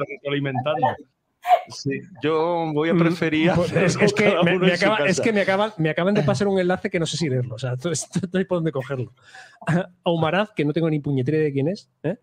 retroalimentando. 0.08 0.86
Sí, 1.68 2.00
yo 2.22 2.70
voy 2.74 2.90
a 2.90 2.94
preferir. 2.94 3.52
Pues 3.54 3.70
hacer 3.70 3.84
es, 3.84 3.96
es 3.96 4.12
que 4.12 4.24
me, 4.44 4.56
uno 4.56 4.66
me 4.66 4.72
en 4.72 4.78
su 4.78 4.84
acaba- 4.84 4.98
es 5.06 5.16
casa. 5.16 5.22
que 5.22 5.32
me 5.32 5.40
acaban, 5.40 5.72
me 5.78 5.90
acaban 5.90 6.14
de 6.14 6.22
pasar 6.22 6.48
un 6.48 6.58
enlace 6.58 6.90
que 6.90 7.00
no 7.00 7.06
sé 7.06 7.16
si 7.16 7.28
leerlo. 7.28 7.54
O 7.54 7.58
sea, 7.58 7.72
esto- 7.74 7.90
estoy 7.92 8.44
por 8.44 8.58
dónde 8.58 8.72
cogerlo. 8.72 9.12
Aumaraz, 10.04 10.50
que 10.54 10.64
no 10.64 10.72
tengo 10.72 10.90
ni 10.90 11.00
puñetera 11.00 11.38
de 11.38 11.52
quién 11.52 11.68
es, 11.68 11.90
¿eh? 12.02 12.18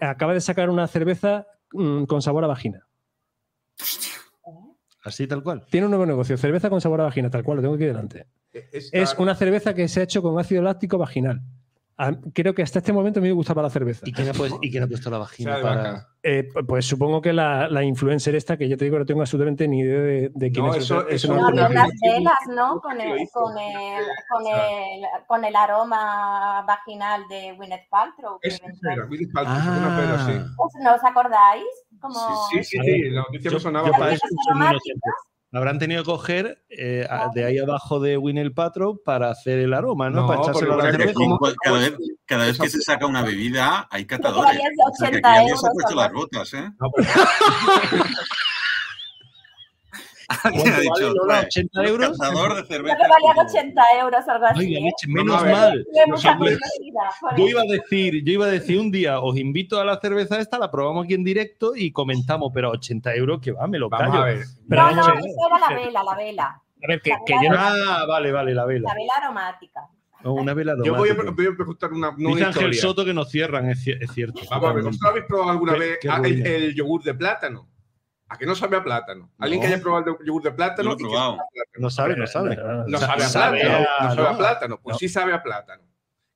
acaba 0.00 0.32
de 0.34 0.40
sacar 0.40 0.70
una 0.70 0.86
cerveza 0.86 1.46
mm, 1.72 2.04
con 2.04 2.20
sabor 2.22 2.44
a 2.44 2.48
vagina. 2.48 2.86
Así 5.02 5.26
tal 5.26 5.42
cual. 5.42 5.64
Tiene 5.70 5.86
un 5.86 5.90
nuevo 5.92 6.04
negocio, 6.06 6.36
cerveza 6.36 6.68
con 6.68 6.80
sabor 6.80 7.00
a 7.00 7.04
vagina, 7.04 7.30
tal 7.30 7.42
cual, 7.42 7.56
lo 7.56 7.62
tengo 7.62 7.74
aquí 7.76 7.84
delante. 7.84 8.26
Esta- 8.52 8.98
Es 8.98 9.14
una 9.18 9.34
cerveza 9.34 9.74
que 9.74 9.88
se 9.88 10.00
ha 10.00 10.02
hecho 10.02 10.20
con 10.22 10.38
ácido 10.38 10.62
láctico 10.62 10.98
vaginal. 10.98 11.40
A- 12.02 12.14
Creo 12.32 12.54
que 12.54 12.62
hasta 12.62 12.78
este 12.78 12.92
momento 12.92 13.20
a 13.20 13.22
mí 13.22 13.28
me 13.28 13.34
gustaba 13.34 13.60
la 13.62 13.68
cerveza. 13.70 14.02
¿Y 14.06 14.12
quién 14.12 14.28
ha, 14.28 14.32
pues- 14.32 14.54
y 14.62 14.70
quién 14.70 14.82
ha 14.82 14.86
puesto 14.86 15.10
la 15.10 15.18
vagina 15.18 15.54
sea 15.56 15.62
para.? 15.62 16.06
Eh, 16.22 16.48
pu- 16.48 16.66
pues 16.66 16.86
supongo 16.86 17.20
que 17.20 17.32
la, 17.32 17.68
la 17.68 17.82
influencer 17.82 18.34
esta, 18.34 18.56
que 18.56 18.68
yo 18.68 18.76
te 18.76 18.84
digo 18.84 18.96
que 18.96 19.00
no 19.00 19.06
tengo 19.06 19.20
absolutamente 19.20 19.66
ni 19.68 19.80
idea 19.80 20.00
de, 20.00 20.30
de 20.34 20.50
quién 20.52 20.64
No, 20.66 20.74
es. 20.74 20.84
eso- 20.84 21.06
es 21.08 21.24
eso 21.24 21.32
una 21.32 21.42
No, 21.42 21.50
no, 21.50 21.68
unas 21.68 21.90
velas, 22.02 22.38
¿no? 22.48 22.80
Con 22.80 23.00
el, 23.00 23.28
con 23.32 23.58
el, 23.58 24.04
con 24.30 24.46
el, 24.46 25.02
con 25.26 25.44
el 25.44 25.56
aroma 25.56 26.62
vaginal 26.66 27.22
de 27.28 27.52
Gwyneth 27.56 27.88
Paltrow. 27.90 28.38
Es 28.42 28.60
Gwyneth 28.60 29.32
Paltrow, 29.32 29.56
es 29.56 29.78
una 29.78 29.96
pera, 29.96 30.26
sí. 30.26 30.32
Ah, 30.36 30.54
¿Os- 30.58 30.72
¿No 30.82 30.94
os 30.94 31.04
acordáis? 31.04 31.64
Como 32.00 32.18
Sí, 32.50 32.64
sí, 32.64 32.78
sí, 32.82 33.02
ver, 33.02 33.12
la 33.12 33.20
noticia 33.22 33.50
yo- 33.50 33.56
me 33.56 33.60
sonaba. 33.60 33.86
yo 33.88 33.92
para 33.92 34.12
eso. 34.12 34.26
Habrán 35.52 35.78
tenido 35.80 36.02
que 36.04 36.10
coger 36.10 36.62
eh, 36.68 37.08
de 37.34 37.44
ahí 37.44 37.58
abajo 37.58 37.98
de 37.98 38.16
Winnie 38.16 38.50
Paltrow 38.50 39.02
para 39.04 39.30
hacer 39.30 39.58
el 39.58 39.74
aroma, 39.74 40.08
¿no? 40.08 40.20
No, 40.22 40.26
para 40.28 40.42
echárselo 40.42 40.74
a 40.74 40.76
la 40.76 40.82
cerveza. 40.90 41.12
¿cómo- 41.14 41.38
Pues 41.38 41.54
cada, 41.62 41.78
vez, 41.78 41.94
cada 42.24 42.46
vez 42.46 42.58
que 42.58 42.68
se 42.68 42.80
saca 42.82 43.06
una 43.06 43.22
bebida 43.22 43.88
hay 43.90 44.06
catadores. 44.06 44.52
O 44.56 44.94
sea, 44.96 45.10
que 45.10 45.16
80 45.18 45.32
aquí 45.40 45.50
puesto 45.72 45.94
las 45.96 46.12
botas, 46.12 46.54
¿eh? 46.54 46.70
No, 46.78 46.86
pero- 46.94 47.08
Alguien 50.44 50.68
ha 50.68 50.70
¿Cuánto 50.70 50.80
dicho, 50.80 50.90
vale, 50.92 51.14
Lola? 51.14 51.34
"Joder, 51.34 51.48
¿80 51.48 51.80
un 51.80 51.86
euros? 51.86 52.18
Cazador 52.18 52.48
de 52.48 52.54
Creo 52.54 52.66
cerveza. 52.66 52.96
que 52.96 53.08
valían 53.08 53.46
80 53.46 53.82
euros 54.00 54.28
algo 54.28 54.46
así. 54.46 54.60
Ay, 54.60 54.72
la 54.72 54.78
¿eh? 54.78 54.82
leche, 54.82 55.06
Vamos 55.08 55.24
menos 55.24 55.40
a 55.40 55.44
ver. 55.44 55.54
mal. 55.54 55.86
Nosotros- 56.08 56.58
Yo 57.36 57.46
iba 57.48 57.60
a 57.62 57.64
decir, 57.64 58.24
yo 58.24 58.32
iba 58.32 58.46
a 58.46 58.48
decir 58.50 58.78
un 58.80 58.90
día, 58.90 59.20
os 59.20 59.36
invito 59.38 59.80
a 59.80 59.84
la 59.84 59.98
cerveza 60.00 60.38
esta, 60.38 60.58
la 60.58 60.70
probamos 60.70 61.04
aquí 61.04 61.14
en 61.14 61.24
directo 61.24 61.72
y 61.74 61.92
comentamos, 61.92 62.50
pero 62.54 62.68
a 62.68 62.70
80 62.72 63.14
euros 63.14 63.40
que 63.40 63.52
va, 63.52 63.66
me 63.66 63.78
lo 63.78 63.88
Vamos 63.88 64.08
callo. 64.08 64.22
a 64.22 64.26
ver. 64.26 64.38
Pero 64.68 64.82
no, 64.82 64.88
vamos 64.88 65.06
no, 65.06 65.12
a 65.12 65.14
ver. 65.16 65.24
eso 65.24 65.46
era 65.48 65.58
la 65.58 65.80
vela, 65.80 66.02
la 66.04 66.16
vela. 66.16 66.44
A 66.82 66.86
ver, 66.88 67.02
que, 67.02 67.10
que 67.26 67.34
yo 67.42 67.50
no. 67.50 67.56
Ah, 67.58 68.04
vale, 68.08 68.32
vale, 68.32 68.54
la 68.54 68.64
vela. 68.64 68.88
La 68.88 68.94
vela 68.94 69.12
aromática. 69.22 69.80
O 70.22 70.32
una 70.32 70.52
vela 70.52 70.74
Yo 70.84 70.94
voy 70.94 71.08
a, 71.10 71.14
voy 71.14 71.46
a 71.46 71.54
preguntar 71.56 71.92
una, 71.92 72.14
no 72.16 72.28
Dice 72.30 72.44
Ángel. 72.44 72.74
Soto 72.74 73.04
que 73.06 73.14
nos 73.14 73.30
cierran, 73.30 73.70
es, 73.70 73.86
es 73.86 74.10
cierto. 74.12 74.40
Vamos 74.50 74.70
a 74.70 74.72
ver, 74.74 74.84
¿vosotros 74.84 75.10
habéis 75.10 75.24
probado 75.26 75.50
alguna 75.50 75.72
Qué- 75.72 75.78
vez 75.78 75.98
qué 76.00 76.08
el, 76.08 76.46
el 76.46 76.74
yogur 76.74 77.02
de 77.02 77.14
plátano? 77.14 77.68
¿A 78.32 78.38
qué 78.38 78.46
no 78.46 78.54
sabe 78.54 78.76
a 78.76 78.82
plátano? 78.84 79.28
¿Alguien 79.38 79.60
No. 79.60 79.66
que 79.66 79.72
haya 79.74 79.82
probado 79.82 80.16
el 80.20 80.26
yogur 80.26 80.42
de 80.44 80.52
plátano? 80.52 80.92
Y 80.92 80.96
que 80.96 81.02
probado. 81.04 81.38
No 81.78 81.90
sabe, 81.90 82.16
no 82.16 82.26
sabe. 82.26 82.56
No 82.86 82.98
Sa- 82.98 83.18
sabe 83.28 83.62
a 83.62 83.68
plátano. 83.68 83.86
no 84.00 84.14
sabe 84.14 84.28
a 84.28 84.32
no. 84.32 84.38
plátano. 84.38 84.80
Pues 84.80 84.94
No. 84.94 84.98
sí 84.98 85.08
sabe 85.08 85.32
a 85.34 85.42
plátano. 85.42 85.82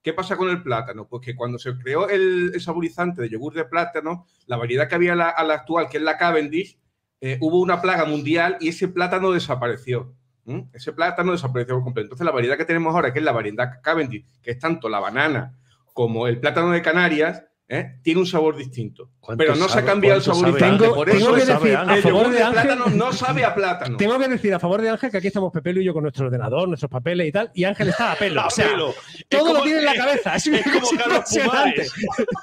¿Qué 0.03 0.13
pasa 0.13 0.37
con 0.37 0.51
el 0.51 0.63
plátano? 0.63 1.07
Pues 1.09 1.23
que 1.25 1.35
cuando 1.35 1.59
se 1.59 1.75
creó 1.79 2.09
el, 2.11 2.51
el 2.53 2.61
saborizante 2.61 3.23
de 3.23 3.31
yogur 3.31 3.55
de 3.55 3.65
plátano, 3.65 4.27
la 4.47 4.57
variedad 4.59 4.87
que 4.89 4.97
había 4.97 5.15
a 5.15 5.17
la, 5.17 5.29
a 5.31 5.45
la 5.45 5.55
actual, 5.55 5.89
que 5.89 5.97
es 5.97 6.03
la 6.03 6.19
Cavendish, 6.19 6.79
eh, 7.21 7.39
hubo 7.41 7.61
una 7.61 7.81
plaga 7.81 8.05
mundial 8.05 8.59
y 8.61 8.69
ese 8.69 8.89
plátano 8.89 9.31
desapareció. 9.33 10.15
¿Mm? 10.47 10.61
Ese 10.75 10.93
plátano 10.93 11.33
desapareció 11.33 11.77
por 11.77 11.85
completo. 11.85 12.07
Entonces, 12.07 12.25
la 12.27 12.33
variedad 12.33 12.59
que 12.59 12.67
tenemos 12.67 12.95
ahora, 12.95 13.15
que 13.15 13.21
es 13.21 13.25
la 13.25 13.33
variedad 13.33 13.81
Cavendish, 13.83 14.27
que 14.43 14.51
es 14.51 14.59
tanto 14.59 14.91
la 14.91 14.99
banana 15.01 15.57
como 15.95 16.27
el 16.27 16.39
plátano 16.39 16.71
de 16.73 16.83
Canarias, 16.83 17.45
¿eh? 17.69 17.99
tiene 18.03 18.21
un 18.21 18.27
sabor 18.27 18.57
distinto. 18.57 19.11
¿Cuánto 19.21 19.39
Pero 19.43 19.57
no 19.57 19.69
se 19.69 19.79
ha 19.79 19.85
cambiado 19.85 20.21
el 20.21 20.31
Ángel? 20.45 20.55
Tengo- 20.79 20.95
por 20.95 21.09
tengo 21.11 21.21
eso 21.21 21.35
que 21.35 21.53
decir, 21.65 21.77
a 21.77 21.95
el 21.97 22.03
favor 22.03 22.29
de 22.29 22.37
de 22.37 22.43
Ángel- 22.43 22.53
plátano 22.67 22.87
no 22.97 23.13
sabe 23.13 23.45
a 23.45 23.55
plátano. 23.55 23.97
Tengo 23.97 24.19
que 24.19 24.29
decir 24.29 24.53
a 24.55 24.59
favor 24.59 24.83
de 24.83 24.91
Ángel 24.91 25.11
que 25.11 25.17
aquí 25.17 25.27
estamos 25.29 25.51
Pepelo 25.53 25.81
y 25.81 25.85
yo 25.85 25.95
con 25.95 26.03
nuestro 26.03 26.27
ordenador, 26.27 26.69
nuestros 26.69 26.91
papeles 26.91 27.27
y 27.29 27.33
tal, 27.33 27.51
y 27.55 27.65
Ángel 27.65 27.89
está 27.89 28.13
a 28.13 28.17
pelo. 28.17 28.41
A 28.43 28.47
o 28.47 28.51
sea, 28.51 28.69
pelo. 28.69 28.91
Es 28.91 29.25
todo 29.29 29.41
como- 29.47 29.55
lo 29.59 29.63
tiene 29.63 29.79
en 29.79 29.85
la 29.87 29.95
cabeza. 29.95 30.35
Es, 30.37 30.47
es 30.49 30.63
como 30.63 30.89
Carlos. 30.99 31.25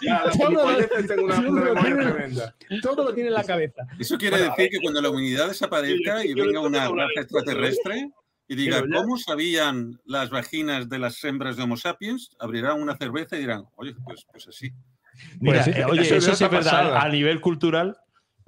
Ya, 0.01 0.23
Todo 0.31 0.49
lo- 0.49 0.87
tengo 1.07 1.23
una, 1.25 1.39
una 1.49 1.81
tiene- 1.81 2.03
tremenda. 2.11 2.55
Todo 2.81 3.03
lo 3.05 3.13
tiene 3.13 3.29
en 3.29 3.35
la 3.35 3.43
cabeza. 3.43 3.83
Eso 3.99 4.17
quiere 4.17 4.37
decir 4.37 4.69
que 4.69 4.79
cuando 4.81 5.01
la 5.01 5.09
humanidad 5.09 5.47
desaparezca 5.49 6.25
y 6.25 6.33
venga 6.33 6.59
una 6.61 6.87
raza 6.89 7.21
extraterrestre 7.21 8.09
y 8.47 8.55
diga, 8.55 8.81
¿cómo 8.93 9.17
sabían 9.17 9.99
las 10.03 10.29
vaginas 10.29 10.89
de 10.89 10.99
las 10.99 11.23
hembras 11.23 11.55
de 11.57 11.63
Homo 11.63 11.77
sapiens? 11.77 12.31
Abrirán 12.39 12.81
una 12.81 12.97
cerveza 12.97 13.37
y 13.37 13.39
dirán, 13.41 13.63
oye, 13.75 13.93
pues, 14.03 14.25
pues 14.31 14.47
así. 14.47 14.71
Mira, 15.39 15.63
Pues 15.63 15.75
eh, 15.77 15.85
oye, 15.85 16.01
eso 16.01 16.15
eso 16.15 16.31
es 16.31 16.37
sí 16.37 16.43
es 16.43 16.49
verdad. 16.49 16.97
A 16.97 17.09
nivel 17.09 17.41
cultural, 17.41 17.97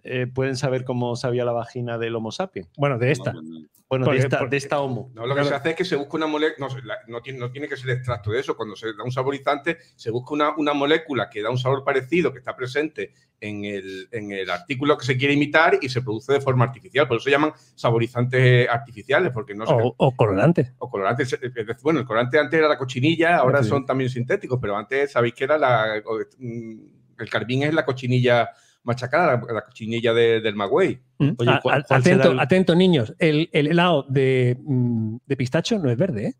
eh, 0.04 0.28
pueden 0.28 0.56
saber 0.58 0.84
cómo 0.84 1.16
sabía 1.16 1.45
la 1.45 1.54
vagina 1.54 1.97
del 1.97 2.16
Homo 2.16 2.32
sapiens. 2.32 2.70
Bueno, 2.78 2.97
de 2.97 3.12
esta. 3.12 3.34
Bueno, 3.89 4.06
Porque- 4.06 4.20
de, 4.22 4.26
esta, 4.26 4.39
porque- 4.39 4.49
de 4.51 4.58
esta 4.58 4.80
Homo. 4.82 5.12
No, 5.14 5.28
lo 5.28 5.36
que 5.36 5.43
se 5.43 5.54
hace 5.54 5.70
es 5.72 5.76
que 5.76 5.86
se 5.86 5.95
busca 5.95 6.18
una 6.18 6.26
molécula, 6.26 6.68
no, 6.68 6.74
se- 6.74 6.82
la- 6.82 6.97
no 7.08 7.22
tiene, 7.22 7.38
no 7.39 7.51
tiene 7.51 7.68
que 7.68 7.78
ser 7.78 7.91
extracto 7.91 8.32
de 8.32 8.39
eso, 8.39 8.58
cuando 8.58 8.76
se 8.76 8.88
da 8.88 9.04
un 9.04 9.12
saborizante, 9.12 9.78
se 9.95 10.10
busca 10.10 10.34
una, 10.34 10.56
una 10.58 10.74
molécula 10.74 11.30
que 11.30 11.41
da 11.43 11.51
un 11.51 11.60
sabor 11.60 11.84
parecido, 11.84 12.32
que 12.34 12.39
está 12.39 12.56
presente 12.56 13.14
en 13.39 13.64
el, 13.66 14.08
en 14.12 14.32
el 14.32 14.49
artículo 14.49 14.97
que 14.97 15.06
se 15.06 15.16
quiere 15.18 15.36
imitar 15.36 15.78
y 15.82 15.89
se 15.89 16.01
produce 16.01 16.34
de 16.34 16.41
forma 16.41 16.66
artificial. 16.66 17.08
Por 17.08 17.18
eso 17.18 17.26
se 17.26 17.32
llaman 17.32 17.54
saborizantes 17.76 18.68
artificiales, 18.68 19.32
porque 19.32 19.54
no 19.54 19.66
se, 19.68 19.74
O, 19.74 19.93
o 19.95 20.16
colorante. 20.16 20.74
o 20.80 20.89
colorantes. 20.89 21.32
es 21.34 21.39
decir, 21.54 21.76
Bueno, 21.84 21.99
el 21.99 22.06
colorante 22.06 22.39
antes 22.39 22.58
era 22.58 22.68
la 22.68 22.78
cochinilla, 22.78 23.38
ahora 23.38 23.62
Sí. 23.62 23.70
son 23.70 23.86
también 23.86 24.10
sintéticos, 24.10 24.58
pero 24.60 24.76
antes 24.76 25.12
sabéis 25.12 25.34
que 25.36 25.43
era 25.43 25.58
la. 25.58 26.01
mm, 26.39 26.74
El 27.20 27.30
carbín 27.30 27.62
es 27.64 27.74
la 27.76 27.86
cochinilla 27.86 28.49
machacada, 28.84 29.41
la, 29.47 29.53
la 29.53 29.61
cochinilla 29.65 30.13
de- 30.13 30.41
del 30.41 30.55
magüey. 30.55 30.99
Mm. 31.19 31.29
Oye, 31.38 31.49
A- 31.51 31.59
¿cuál- 31.61 31.79
a- 31.79 31.84
cuál 31.84 32.01
atento, 32.01 32.31
el- 32.31 32.39
atento, 32.39 32.75
niños. 32.75 33.13
El, 33.19 33.49
el 33.53 33.67
helado 33.67 34.05
de, 34.09 34.57
mm, 34.61 35.17
de 35.25 35.38
pistacho 35.38 35.79
no 35.79 35.89
es 35.89 35.97
verde, 35.97 36.27
¿eh? 36.27 36.34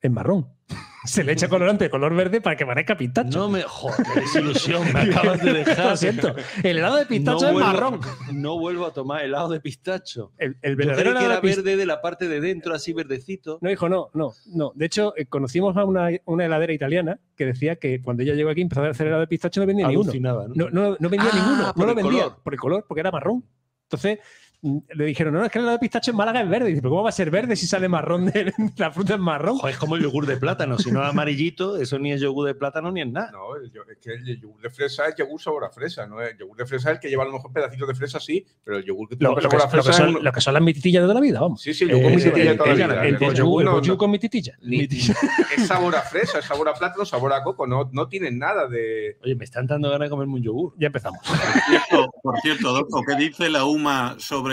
Es 0.00 0.10
marrón. 0.10 0.46
Se 1.04 1.24
le 1.24 1.32
echa 1.32 1.48
colorante 1.48 1.84
de 1.84 1.90
color 1.90 2.14
verde 2.14 2.40
para 2.42 2.54
que 2.56 2.66
parezca 2.66 2.96
pistacho. 2.96 3.38
No 3.38 3.48
me. 3.48 3.62
Joder, 3.62 4.04
qué 4.12 4.20
desilusión. 4.20 4.92
Me 4.92 5.00
acabas 5.00 5.42
de 5.42 5.52
dejar. 5.64 5.86
Lo 5.90 5.96
siento. 5.96 6.34
El 6.62 6.78
helado 6.78 6.96
de 6.96 7.06
pistacho 7.06 7.40
No 7.40 7.46
es 7.48 7.54
vuelvo- 7.54 7.66
marrón. 7.66 8.00
No 8.32 8.58
vuelvo 8.58 8.86
a 8.86 8.92
tomar 8.92 9.24
helado 9.24 9.48
de 9.48 9.60
pistacho. 9.60 10.32
El, 10.36 10.58
el 10.60 10.76
verdadero 10.76 11.14
que 11.16 11.24
era 11.24 11.40
de 11.40 11.40
verde 11.40 11.76
de 11.76 11.86
la 11.86 12.02
parte 12.02 12.28
de 12.28 12.40
dentro, 12.40 12.74
así 12.74 12.92
verdecito. 12.92 13.58
No, 13.62 13.70
hijo, 13.70 13.88
no, 13.88 14.10
no, 14.12 14.32
no. 14.48 14.72
De 14.74 14.84
hecho, 14.86 15.14
eh, 15.16 15.24
conocimos 15.26 15.76
a 15.78 15.84
una, 15.84 16.08
una 16.26 16.44
heladera 16.44 16.72
italiana 16.74 17.18
que 17.36 17.46
decía 17.46 17.76
que 17.76 18.02
cuando 18.02 18.22
ella 18.24 18.34
llegó 18.34 18.50
aquí 18.50 18.60
empezó 18.60 18.82
a 18.82 18.88
hacer 18.90 19.06
helado 19.06 19.20
de 19.22 19.28
pistacho 19.28 19.60
no 19.60 19.66
vendía 19.66 19.88
ninguno. 19.88 20.12
¿no? 20.12 20.48
No, 20.54 20.70
no, 20.70 20.96
no 20.98 21.08
vendía 21.08 21.30
Ah, 21.32 21.36
ninguno. 21.36 21.72
No 21.74 21.86
lo 21.86 21.94
vendía 21.94 22.22
color. 22.24 22.42
por 22.42 22.52
el 22.54 22.60
color, 22.60 22.84
porque 22.86 23.00
era 23.00 23.10
marrón. 23.10 23.44
Entonces 23.84 24.18
le 24.60 25.04
dijeron, 25.04 25.34
no, 25.34 25.44
es 25.44 25.52
que 25.52 25.58
el 25.58 25.64
helado 25.64 25.76
de 25.76 25.80
pistacho 25.80 26.10
en 26.10 26.16
Málaga 26.16 26.40
es 26.42 26.48
verde. 26.48 26.66
Y 26.66 26.70
dice, 26.70 26.82
¿pero 26.82 26.90
cómo 26.90 27.02
va 27.04 27.10
a 27.10 27.12
ser 27.12 27.30
verde 27.30 27.54
si 27.54 27.66
sale 27.66 27.88
marrón 27.88 28.26
de 28.26 28.52
la 28.76 28.90
fruta 28.90 29.14
es 29.14 29.20
marrón? 29.20 29.56
Joder, 29.58 29.74
es 29.74 29.78
como 29.78 29.94
el 29.96 30.02
yogur 30.02 30.26
de 30.26 30.36
plátano. 30.36 30.78
Si 30.78 30.90
no 30.90 31.02
es 31.02 31.08
amarillito, 31.10 31.76
eso 31.76 31.98
ni 31.98 32.12
es 32.12 32.20
yogur 32.20 32.46
de 32.46 32.54
plátano 32.54 32.90
ni 32.90 33.00
es 33.02 33.06
nada. 33.08 33.30
No, 33.30 33.54
el 33.56 33.66
es 33.66 33.98
que 33.98 34.12
el 34.14 34.40
yogur 34.40 34.60
de 34.60 34.70
fresa 34.70 35.06
es 35.06 35.14
yogur 35.16 35.40
sabor 35.40 35.64
a 35.64 35.70
fresa, 35.70 36.06
¿no? 36.06 36.20
El 36.20 36.36
yogur 36.36 36.56
de 36.56 36.66
fresa 36.66 36.90
es 36.90 36.96
el 36.96 37.00
que 37.00 37.08
lleva 37.08 37.22
a 37.22 37.26
lo 37.26 37.32
mejor 37.34 37.52
pedacitos 37.52 37.86
de 37.88 37.94
fresa, 37.94 38.18
sí, 38.18 38.44
pero 38.64 38.78
el 38.78 38.84
yogur 38.84 39.08
que 39.08 39.14
Lo, 39.14 39.18
tiene 39.18 39.30
lo 39.30 39.36
que, 39.36 39.42
sabor 39.42 39.60
a 39.60 39.64
lo 39.64 39.70
que 39.70 39.76
fresa 39.76 39.90
es 39.90 39.96
son, 39.96 40.16
un- 40.16 40.24
lo 40.24 40.32
que 40.32 40.40
son 40.40 40.54
las 40.54 40.62
mititillas 40.62 41.02
de 41.02 41.04
toda 41.04 41.14
la 41.14 41.20
vida, 41.20 41.40
vamos. 41.40 41.60
Sí, 41.62 41.72
sí, 41.72 41.84
el 41.84 41.90
yogur 41.90 42.06
Eh, 42.12 42.16
mititilla 42.16 42.44
de 42.44 42.50
el- 42.50 42.56
toda 42.58 42.68
la 42.68 42.74
vida. 42.74 42.84
el 43.06 43.14
El 43.14 43.20
yogur 43.20 43.34
yogur 43.34 43.62
el 43.62 43.66
no- 43.66 43.72
bollú 43.74 43.92
no- 43.92 43.98
con 43.98 44.10
mititilla. 44.10 44.58
ni- 44.62 44.80
es 45.56 45.66
sabor 45.66 45.94
a 45.94 46.02
fresa, 46.02 46.40
es 46.40 46.44
sabor 46.44 46.68
a 46.68 46.74
plátano, 46.74 47.04
sabor 47.04 47.32
a 47.32 47.42
coco, 47.44 47.66
no, 47.66 47.88
no 47.92 48.08
tienen 48.08 48.38
nada 48.38 48.66
de... 48.68 49.18
Oye, 49.22 49.34
me 49.36 49.44
están 49.44 49.66
dando 49.66 49.88
ganas 49.90 50.06
de 50.06 50.10
comerme 50.10 50.34
un 50.34 50.42
yogur. 50.42 50.74
Ya 50.78 50.88
empezamos. 50.88 51.20
Por 51.24 51.36
cierto, 51.68 52.10
por 52.22 52.40
cierto, 52.40 52.68
Adolfo, 52.70 53.02
¿qué 53.06 53.14
dice 53.16 53.48
la 53.48 53.64
UMA 53.64 54.16
sobre 54.18 54.47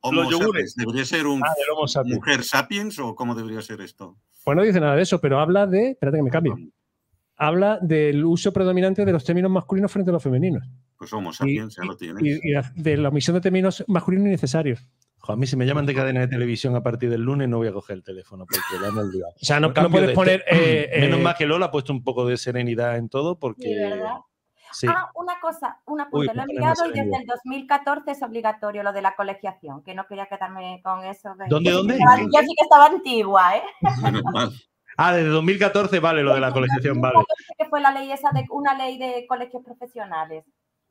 Homo 0.00 0.22
Los 0.22 0.30
yogures. 0.30 0.72
sapiens? 0.72 0.74
¿Debería 0.76 1.04
ser 1.04 1.26
un 1.26 1.42
Ah, 1.44 1.48
del 1.56 1.66
Homo 1.76 1.88
sapiens. 1.88 2.16
mujer 2.16 2.44
sapiens 2.44 2.98
o 2.98 3.14
cómo 3.14 3.34
debería 3.34 3.60
ser 3.62 3.80
esto? 3.80 4.16
Pues 4.44 4.56
no 4.56 4.62
dice 4.62 4.78
nada 4.80 4.94
de 4.96 5.02
eso, 5.02 5.20
pero 5.20 5.40
habla 5.40 5.66
de. 5.66 5.90
Espérate 5.90 6.18
que 6.18 6.22
me 6.22 6.30
cambio. 6.30 6.56
Habla 7.38 7.78
del 7.82 8.24
uso 8.24 8.52
predominante 8.52 9.04
de 9.04 9.12
los 9.12 9.24
términos 9.24 9.50
masculinos 9.50 9.92
frente 9.92 10.10
a 10.10 10.12
los 10.12 10.22
femeninos. 10.22 10.62
Pues 10.96 11.12
Homo 11.12 11.32
sapiens, 11.32 11.76
ya 11.76 11.84
lo 11.84 11.96
tienes. 11.96 12.22
Y, 12.24 12.40
de 12.80 12.96
la 12.96 13.08
omisión 13.10 13.34
de 13.34 13.40
términos 13.42 13.84
masculinos 13.88 14.26
innecesarios. 14.28 14.88
A 15.28 15.34
mí 15.34 15.46
si 15.46 15.56
me 15.56 15.66
llaman 15.66 15.86
de 15.86 15.94
cadena 15.94 16.20
de 16.20 16.28
televisión 16.28 16.76
a 16.76 16.82
partir 16.84 17.10
del 17.10 17.20
lunes 17.22 17.48
no 17.48 17.56
voy 17.58 17.66
a 17.66 17.72
coger 17.72 17.96
el 17.96 18.04
teléfono 18.04 18.46
porque 18.46 18.78
lo 18.80 18.86
han 18.86 18.96
olvidado. 18.96 19.32
O 19.34 19.44
sea, 19.44 19.58
no, 19.58 19.72
no 19.72 19.90
puedes 19.90 20.08
de- 20.10 20.14
poner. 20.14 20.44
eh, 20.48 20.88
Menos 21.00 21.18
eh, 21.18 21.22
mal 21.22 21.34
que 21.36 21.46
Lola 21.46 21.66
ha 21.66 21.70
puesto 21.72 21.92
un 21.92 22.04
poco 22.04 22.26
de 22.26 22.36
serenidad 22.36 22.96
en 22.96 23.08
todo 23.08 23.38
porque. 23.38 23.64
Sí. 24.72 24.86
Ah, 24.90 25.10
una 25.14 25.38
cosa, 25.40 25.80
un 25.86 26.00
apunte, 26.00 26.30
Uy, 26.30 26.36
lo 26.36 26.42
he 26.42 26.46
se 26.76 26.88
y 26.88 26.92
desde 26.92 27.16
el 27.22 27.26
2014 27.26 28.10
es 28.10 28.22
obligatorio 28.22 28.82
lo 28.82 28.92
de 28.92 29.02
la 29.02 29.14
colegiación, 29.16 29.82
que 29.82 29.94
no 29.94 30.06
quería 30.06 30.26
quedarme 30.26 30.80
con 30.82 31.04
eso. 31.04 31.34
de- 31.36 31.48
¿Dónde, 31.48 31.70
yo 31.70 31.76
sí 31.76 31.78
dónde? 31.78 31.94
que 31.94 31.98
estaba- 32.02 32.20
¿En 32.20 32.26
Yo 32.32 32.40
sí 32.40 32.54
que 32.56 32.62
estaba 32.64 32.86
antigua, 32.86 33.56
¿eh? 33.56 33.62
Ah, 34.98 35.12
desde 35.12 35.28
2014 35.28 36.00
vale 36.00 36.22
lo 36.22 36.34
de 36.34 36.40
la 36.40 36.52
colegiación, 36.52 37.00
vale. 37.02 37.16
2014, 37.16 37.54
Que 37.58 37.64
fue 37.68 37.80
la 37.82 37.90
ley 37.90 38.10
esa 38.12 38.30
de 38.32 38.46
una 38.50 38.72
ley 38.74 38.96
de 38.96 39.26
colegios 39.26 39.62
profesionales. 39.62 40.44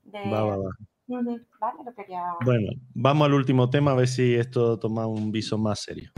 De, 0.03 0.29
Va, 0.31 0.43
va, 0.43 0.57
va. 0.57 0.69
Ujú, 1.07 1.39
Vale, 1.59 1.83
lo 1.83 1.93
quería. 1.95 2.21
Bueno, 2.43 2.71
vamos 2.93 3.25
al 3.25 3.33
último 3.33 3.67
tema 3.69 3.91
a 3.91 3.95
ver 3.95 4.07
si 4.07 4.35
esto 4.35 4.77
toma 4.77 5.07
un 5.07 5.31
viso 5.31 5.57
más 5.57 5.79
serio. 5.79 6.11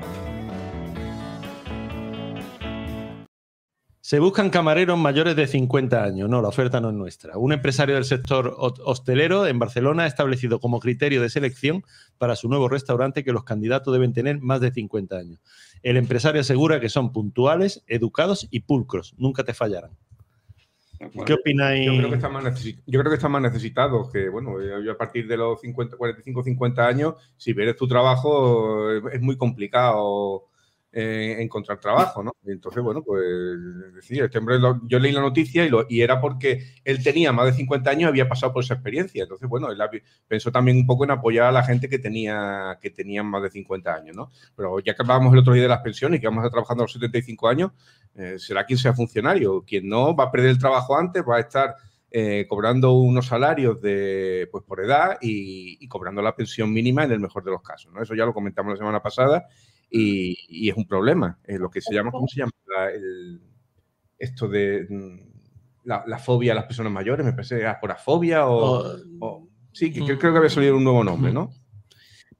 Se 4.07 4.21
buscan 4.21 4.49
camareros 4.49 4.97
mayores 4.97 5.35
de 5.35 5.47
50 5.47 6.01
años. 6.01 6.29
No, 6.29 6.41
la 6.41 6.47
oferta 6.47 6.79
no 6.79 6.91
es 6.91 6.95
nuestra. 6.95 7.37
Un 7.37 7.51
empresario 7.51 7.95
del 7.95 8.05
sector 8.05 8.55
hostelero 8.57 9.45
en 9.47 9.59
Barcelona 9.59 10.03
ha 10.03 10.07
establecido 10.07 10.61
como 10.61 10.79
criterio 10.79 11.21
de 11.21 11.29
selección 11.29 11.83
para 12.17 12.37
su 12.37 12.47
nuevo 12.47 12.69
restaurante 12.69 13.25
que 13.25 13.33
los 13.33 13.43
candidatos 13.43 13.91
deben 13.91 14.13
tener 14.13 14.39
más 14.39 14.61
de 14.61 14.71
50 14.71 15.17
años. 15.17 15.41
El 15.83 15.97
empresario 15.97 16.39
asegura 16.39 16.79
que 16.79 16.87
son 16.87 17.11
puntuales, 17.11 17.83
educados 17.85 18.47
y 18.49 18.61
pulcros. 18.61 19.13
Nunca 19.17 19.43
te 19.43 19.53
fallarán. 19.53 19.91
¿Qué 21.25 21.33
opináis? 21.33 21.85
Yo 21.85 21.97
creo 21.97 22.09
que 22.09 22.15
están 22.15 22.31
más, 22.31 22.45
necesi- 22.45 22.81
yo 22.85 22.99
creo 23.01 23.11
que 23.11 23.17
están 23.17 23.31
más 23.33 23.41
necesitados, 23.41 24.09
que 24.09 24.29
bueno, 24.29 24.53
yo 24.85 24.89
a 24.89 24.97
partir 24.97 25.27
de 25.27 25.35
los 25.35 25.59
50, 25.59 25.97
45, 25.97 26.43
50 26.43 26.87
años, 26.87 27.15
si 27.35 27.51
vienes 27.51 27.75
tu 27.75 27.89
trabajo, 27.89 28.89
es 28.89 29.19
muy 29.19 29.35
complicado 29.35 30.45
eh, 30.99 31.35
encontrar 31.41 31.79
trabajo, 31.79 32.23
¿no? 32.23 32.31
Entonces, 32.45 32.81
bueno, 32.81 33.03
pues 33.03 33.21
este 34.09 34.37
hombre, 34.39 34.57
lo- 34.59 34.81
yo 34.87 34.99
leí 34.99 35.11
la 35.11 35.21
noticia 35.21 35.65
y, 35.65 35.69
lo- 35.69 35.85
y 35.87 36.01
era 36.01 36.19
porque 36.19 36.63
él 36.83 37.03
tenía 37.03 37.31
más 37.31 37.45
de 37.45 37.53
50 37.53 37.91
años 37.91 38.03
y 38.03 38.09
había 38.09 38.27
pasado 38.27 38.53
por 38.53 38.63
esa 38.63 38.73
experiencia. 38.75 39.23
Entonces, 39.23 39.47
bueno, 39.47 39.69
él 39.71 39.77
pensó 40.27 40.51
también 40.51 40.77
un 40.77 40.85
poco 40.87 41.03
en 41.03 41.11
apoyar 41.11 41.45
a 41.47 41.51
la 41.51 41.63
gente 41.63 41.87
que 41.89 41.99
tenía 41.99 42.77
que 42.81 42.89
tenían 42.89 43.25
más 43.27 43.43
de 43.43 43.49
50 43.51 43.93
años, 43.93 44.15
¿no? 44.15 44.31
Pero 44.55 44.79
ya 44.79 44.95
que 44.95 45.01
hablábamos 45.01 45.33
el 45.33 45.39
otro 45.39 45.53
día 45.53 45.63
de 45.63 45.69
las 45.69 45.81
pensiones 45.81 46.17
y 46.17 46.21
que 46.21 46.27
vamos 46.27 46.45
a 46.45 46.49
trabajando 46.49 46.83
a 46.83 46.85
los 46.85 46.93
75 46.93 47.47
años, 47.47 47.71
eh, 48.15 48.35
será 48.39 48.65
quien 48.65 48.79
sea 48.79 48.93
funcionario. 48.93 49.63
Quien 49.65 49.87
no 49.87 50.15
va 50.15 50.25
a 50.25 50.31
perder 50.31 50.49
el 50.51 50.59
trabajo 50.59 50.97
antes, 50.97 51.23
va 51.27 51.37
a 51.37 51.39
estar 51.41 51.75
eh, 52.09 52.45
cobrando 52.47 52.93
unos 52.93 53.27
salarios 53.27 53.81
de, 53.81 54.47
pues, 54.51 54.63
por 54.63 54.79
edad 54.83 55.17
y, 55.21 55.77
y 55.83 55.87
cobrando 55.87 56.21
la 56.21 56.35
pensión 56.35 56.71
mínima 56.71 57.03
en 57.03 57.11
el 57.11 57.19
mejor 57.19 57.43
de 57.43 57.51
los 57.51 57.61
casos. 57.61 57.91
¿no? 57.93 58.01
Eso 58.01 58.15
ya 58.15 58.25
lo 58.25 58.33
comentamos 58.33 58.71
la 58.73 58.77
semana 58.77 59.01
pasada 59.03 59.45
y, 59.89 60.35
y 60.47 60.69
es 60.69 60.75
un 60.75 60.85
problema. 60.87 61.39
Eh, 61.43 61.57
lo 61.57 61.69
que 61.69 61.81
se 61.81 61.93
llama, 61.93 62.11
¿cómo 62.11 62.27
se 62.27 62.39
llama? 62.39 62.51
La- 62.65 62.91
el- 62.91 63.41
esto 64.19 64.47
de 64.47 64.85
mm, 64.89 65.19
la, 65.85 66.03
la 66.07 66.17
fobia 66.17 66.51
a 66.53 66.55
las 66.55 66.65
personas 66.65 66.91
mayores, 66.91 67.25
me 67.25 67.33
parece, 67.33 67.65
aporafobia 67.65 68.47
o... 68.47 68.79
Oh, 68.79 68.95
o- 69.19 69.47
sí, 69.71 69.91
que 69.93 70.03
creo, 70.03 70.17
creo 70.19 70.31
que 70.33 70.37
había 70.39 70.49
salido 70.49 70.75
un 70.77 70.83
nuevo 70.83 71.03
nombre, 71.03 71.31
¿no? 71.31 71.51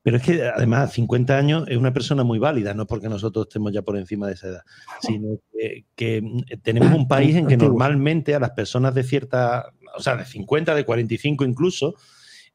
Pero 0.04 0.18
es 0.18 0.24
que 0.24 0.42
además 0.44 0.94
50 0.94 1.38
años 1.38 1.66
es 1.68 1.76
una 1.78 1.92
persona 1.92 2.24
muy 2.24 2.40
válida, 2.40 2.74
no 2.74 2.88
porque 2.88 3.10
nosotros 3.10 3.48
estemos 3.48 3.74
ya 3.74 3.82
por 3.82 3.98
encima 3.98 4.28
de 4.28 4.34
esa 4.34 4.48
edad, 4.48 4.62
sino 5.02 5.38
que, 5.52 5.86
que, 5.96 6.22
mm, 6.22 6.62
tenemos 6.64 6.94
un 6.94 7.08
país 7.08 7.36
en 7.36 7.46
que 7.48 7.58
normalmente 7.58 8.34
a 8.34 8.40
las 8.40 8.52
personas 8.52 8.96
de 8.96 9.04
cierta, 9.04 9.66
o 9.98 10.02
sea, 10.02 10.16
de 10.16 10.26
50, 10.26 10.74
de 10.76 10.86
45 10.86 11.44
incluso, 11.46 11.96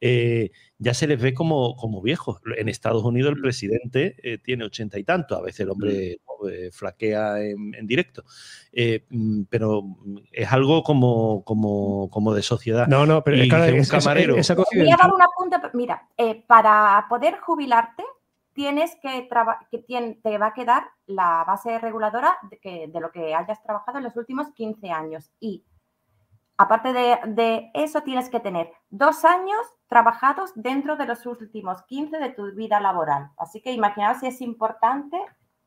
eh, 0.04 0.50
ya 0.78 0.94
se 0.94 1.06
les 1.06 1.20
ve 1.22 1.32
como, 1.32 1.76
como 1.76 2.02
viejos. 2.02 2.40
En 2.58 2.68
Estados 2.68 3.04
Unidos 3.04 3.34
el 3.36 3.40
presidente 3.40 4.16
eh, 4.22 4.38
tiene 4.38 4.64
ochenta 4.64 4.98
y 4.98 5.04
tantos, 5.04 5.38
a 5.38 5.42
veces 5.42 5.60
el 5.60 5.70
hombre 5.70 6.18
¿no? 6.26 6.48
eh, 6.48 6.70
flaquea 6.72 7.40
en, 7.40 7.72
en 7.74 7.86
directo, 7.86 8.24
Eh, 8.72 9.04
mm, 9.10 9.42
pero 9.48 9.82
mm, 9.82 10.18
es 10.32 10.50
algo 10.52 10.82
como, 10.82 11.44
como, 11.44 12.10
como 12.10 12.34
de 12.34 12.42
sociedad. 12.42 12.88
No, 12.88 13.06
no, 13.06 13.22
pero 13.22 13.36
Y 13.36 13.42
es 13.42 13.48
claro, 13.48 13.72
un 13.72 13.78
es- 13.78 13.82
es- 13.86 13.90
camarero. 13.90 14.36
esa 14.36 14.54
Voy 14.54 14.62
a 14.62 14.66
coincidencia. 14.66 14.96
dar 15.06 15.14
un 15.14 15.22
apunte. 15.22 15.56
Mira, 15.74 16.08
eh, 16.16 16.42
para 16.48 17.06
poder 17.08 17.38
jubilarte 17.38 18.02
tienes 18.54 18.90
que 19.00 19.22
trabajar, 19.30 19.66
que 19.70 19.78
te 19.78 20.36
va 20.38 20.48
a 20.48 20.52
quedar 20.52 20.82
la 21.06 21.44
base 21.46 21.78
reguladora 21.78 22.36
de, 22.50 22.58
que- 22.58 22.88
de 22.88 23.00
lo 23.00 23.12
que 23.12 23.34
hayas 23.34 23.62
trabajado 23.62 23.98
en 23.98 24.04
los 24.04 24.16
últimos 24.16 24.48
15 24.52 24.90
años. 24.90 25.30
Y 25.38 25.62
aparte 26.56 26.92
de, 26.92 27.18
de 27.26 27.70
eso, 27.74 28.02
tienes 28.02 28.28
que 28.28 28.40
tener 28.40 28.70
dos 28.90 29.24
años 29.24 29.58
trabajados 29.88 30.52
dentro 30.54 30.96
de 30.96 31.06
los 31.06 31.24
últimos 31.26 31.82
15 31.84 32.18
de 32.18 32.30
tu 32.30 32.52
vida 32.54 32.80
laboral. 32.80 33.30
Así 33.36 33.60
que 33.60 33.72
imaginaos 33.72 34.18
si 34.20 34.26
es 34.26 34.40
importante 34.40 35.16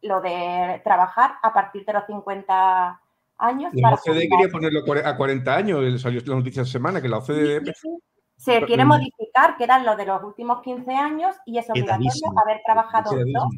lo 0.02 0.22
de 0.22 0.82
trabajar 0.84 1.36
a 1.42 1.54
partir 1.54 1.86
de 1.86 1.94
los 1.94 2.06
50 2.06 3.02
años. 3.38 3.72
La 3.74 3.82
para 3.90 3.96
OCDE 4.02 4.30
quería 4.30 4.50
ponerlo 4.50 4.80
a 4.80 4.84
cuare- 4.84 5.06
a 5.06 5.18
40 5.18 5.56
años, 5.56 6.02
salió 6.02 6.22
la 6.26 6.36
noticia 6.36 6.62
esta 6.62 6.72
semana 6.74 7.02
que 7.02 7.10
la 7.10 7.18
OCDE 7.18 7.60
Sí, 7.60 7.66
sí, 7.66 7.72
sí. 7.82 7.90
Se 8.38 8.62
quiere 8.66 8.84
modificar, 8.86 9.56
que 9.58 9.64
eran 9.64 9.86
los 9.86 9.96
de 9.98 10.06
los 10.06 10.22
últimos 10.24 10.62
15 10.62 10.92
años, 10.94 11.36
y 11.46 11.58
es 11.58 11.70
obligatorio 11.70 12.12
haber 12.44 12.62
trabajado 12.66 13.12
dos 13.12 13.50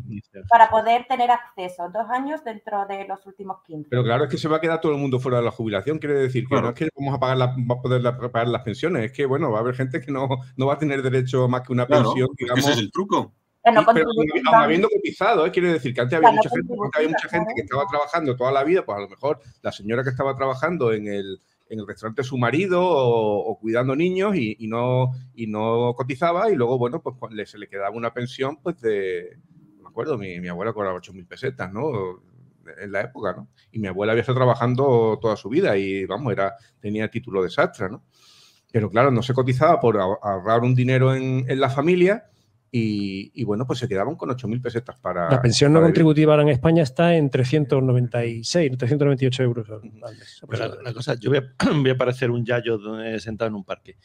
para 0.50 0.70
poder 0.70 1.06
tener 1.10 1.32
acceso, 1.32 1.90
dos 1.90 2.08
años 2.10 2.44
dentro 2.44 2.86
de 2.86 3.06
los 3.08 3.26
últimos 3.26 3.58
15. 3.66 3.90
Pero 3.90 4.04
claro, 4.04 4.26
es 4.26 4.30
que 4.30 4.38
se 4.38 4.48
va 4.48 4.58
a 4.58 4.62
quedar 4.62 4.80
todo 4.80 4.92
el 4.94 5.00
mundo 5.00 5.20
fuera 5.20 5.40
de 5.40 5.44
la 5.46 5.52
jubilación. 5.52 5.98
Quiere 6.00 6.16
decir 6.16 6.44
que 6.44 6.50
Claro. 6.50 6.64
no 6.64 6.70
es 6.70 6.76
que 6.76 6.90
vamos 6.96 7.16
a 7.16 7.20
pagar 7.20 7.38
la- 7.38 7.48
va 7.48 7.76
a 7.76 7.82
poder 7.82 8.02
la- 8.02 8.18
pagar 8.18 8.48
las 8.48 8.62
pensiones, 8.62 9.06
es 9.06 9.12
que 9.12 9.26
bueno, 9.26 9.52
va 9.52 9.58
a 9.58 9.62
haber 9.62 9.76
gente 9.76 10.00
que 10.00 10.12
no, 10.12 10.30
no 10.56 10.66
va 10.68 10.74
a 10.76 10.78
tener 10.80 11.02
derecho 11.02 11.44
a 11.44 11.48
más 11.48 11.62
que 11.62 11.74
una 11.74 11.86
Claro, 11.88 12.06
pensión, 12.12 12.30
digamos. 12.38 12.64
ese 12.64 12.72
es 12.74 12.78
el 12.80 12.92
truco. 12.92 13.34
Que 13.64 13.72
no 13.74 13.82
Sí, 13.82 13.88
pero 13.94 14.08
aun 14.54 14.56
habiendo 14.64 14.88
cotizado, 14.88 15.46
¿eh? 15.46 15.52
quiere 15.52 15.74
decir 15.74 15.94
que 15.94 16.00
antes 16.00 16.16
había, 16.18 16.32
mucha 16.32 16.50
gente, 16.50 16.74
había 16.96 17.10
mucha 17.10 17.28
gente 17.28 17.52
que 17.54 17.62
estaba 17.64 17.86
trabajando 17.90 18.36
toda 18.38 18.52
la 18.54 18.64
vida, 18.64 18.86
pues 18.86 18.98
a 18.98 19.02
lo 19.02 19.10
mejor 19.10 19.40
la 19.62 19.72
señora 19.74 20.04
que 20.04 20.10
estaba 20.12 20.34
trabajando 20.36 20.94
en 20.94 21.08
el, 21.08 21.42
en 21.70 21.80
el 21.80 21.88
restaurante 21.88 22.22
de 22.22 22.28
su 22.28 22.38
marido 22.38 22.82
o, 22.84 23.58
cuidando 23.60 23.96
niños 23.96 24.36
y, 24.36 24.56
no, 24.68 25.12
y 25.34 25.48
no 25.48 25.94
cotizaba 25.96 26.52
y 26.52 26.56
luego, 26.56 26.78
bueno, 26.78 27.02
pues 27.02 27.16
le- 27.34 27.46
se 27.46 27.58
le 27.58 27.68
quedaba 27.68 27.96
una 27.96 28.14
pensión 28.14 28.58
pues 28.62 28.80
de, 28.82 29.38
me 29.82 29.88
acuerdo, 29.90 30.18
mi, 30.18 30.40
mi 30.40 30.48
abuela 30.48 30.74
cobraba 30.74 30.96
8.000 30.98 31.26
pesetas, 31.26 31.72
¿no? 31.72 32.22
En 32.82 32.92
la 32.92 33.02
época, 33.02 33.34
¿no? 33.34 33.48
Y 33.72 33.80
mi 33.80 33.88
abuela 33.88 34.12
había 34.12 34.22
estado 34.22 34.38
trabajando 34.40 35.18
toda 35.22 35.36
su 35.38 35.48
vida 35.50 35.78
y, 35.78 36.06
vamos, 36.06 36.34
era, 36.34 36.56
tenía 36.80 37.10
título 37.10 37.42
de 37.42 37.50
sastra, 37.50 37.88
¿no? 37.90 38.04
Pero 38.72 38.90
claro, 38.90 39.10
no 39.12 39.22
se 39.24 39.34
cotizaba 39.34 39.80
por 39.80 39.96
ahor- 39.98 40.20
ahorrar 40.22 40.62
un 40.64 40.76
dinero 40.76 41.16
en 41.16 41.46
la 41.60 41.70
familia 41.70 42.26
y, 42.72 43.32
y, 43.34 43.44
bueno, 43.46 43.66
pues 43.66 43.80
se 43.80 43.88
quedaban 43.88 44.16
con 44.16 44.30
8.000 44.30 44.62
pesetas 44.62 44.98
para... 45.00 45.30
La 45.32 45.42
pensión 45.42 45.72
no 45.72 45.80
para 45.80 45.88
vivir. 45.88 45.94
contributiva 45.94 46.34
ahora 46.34 46.44
en 46.44 46.50
España 46.50 46.84
está 46.84 47.16
en 47.16 47.30
396, 47.30 48.78
398 48.78 49.44
euros 49.44 49.70
al 49.70 49.82
mes. 49.84 50.42
Pero 50.50 50.68
la, 50.76 50.82
la 50.84 50.94
cosa, 50.94 51.16
yo 51.20 51.30
voy 51.30 51.40
a, 51.40 51.54
voy 51.74 51.90
a 51.90 51.98
parecer 51.98 52.30
un 52.32 52.46
yayo 52.46 52.78
donde- 52.78 53.20
sentado 53.20 53.48
en 53.50 53.56
un 53.56 53.64
parque. 53.64 53.96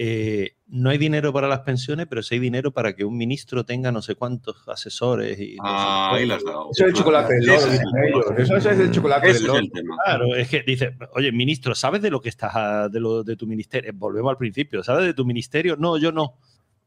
Eh, 0.00 0.52
no 0.68 0.90
hay 0.90 0.98
dinero 0.98 1.32
para 1.32 1.48
las 1.48 1.60
pensiones, 1.60 2.06
pero 2.08 2.22
sí 2.22 2.34
hay 2.34 2.40
dinero 2.40 2.72
para 2.72 2.94
que 2.94 3.04
un 3.04 3.16
ministro 3.16 3.64
tenga 3.64 3.90
no 3.90 4.00
sé 4.02 4.14
cuántos 4.14 4.68
asesores. 4.68 5.38
Y 5.40 5.56
no 5.56 5.62
sé 5.64 5.70
Ah, 5.74 6.12
ahí 6.14 6.26
las 6.26 6.44
dado. 6.44 6.68
Eso 6.72 6.84
es 6.84 6.90
el 6.90 6.94
chocolate 6.94 7.34
del 7.34 7.48
es 7.50 7.70
dicen 7.72 7.86
el. 7.96 8.42
Eso, 8.42 8.56
es 8.56 8.66
el 8.66 8.90
chocolate 8.92 9.26
del 9.28 9.36
es 9.36 9.42
loro. 9.42 9.58
el 9.58 9.70
tema. 9.72 9.96
Claro, 10.04 10.34
es 10.36 10.48
que 10.48 10.62
dice, 10.62 10.96
oye, 11.14 11.32
ministro, 11.32 11.74
¿sabes 11.74 12.00
de 12.02 12.10
lo 12.10 12.20
que 12.20 12.28
estás 12.28 12.52
a- 12.54 12.88
de 12.88 13.00
lo 13.00 13.24
de 13.24 13.34
tu 13.36 13.46
ministerio? 13.48 13.90
Volvemos 13.94 14.30
al 14.30 14.36
principio, 14.36 14.82
¿sabes 14.84 15.04
de 15.06 15.14
tu 15.14 15.24
ministerio? 15.24 15.76
No, 15.76 15.96
yo 15.98 16.12
no. 16.12 16.34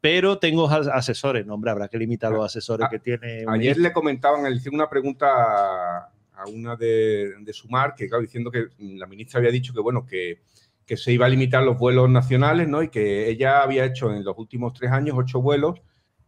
Pero 0.02 0.40
tengo 0.40 0.68
as- 0.70 0.88
asesores. 0.88 1.46
No, 1.46 1.54
hombre, 1.54 1.72
habrá 1.72 1.88
que 1.88 1.98
limitar 1.98 2.32
los 2.32 2.44
asesores 2.46 2.88
Ah, 2.88 2.90
que 2.90 3.00
tiene. 3.00 3.46
Ayer 3.48 3.78
le 3.78 3.94
comentaban, 3.94 4.44
le 4.44 4.56
hicieron 4.56 4.76
una 4.80 4.90
pregunta 4.90 5.28
a 5.30 6.12
a 6.34 6.46
una 6.48 6.76
de, 6.76 7.36
de 7.40 7.54
Sumar, 7.54 7.94
que 7.94 8.08
claro, 8.08 8.24
diciendo 8.24 8.50
que 8.50 8.66
la 8.80 9.06
ministra 9.06 9.38
había 9.38 9.52
dicho 9.52 9.74
que, 9.76 9.80
bueno, 9.80 10.08
que, 10.08 10.42
que 10.88 10.98
se 10.98 11.12
iba 11.14 11.28
a 11.28 11.30
limitar 11.30 11.62
los 11.62 11.78
vuelos 11.78 12.10
nacionales, 12.10 12.68
¿no? 12.68 12.82
Y 12.82 12.90
que 12.90 13.30
ella 13.30 13.62
había 13.62 13.86
hecho 13.86 14.10
en 14.12 14.24
los 14.24 14.36
últimos 14.40 14.74
tres 14.74 14.92
años 14.92 15.16
ocho 15.20 15.40
vuelos 15.40 15.80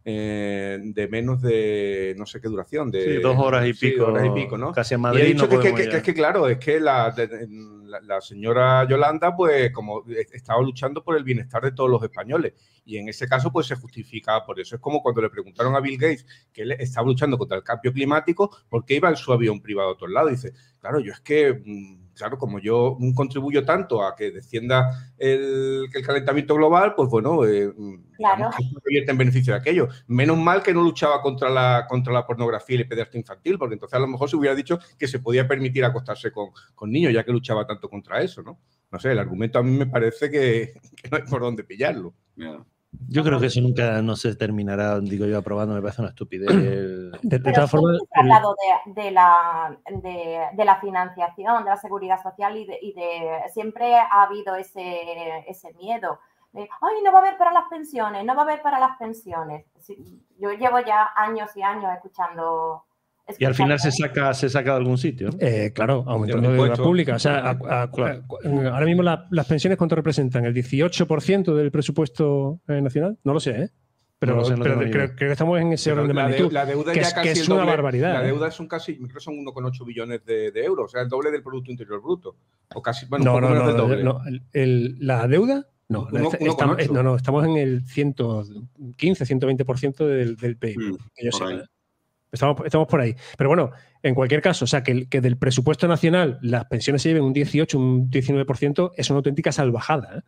eh, 0.06 0.78
de 0.82 1.08
menos 1.08 1.40
de 1.40 2.14
no 2.18 2.26
sé 2.26 2.40
qué 2.40 2.48
duración. 2.48 2.90
De, 2.90 3.16
Sí, 3.16 3.22
dos 3.22 3.36
horas 3.38 3.66
y 3.66 3.72
sí, 3.74 3.90
pico. 3.92 4.06
horas 4.06 4.26
y 4.26 4.30
pico, 4.30 4.58
¿no? 4.58 4.72
Casi 4.72 4.94
a 4.94 4.98
Y 4.98 5.00
Madrid. 5.00 5.20
he 5.22 5.24
dicho 5.26 5.46
no 5.46 5.48
que, 5.48 5.72
que- 5.74 5.88
que- 5.88 5.96
es 5.96 6.02
que, 6.02 6.14
claro, 6.14 6.46
es 6.48 6.58
que 6.58 6.78
la, 6.78 7.10
de- 7.10 7.48
la- 7.86 8.00
la 8.02 8.20
señora 8.20 8.86
Yolanda, 8.88 9.34
pues, 9.34 9.72
como 9.72 10.04
estaba 10.32 10.60
luchando 10.62 11.02
por 11.02 11.16
el 11.16 11.24
bienestar 11.24 11.62
de 11.62 11.72
todos 11.72 11.88
los 11.90 12.02
españoles. 12.02 12.52
Y 12.84 12.98
en 12.98 13.08
ese 13.08 13.26
caso, 13.26 13.50
pues, 13.50 13.66
se 13.66 13.76
justificaba 13.76 14.44
por 14.44 14.60
eso. 14.60 14.74
Es 14.76 14.80
como 14.80 15.00
cuando 15.02 15.22
le 15.22 15.30
preguntaron 15.30 15.74
a 15.74 15.80
Bill 15.80 15.96
Gates 15.98 16.26
que 16.52 16.62
él 16.62 16.72
estaba 16.72 17.06
luchando 17.06 17.38
contra 17.38 17.56
el 17.56 17.62
cambio 17.64 17.92
climático, 17.92 18.54
¿por 18.68 18.84
qué 18.84 18.96
iba 18.96 19.08
en 19.08 19.16
su 19.16 19.32
avión 19.32 19.60
privado 19.62 19.92
a 19.92 19.96
todos 19.96 20.12
lados? 20.12 20.32
Dice, 20.32 20.52
claro, 20.80 21.00
yo 21.00 21.12
es 21.12 21.20
que, 21.20 21.62
mm, 21.64 22.03
claro, 22.14 22.38
como 22.38 22.58
yo 22.58 22.96
contribuyo 23.14 23.64
tanto 23.64 24.04
a 24.04 24.14
que 24.14 24.30
descienda 24.30 25.12
el, 25.18 25.86
el 25.92 26.06
calentamiento 26.06 26.54
global, 26.54 26.94
pues, 26.94 27.08
bueno, 27.08 27.44
eh, 27.44 27.72
Claro. 28.16 28.36
digamos 28.36 28.56
que 28.56 28.62
se 28.64 28.74
convierte 28.74 29.10
en 29.10 29.18
beneficio 29.18 29.52
de 29.52 29.58
aquello. 29.58 29.88
Menos 30.06 30.38
mal 30.38 30.62
que 30.62 30.72
no 30.72 30.82
luchaba 30.82 31.20
contra 31.20 31.50
la, 31.50 31.86
contra 31.88 32.12
la 32.12 32.26
pornografía 32.26 32.76
y 32.76 32.78
la 32.82 32.88
pederastia 32.88 33.18
infantil, 33.18 33.58
porque 33.58 33.74
entonces 33.74 33.96
a 33.96 34.00
lo 34.00 34.06
mejor 34.06 34.30
se 34.30 34.36
hubiera 34.36 34.54
dicho 34.54 34.78
que 34.98 35.08
se 35.08 35.18
podía 35.18 35.46
permitir 35.48 35.84
acostarse 35.84 36.30
con, 36.30 36.50
con 36.74 36.90
niños, 36.90 37.12
ya 37.12 37.24
que 37.24 37.32
luchaba 37.32 37.66
tanto 37.66 37.88
contra 37.88 38.20
eso, 38.22 38.42
¿no? 38.42 38.60
No 38.90 38.98
sé, 38.98 39.12
el 39.12 39.18
argumento 39.18 39.58
a 39.58 39.62
mí 39.62 39.76
me 39.76 39.86
parece 39.86 40.30
que, 40.30 40.74
que 41.02 41.08
no 41.10 41.16
hay 41.16 41.24
por 41.24 41.40
dónde 41.40 41.64
pillarlo. 41.64 42.14
Ya. 42.36 42.64
Yo 43.08 43.22
creo 43.22 43.38
que 43.38 43.46
eso 43.46 43.60
nunca 43.60 44.02
no 44.02 44.16
se 44.16 44.34
terminará, 44.34 44.98
digo 45.00 45.26
yo, 45.26 45.38
aprobando, 45.38 45.74
me 45.74 45.82
parece 45.82 46.02
una 46.02 46.10
estupidez. 46.10 46.48
De, 46.48 47.38
de 47.38 47.52
todas 47.52 47.70
formas. 47.70 47.98
Hablado 48.14 48.54
de, 48.86 49.02
de, 49.02 49.10
la, 49.10 49.76
de, 50.02 50.40
de, 50.52 50.64
la 50.64 50.80
financiación, 50.80 51.64
de 51.64 51.70
la 51.70 51.76
seguridad 51.76 52.22
social 52.22 52.56
y 52.56 52.66
de, 52.66 52.78
y 52.80 52.92
de 52.92 53.42
siempre 53.52 53.96
ha 53.96 54.22
habido 54.22 54.56
ese, 54.56 55.44
ese 55.46 55.72
miedo. 55.74 56.20
De, 56.52 56.62
ay, 56.62 57.02
no 57.04 57.12
va 57.12 57.18
a 57.18 57.22
haber 57.22 57.38
para 57.38 57.52
las 57.52 57.64
pensiones, 57.68 58.24
no 58.24 58.34
va 58.34 58.42
a 58.42 58.44
haber 58.44 58.62
para 58.62 58.78
las 58.78 58.96
pensiones. 58.98 59.66
Yo 60.38 60.52
llevo 60.52 60.80
ya 60.80 61.10
años 61.16 61.56
y 61.56 61.62
años 61.62 61.92
escuchando 61.94 62.84
y 63.38 63.44
al 63.44 63.54
final 63.54 63.78
se 63.80 63.90
saca, 63.90 64.34
se 64.34 64.48
saca 64.48 64.72
de 64.72 64.76
algún 64.76 64.98
sitio. 64.98 65.30
Eh, 65.38 65.72
claro, 65.74 66.04
aumentando 66.06 66.50
la 66.50 66.56
deuda 66.56 66.76
pública. 66.76 67.16
O 67.16 67.18
sea, 67.18 67.58
ahora 67.58 68.86
mismo 68.86 69.02
las 69.02 69.46
pensiones, 69.46 69.78
¿cuánto 69.78 69.96
representan? 69.96 70.44
¿El 70.44 70.54
18% 70.54 71.54
del 71.54 71.70
presupuesto 71.70 72.60
eh, 72.68 72.80
nacional? 72.80 73.18
No 73.24 73.32
lo 73.32 73.40
sé, 73.40 73.50
¿eh? 73.50 73.70
Pero, 74.18 74.42
creo, 74.42 75.16
que 75.16 75.32
estamos 75.32 75.60
en 75.60 75.72
ese 75.72 75.92
orden 75.92 76.08
de 76.08 76.14
magnitud. 76.14 76.50
La, 76.50 76.64
deuda 76.64 76.92
que, 76.92 77.00
ya 77.00 77.08
es, 77.08 77.14
casi 77.14 77.28
es 77.28 77.48
una 77.48 77.64
barbaridad. 77.64 78.14
La 78.14 78.22
deuda 78.22 78.50
son 78.50 78.66
casi, 78.66 78.96
creo 78.96 79.08
que 79.08 79.20
son 79.20 79.34
1,8 79.34 79.84
billones 79.84 80.24
de, 80.24 80.50
de, 80.50 80.64
euros, 80.64 80.86
o 80.86 80.88
sea, 80.88 81.02
el 81.02 81.08
doble 81.08 81.30
del 81.30 81.42
Producto 81.42 81.70
Interior 81.70 82.00
Bruto. 82.00 82.36
O 82.74 82.80
casi, 82.80 83.04
bueno, 83.06 83.24
no, 83.24 83.34
un 83.34 83.40
poco 83.40 83.54
no, 83.54 83.60
menos 83.60 83.64
no, 83.64 83.88
del 83.88 84.04
doble. 84.04 84.04
no, 84.04 84.40
el, 84.52 84.96
la 85.00 85.28
deuda 85.28 85.66
no, 85.88 86.08
Uno- 86.10 86.30
uno 86.40 86.50
estamos, 86.50 86.90
no, 86.90 87.02
no, 87.02 87.16
estamos 87.16 87.44
en 87.44 87.56
el 87.56 87.84
115, 87.84 89.24
120% 89.26 90.06
del, 90.06 90.36
del 90.36 90.56
PIB. 90.56 90.78
Mm, 90.78 90.96
que 91.14 91.30
yo 91.30 91.46
ahí. 91.46 91.56
¿eh? 91.56 91.62
Estamos, 92.34 92.60
estamos 92.64 92.86
por 92.88 93.00
ahí. 93.00 93.14
Pero 93.38 93.48
bueno, 93.48 93.70
en 94.02 94.14
cualquier 94.14 94.42
caso, 94.42 94.64
o 94.64 94.68
sea, 94.68 94.82
que, 94.82 95.08
que 95.08 95.20
del 95.20 95.36
presupuesto 95.38 95.88
nacional 95.88 96.38
las 96.42 96.66
pensiones 96.66 97.00
se 97.02 97.08
lleven 97.08 97.24
un 97.24 97.32
18, 97.32 97.78
un 97.78 98.10
19%, 98.10 98.92
es 98.96 99.10
una 99.10 99.16
auténtica 99.18 99.52
salvajada. 99.52 100.18
¿eh? 100.18 100.20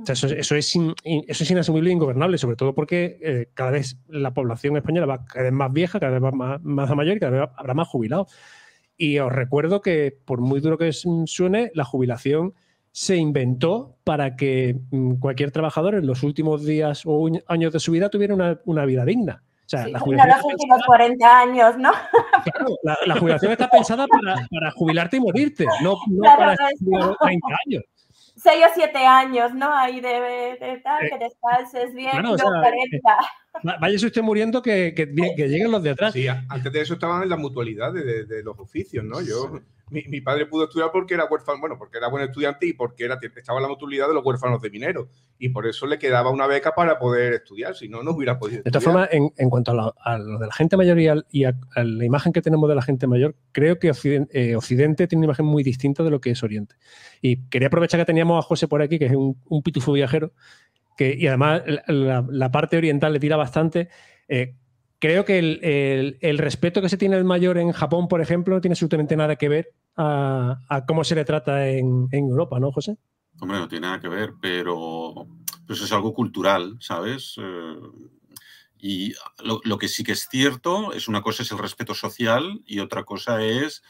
O 0.00 0.06
sea, 0.06 0.12
eso, 0.12 0.28
eso 0.28 0.54
es 0.54 0.74
in- 0.76 0.94
eso 1.04 1.44
es 1.44 1.50
inasumible 1.50 1.90
e 1.90 1.92
ingobernable, 1.92 2.38
sobre 2.38 2.56
todo 2.56 2.74
porque 2.74 3.18
eh, 3.22 3.48
cada 3.54 3.72
vez 3.72 3.98
la 4.08 4.32
población 4.32 4.76
española 4.76 5.06
va 5.06 5.24
cada 5.24 5.44
vez 5.44 5.52
más 5.52 5.72
vieja, 5.72 5.98
cada 6.00 6.12
vez 6.12 6.22
va 6.22 6.30
más, 6.30 6.62
más 6.62 6.94
mayor 6.96 7.16
y 7.16 7.20
cada 7.20 7.32
vez 7.32 7.50
habrá 7.56 7.74
más 7.74 7.88
jubilados. 7.88 8.32
Y 8.96 9.18
os 9.18 9.32
recuerdo 9.32 9.80
que, 9.80 10.16
por 10.24 10.40
muy 10.40 10.60
duro 10.60 10.78
que 10.78 10.92
suene, 10.92 11.70
la 11.74 11.84
jubilación 11.84 12.54
se 12.92 13.16
inventó 13.16 13.96
para 14.04 14.36
que 14.36 14.76
mm, 14.90 15.14
cualquier 15.14 15.50
trabajador 15.52 15.94
en 15.94 16.06
los 16.06 16.22
últimos 16.22 16.64
días 16.64 17.02
o 17.04 17.28
años 17.46 17.72
de 17.72 17.80
su 17.80 17.92
vida 17.92 18.10
tuviera 18.10 18.34
una, 18.34 18.60
una 18.64 18.84
vida 18.84 19.04
digna. 19.04 19.42
O 19.72 19.76
sea, 19.76 19.84
Sí, 19.84 19.92
la 19.92 19.98
no 20.00 20.04
jubilación, 20.04 20.52
los 20.68 20.84
40 20.84 21.40
años, 21.40 21.78
¿no? 21.78 21.92
claro, 22.42 22.66
la- 22.82 22.98
la 23.06 23.16
jubilación 23.20 23.52
está 23.52 23.68
pensada 23.70 24.04
para, 24.08 24.34
para 24.50 24.70
jubilarte 24.72 25.16
y 25.18 25.20
morirte, 25.20 25.64
no, 25.80 25.94
no 26.08 26.22
Claro, 26.22 26.38
para 26.38 26.54
no 26.56 26.66
es- 26.66 26.72
estudiar 26.72 27.16
30 27.20 27.46
años. 27.66 27.82
6 28.36 28.64
o 28.66 28.70
7 28.74 29.06
años, 29.06 29.54
¿no? 29.54 29.72
Ahí 29.72 30.00
de, 30.00 30.56
de 30.60 30.80
tal, 30.82 31.04
Eh, 31.04 31.10
que 31.10 31.18
descanses 31.24 31.94
bien, 31.94 32.10
claro, 32.10 32.28
no 32.30 32.34
o 32.34 32.38
sea, 32.38 32.46
40. 32.46 32.98
Va- 33.08 33.18
Váyase 33.80 34.06
usted 34.06 34.22
muriendo 34.22 34.62
que, 34.62 34.94
que, 34.94 35.12
que 35.12 35.48
lleguen 35.48 35.70
los 35.70 35.82
de 35.82 35.90
atrás. 35.90 36.12
Sí, 36.12 36.26
a- 36.28 36.44
antes 36.48 36.72
de 36.72 36.80
eso 36.80 36.94
estaban 36.94 37.22
en 37.22 37.28
las 37.28 37.38
mutualidades 37.38 38.04
de, 38.04 38.24
de 38.24 38.42
los 38.42 38.58
oficios, 38.58 39.04
¿no? 39.04 39.20
Yo, 39.20 39.60
mi, 39.90 40.04
mi 40.04 40.20
padre 40.20 40.46
pudo 40.46 40.64
estudiar 40.64 40.90
porque 40.92 41.14
era 41.14 41.24
huérfano, 41.24 41.58
bueno, 41.60 41.76
porque 41.76 41.98
era 41.98 42.08
buen 42.08 42.22
estudiante 42.22 42.64
y 42.66 42.72
porque 42.74 43.04
era, 43.04 43.18
estaba 43.36 43.58
en 43.58 43.64
la 43.64 43.68
mutualidad 43.68 44.06
de 44.06 44.14
los 44.14 44.24
huérfanos 44.24 44.62
de 44.62 44.70
mineros. 44.70 45.08
Y 45.36 45.48
por 45.48 45.66
eso 45.66 45.86
le 45.86 45.98
quedaba 45.98 46.30
una 46.30 46.46
beca 46.46 46.74
para 46.76 46.98
poder 46.98 47.32
estudiar, 47.34 47.74
si 47.74 47.88
no, 47.88 48.02
no 48.04 48.12
hubiera 48.12 48.38
podido 48.38 48.62
De 48.62 48.70
todas 48.70 48.84
formas, 48.84 49.08
en, 49.10 49.32
en 49.36 49.50
cuanto 49.50 49.72
a, 49.72 49.74
la- 49.74 49.94
a 50.04 50.16
lo 50.18 50.38
de 50.38 50.46
la 50.46 50.52
gente 50.54 50.76
mayor 50.76 50.98
y, 51.00 51.08
al- 51.08 51.26
y 51.30 51.44
a, 51.44 51.54
a 51.74 51.82
la 51.82 52.04
imagen 52.04 52.32
que 52.32 52.40
tenemos 52.40 52.68
de 52.68 52.76
la 52.76 52.82
gente 52.82 53.08
mayor, 53.08 53.34
creo 53.52 53.78
que 53.80 53.90
Occidente, 53.90 54.54
Occidente 54.56 55.06
tiene 55.08 55.20
una 55.20 55.26
imagen 55.32 55.46
muy 55.46 55.64
distinta 55.64 56.04
de 56.04 56.10
lo 56.10 56.20
que 56.20 56.30
es 56.30 56.42
Oriente. 56.44 56.76
Y 57.20 57.48
quería 57.48 57.66
aprovechar 57.66 57.98
que 58.00 58.06
teníamos 58.06 58.38
a 58.42 58.46
José 58.46 58.68
por 58.68 58.80
aquí, 58.80 58.98
que 58.98 59.06
es 59.06 59.12
un, 59.12 59.36
un 59.48 59.62
pitufo 59.62 59.92
viajero, 59.92 60.32
y 61.18 61.26
además 61.26 61.62
la, 61.86 62.50
parte 62.50 62.76
oriental 62.76 63.12
le 63.12 63.20
tira 63.20 63.36
bastante. 63.36 63.88
Eh, 64.28 64.56
creo 64.98 65.24
que 65.24 65.38
el, 65.38 66.18
el- 66.20 66.38
respeto 66.38 66.82
que 66.82 66.88
se 66.88 66.96
tiene 66.96 67.16
al 67.16 67.24
mayor 67.24 67.58
en 67.58 67.72
Japón, 67.72 68.08
por 68.08 68.20
ejemplo, 68.20 68.54
no 68.54 68.60
tiene 68.60 68.74
absolutamente 68.74 69.16
nada 69.16 69.36
que 69.36 69.48
ver 69.48 69.72
a, 69.96 70.84
cómo 70.86 71.04
se 71.04 71.14
le 71.14 71.24
trata 71.24 71.68
en, 71.68 72.08
Europa, 72.12 72.60
¿no, 72.60 72.70
José? 72.72 72.96
Hombre, 73.40 73.58
no 73.58 73.68
tiene 73.68 73.86
nada 73.86 74.00
que 74.00 74.08
ver, 74.08 74.34
pero 74.40 75.26
pues 75.66 75.80
es 75.80 75.92
algo 75.92 76.12
cultural, 76.12 76.76
¿sabes? 76.80 77.36
Eh, 77.38 77.76
y 78.78 79.14
lo, 79.44 79.60
lo 79.64 79.78
que 79.78 79.88
sí 79.88 80.04
que 80.04 80.12
es 80.12 80.28
cierto 80.28 80.92
es 80.92 81.08
una 81.08 81.22
cosa 81.22 81.42
es 81.42 81.52
el 81.52 81.58
respeto 81.58 81.94
social 81.94 82.62
y 82.66 82.80
otra 82.80 83.04
cosa 83.04 83.42
es 83.42 83.82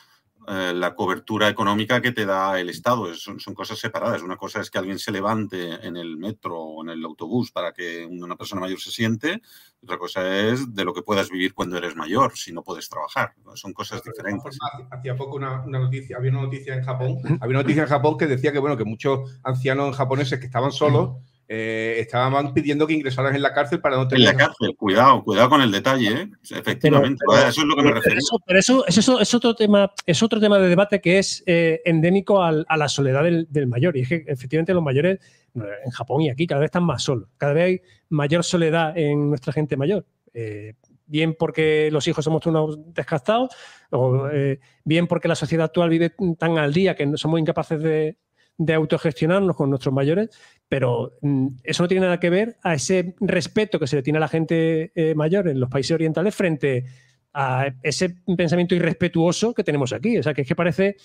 eh, 0.51 0.73
la 0.75 0.95
cobertura 0.97 1.49
económica 1.49 2.01
que 2.03 2.11
te 2.13 2.27
da 2.27 2.59
el 2.59 2.69
Estado. 2.71 3.11
Es- 3.11 3.23
Son, 3.23 3.39
son 3.39 3.55
cosas 3.55 3.79
separadas. 3.79 4.23
Una 4.23 4.37
cosa 4.37 4.61
es 4.61 4.71
que 4.71 4.79
alguien 4.79 4.99
se 4.99 5.13
levante 5.13 5.87
en 5.87 5.97
el 5.97 6.17
metro 6.17 6.59
o 6.59 6.83
en 6.83 6.91
el 6.91 7.05
autobús 7.05 7.53
para 7.53 7.73
que 7.73 8.05
una 8.05 8.37
persona 8.37 8.61
mayor 8.61 8.81
se 8.81 8.91
siente. 8.91 9.41
Otra 9.83 9.97
cosa 9.99 10.39
es 10.49 10.75
de 10.75 10.85
lo 10.85 10.93
que 10.93 11.03
puedas 11.03 11.31
vivir 11.31 11.55
cuando 11.55 11.77
eres 11.79 11.95
mayor, 11.95 12.37
si 12.37 12.53
no 12.53 12.63
puedes 12.63 12.89
trabajar. 12.89 13.33
Son 13.55 13.73
cosas 13.73 14.03
todas 14.03 14.17
diferentes. 14.17 14.59
Hacía 14.91 15.17
poco 15.17 15.37
una, 15.37 15.63
una 15.65 15.79
noticia, 15.79 16.17
había 16.17 16.31
una 16.33 16.43
noticia 16.43 16.75
en 16.75 16.83
Japón, 16.85 17.19
había 17.41 17.55
una 17.57 17.63
noticia 17.63 17.83
en 17.85 17.89
Japón 17.89 18.19
que 18.19 18.27
decía 18.27 18.53
que 18.53 18.59
bueno, 18.59 18.77
que 18.77 18.85
muchos 18.85 19.39
ancianos 19.45 19.97
japoneses 19.97 20.39
que 20.41 20.47
estaban 20.47 20.73
solos 20.73 21.17
eh, 21.53 21.97
estaban 21.99 22.55
pidiendo 22.55 22.87
que 22.87 22.93
ingresaran 22.95 23.35
en 23.35 23.43
la 23.43 23.53
cárcel 23.53 23.81
para 23.81 23.97
no 23.97 24.03
En 24.03 24.09
tener 24.09 24.25
la 24.25 24.37
cárcel, 24.37 24.77
cuidado, 24.77 25.25
cuidado 25.25 25.49
con 25.51 25.61
el 25.61 25.73
detalle, 25.73 26.09
¿eh? 26.13 26.29
Efectivamente, 26.49 27.19
pero- 27.29 27.49
eso 27.49 27.61
es 27.63 27.67
lo 27.67 27.75
que 27.75 27.83
me 27.83 27.91
refiero. 27.93 28.19
eso, 28.19 28.39
pero 28.47 28.59
eso, 28.61 28.87
eso 28.87 29.19
es 29.21 29.35
otro 29.35 29.57
tema, 29.57 29.93
es 30.07 30.23
otro 30.23 30.39
tema 30.39 30.59
de 30.61 30.69
debate 30.69 31.01
que 31.01 31.19
es 31.19 31.43
eh, 31.47 31.81
endémico 31.85 32.41
al- 32.41 32.65
a 32.69 32.77
la 32.77 32.89
soledad 32.89 33.25
del, 33.25 33.49
del 33.51 33.67
mayor. 33.67 33.97
Y 33.97 34.03
es 34.03 34.09
que 34.09 34.25
efectivamente 34.29 34.73
los 34.73 34.83
mayores 34.85 35.19
en 35.55 35.91
Japón 35.91 36.23
y 36.23 36.31
aquí 36.31 36.47
cada 36.47 36.61
vez 36.61 36.69
están 36.69 36.85
más 36.85 37.03
solos. 37.03 37.29
Cada 37.37 37.53
vez 37.53 37.65
hay 37.65 37.81
mayor 38.11 38.45
soledad 38.45 38.97
en 38.97 39.29
nuestra 39.29 39.53
gente 39.53 39.77
mayor. 39.77 40.07
Eh, 40.33 40.75
bien 41.07 41.35
porque 41.37 41.89
los 41.91 42.07
hijos 42.07 42.25
somos 42.25 42.47
unos 42.47 42.79
desgastados, 42.95 43.51
o 43.91 44.29
eh, 44.33 44.61
bien 44.85 45.09
porque 45.09 45.27
la 45.27 45.35
sociedad 45.35 45.65
actual 45.65 45.91
vive 45.91 46.13
tan 46.39 46.57
al 46.59 46.73
día 46.73 46.95
que 46.95 47.05
no 47.07 47.17
somos 47.17 47.41
incapaces 47.41 47.83
de, 47.83 48.17
de 48.63 48.75
autogestionarnos 48.75 49.57
con 49.57 49.71
nuestros 49.71 49.95
mayores, 49.95 50.29
pero 50.69 51.13
mm, 51.23 51.47
eso 51.65 51.83
no 51.83 51.89
tiene 51.89 52.05
nada 52.05 52.21
que 52.21 52.29
ver 52.29 52.59
a 52.63 52.75
ese 52.75 53.15
respeto 53.21 53.81
que 53.81 53.87
se 53.87 53.97
le 53.97 54.03
tiene 54.03 54.19
a 54.19 54.21
la 54.21 54.29
gente 54.29 54.93
eh, 54.95 55.15
mayor 55.15 55.49
en 55.49 55.59
los 55.59 55.71
países 55.71 55.93
orientales 55.93 56.35
frente 56.35 56.85
a 57.33 57.73
ese 57.83 58.17
pensamiento 58.37 58.75
irrespetuoso 58.75 59.55
que 59.55 59.65
tenemos 59.65 59.95
aquí. 59.95 60.19
O 60.19 60.23
sea, 60.23 60.35
que 60.35 60.43
es 60.43 60.49
que 60.49 60.55
parece 60.55 60.97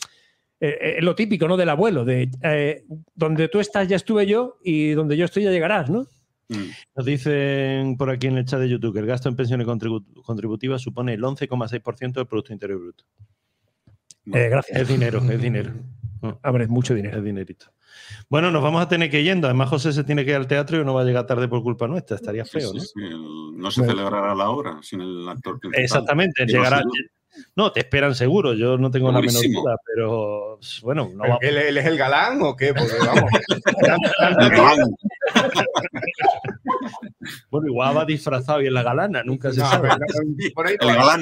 eh, 0.60 0.78
eh, 0.82 1.02
lo 1.02 1.16
típico, 1.16 1.48
¿no? 1.48 1.56
Del 1.56 1.70
abuelo, 1.70 2.04
de 2.04 2.30
eh, 2.44 2.84
donde 3.14 3.48
tú 3.48 3.62
estás 3.62 3.88
ya 3.88 3.96
estuve 3.96 4.28
yo 4.28 4.58
y 4.62 4.92
donde 4.92 5.16
yo 5.16 5.24
estoy 5.24 5.44
ya 5.44 5.52
llegarás, 5.52 5.90
¿no? 5.90 6.08
Mm. 6.50 6.70
Nos 6.98 7.06
dicen 7.06 7.96
por 7.96 8.10
aquí 8.10 8.28
en 8.28 8.38
el 8.38 8.46
chat 8.46 8.60
de 8.60 8.68
YouTube 8.68 8.94
que 8.94 9.00
el 9.00 9.06
gasto 9.06 9.30
en 9.30 9.38
pensiones 9.38 9.66
contribu- 9.66 10.04
contributivas 10.24 10.82
supone 10.82 11.14
el 11.14 11.22
11,6% 11.24 12.14
del 12.14 12.28
Producto 12.28 12.52
Interior 12.52 12.80
Bruto. 12.82 13.06
Eh, 14.34 14.50
gracias. 14.50 14.82
Es 14.82 14.88
dinero, 14.90 15.22
es 15.30 15.42
dinero. 15.42 15.72
Hombre, 16.44 16.64
es 16.64 16.70
mucho 16.70 16.94
dinero. 16.94 17.18
Es 17.18 17.24
dinerito. 17.24 17.68
Bueno, 18.30 18.52
nos 18.52 18.62
vamos 18.64 18.82
a 18.82 18.88
tener 18.88 19.10
que 19.10 19.20
ir 19.20 19.26
yendo. 19.26 19.48
Además, 19.48 19.70
José 19.70 19.94
se 19.94 20.04
tiene 20.04 20.24
que 20.26 20.32
ir 20.32 20.38
al 20.38 20.48
teatro 20.48 20.80
y 20.82 20.86
no 20.86 20.94
va 20.94 21.02
a 21.02 21.06
llegar 21.06 21.26
tarde 21.26 21.48
por 21.48 21.64
culpa 21.64 21.88
nuestra. 21.88 22.16
Estaría 22.18 22.46
feo, 22.46 22.72
sí, 22.72 22.78
¿no? 22.78 22.84
sí, 22.84 22.92
el- 23.04 23.58
no 23.58 23.72
se 23.72 23.82
Bueno. 23.82 23.94
celebrará 23.96 24.36
la 24.36 24.50
obra 24.50 24.80
sin 24.82 25.02
el 25.02 25.28
actor 25.30 25.60
principal. 25.60 25.84
Exactamente, 25.84 26.46
llegará. 26.46 26.82
No, 27.56 27.70
te 27.72 27.82
esperan 27.82 28.16
seguro, 28.16 28.54
yo 28.54 28.78
no 28.78 28.90
tengo 28.90 29.12
la 29.12 29.20
menor 29.20 29.44
duda, 29.52 29.76
pero 29.94 30.58
bueno, 30.84 31.10
no 31.14 31.22
¿Pero 31.24 31.34
va- 31.34 31.40
¿Él, 31.42 31.58
él 31.58 31.78
es 31.78 31.86
el 31.86 31.98
galán 31.98 32.42
o 32.42 32.56
qué? 32.56 32.74
Porque 32.74 32.94
vamos. 33.06 33.30
El 34.40 34.50
galán. 34.52 34.90
bueno, 37.50 37.68
igual 37.68 37.98
va 37.98 38.06
disfrazado 38.06 38.62
y 38.62 38.68
en 38.68 38.74
la 38.74 38.84
galana, 38.84 39.24
nunca 39.24 39.52
se 39.52 39.60
No, 39.60 39.70
sabe. 39.70 39.90
pero 39.90 40.24
no, 40.24 40.36
por 40.54 40.68
ahí 40.68 40.76
no 40.80 40.90
El 40.90 40.98
va. 40.98 41.18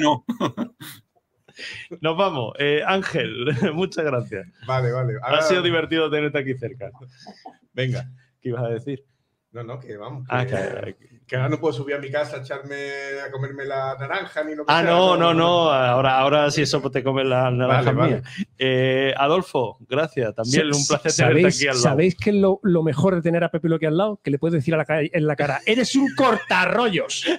Nos 2.00 2.16
vamos. 2.16 2.54
Eh, 2.58 2.82
Ángel, 2.86 3.46
muchas 3.74 4.04
gracias. 4.04 4.46
Vale, 4.66 4.90
vale. 4.92 5.14
Ha 5.22 5.42
sido 5.42 5.62
divertido 5.62 6.10
tenerte 6.10 6.38
aquí 6.38 6.54
cerca. 6.54 6.90
Venga. 7.72 8.10
¿Qué 8.40 8.48
ibas 8.50 8.64
a 8.64 8.68
decir? 8.68 9.04
No, 9.52 9.62
no, 9.62 9.78
que 9.80 9.96
vamos. 9.96 10.26
Que, 10.28 10.34
Ah, 10.34 10.44
que- 10.46 10.94
que 10.96 11.20
ahora 11.32 11.48
no 11.48 11.58
puedo 11.58 11.72
subir 11.72 11.94
a 11.94 11.98
mi 11.98 12.10
casa 12.10 12.36
a 12.36 12.40
echarme 12.40 12.76
a 13.26 13.30
comerme 13.30 13.64
la 13.64 13.96
naranja 13.98 14.44
ni 14.44 14.54
lo 14.54 14.64
que 14.66 14.72
Ah, 14.72 14.82
sea, 14.82 14.90
no, 14.90 15.16
no, 15.16 15.32
no. 15.34 15.70
Ahora, 15.70 16.18
ahora 16.18 16.50
sí, 16.50 16.62
eso 16.62 16.80
te 16.90 17.02
comes 17.02 17.26
la 17.26 17.50
naranja 17.50 17.92
Vale, 17.92 18.10
mía. 18.20 18.22
Eh, 18.58 19.14
Adolfo, 19.16 19.78
gracias. 19.88 20.34
También 20.34 20.66
un 20.66 20.86
placer 20.86 21.12
tenerte 21.12 21.40
¿Sabéis, 21.40 21.56
aquí 21.56 21.66
al 21.68 21.74
lado. 21.74 21.82
¿Sabéis 21.82 22.14
que 22.16 22.32
lo, 22.32 22.60
lo 22.62 22.82
mejor 22.82 23.14
de 23.16 23.22
tener 23.22 23.42
a 23.44 23.50
Pepe 23.50 23.68
Loque 23.68 23.86
al 23.86 23.96
lado? 23.96 24.20
Que 24.22 24.30
le 24.30 24.38
puedes 24.38 24.52
decir 24.54 24.74
a 24.74 24.78
la 24.78 24.84
en 24.88 25.26
la 25.26 25.34
cara, 25.36 25.60
eres 25.66 25.94
un 25.96 26.14
cortarrollos. 26.14 27.24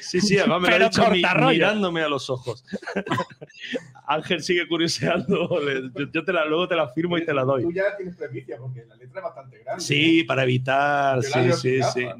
Sí, 0.00 0.20
sí, 0.20 0.38
además 0.38 0.60
me 0.60 0.68
lo 0.68 0.72
Pero 0.72 0.84
ha 0.84 0.88
dicho 0.88 1.02
mi- 1.10 1.20
cortarrollos. 1.20 1.52
mirándome 1.54 2.02
a 2.02 2.08
los 2.08 2.30
ojos. 2.30 2.64
Ángel 4.06 4.40
sigue 4.42 4.68
curioseando. 4.68 5.48
yo- 5.94 6.06
Yo 6.12 6.24
te 6.24 6.32
la, 6.32 6.44
luego 6.44 6.68
te 6.68 6.76
la 6.76 6.88
firmo 6.88 7.18
y 7.18 7.24
te 7.24 7.34
la 7.34 7.42
doy. 7.42 7.62
Tú 7.64 7.72
ya 7.72 7.96
tienes 7.96 8.14
primicia 8.16 8.56
porque 8.58 8.84
la 8.84 8.94
letra 8.94 9.18
es 9.20 9.24
bastante 9.24 9.58
grande. 9.58 9.82
Sí, 9.82 10.22
para 10.24 10.44
evitar. 10.44 11.22
Sí, 11.24 11.52
sí, 11.54 11.82
sí. 11.92 12.04
gafas 12.04 12.18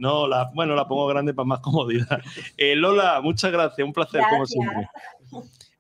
bueno, 0.55 0.75
la 0.75 0.87
pongo 0.87 1.07
grande 1.07 1.35
para 1.35 1.47
más 1.47 1.61
comodidad. 1.61 2.21
Eh, 2.57 2.77
Lola, 2.77 3.21
muchas 3.23 3.53
gracias, 3.53 3.87
un 3.87 3.93
placer 3.93 4.23
como 4.31 4.47
siempre. 4.47 4.89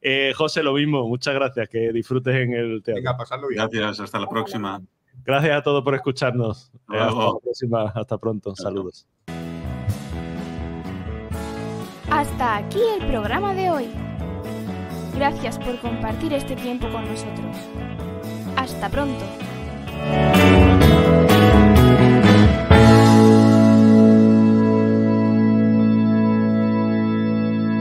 Eh, 0.01 0.32
José, 0.36 0.62
lo 0.62 0.72
mismo, 0.72 1.07
muchas 1.07 1.34
gracias, 1.34 1.68
que 1.68 1.93
disfrutes 1.93 2.34
en 2.34 2.53
el 2.55 2.82
teatro. 2.82 3.03
Venga, 3.03 3.16
pasarlo 3.16 3.49
bien. 3.49 3.61
Gracias, 3.70 4.01
hasta 4.01 4.18
la 4.18 4.26
próxima. 4.26 4.80
Gracias 5.24 5.57
a 5.57 5.62
todos 5.62 5.84
por 5.84 5.95
escucharnos. 5.95 6.72
Hasta 6.88 7.11
la 7.11 7.32
próxima, 7.43 7.82
hasta 7.95 8.18
pronto, 8.18 8.57
saludos. 8.57 9.07
Hasta 12.11 12.57
aquí 12.57 12.80
el 12.99 13.07
programa 13.07 13.55
de 13.55 13.70
hoy. 13.70 13.88
Gracias 15.14 15.59
por 15.59 15.78
compartir 15.78 16.32
este 16.32 16.57
tiempo 16.57 16.90
con 16.90 17.05
nosotros. 17.07 17.57
Hasta 18.57 18.88
pronto. 18.90 19.24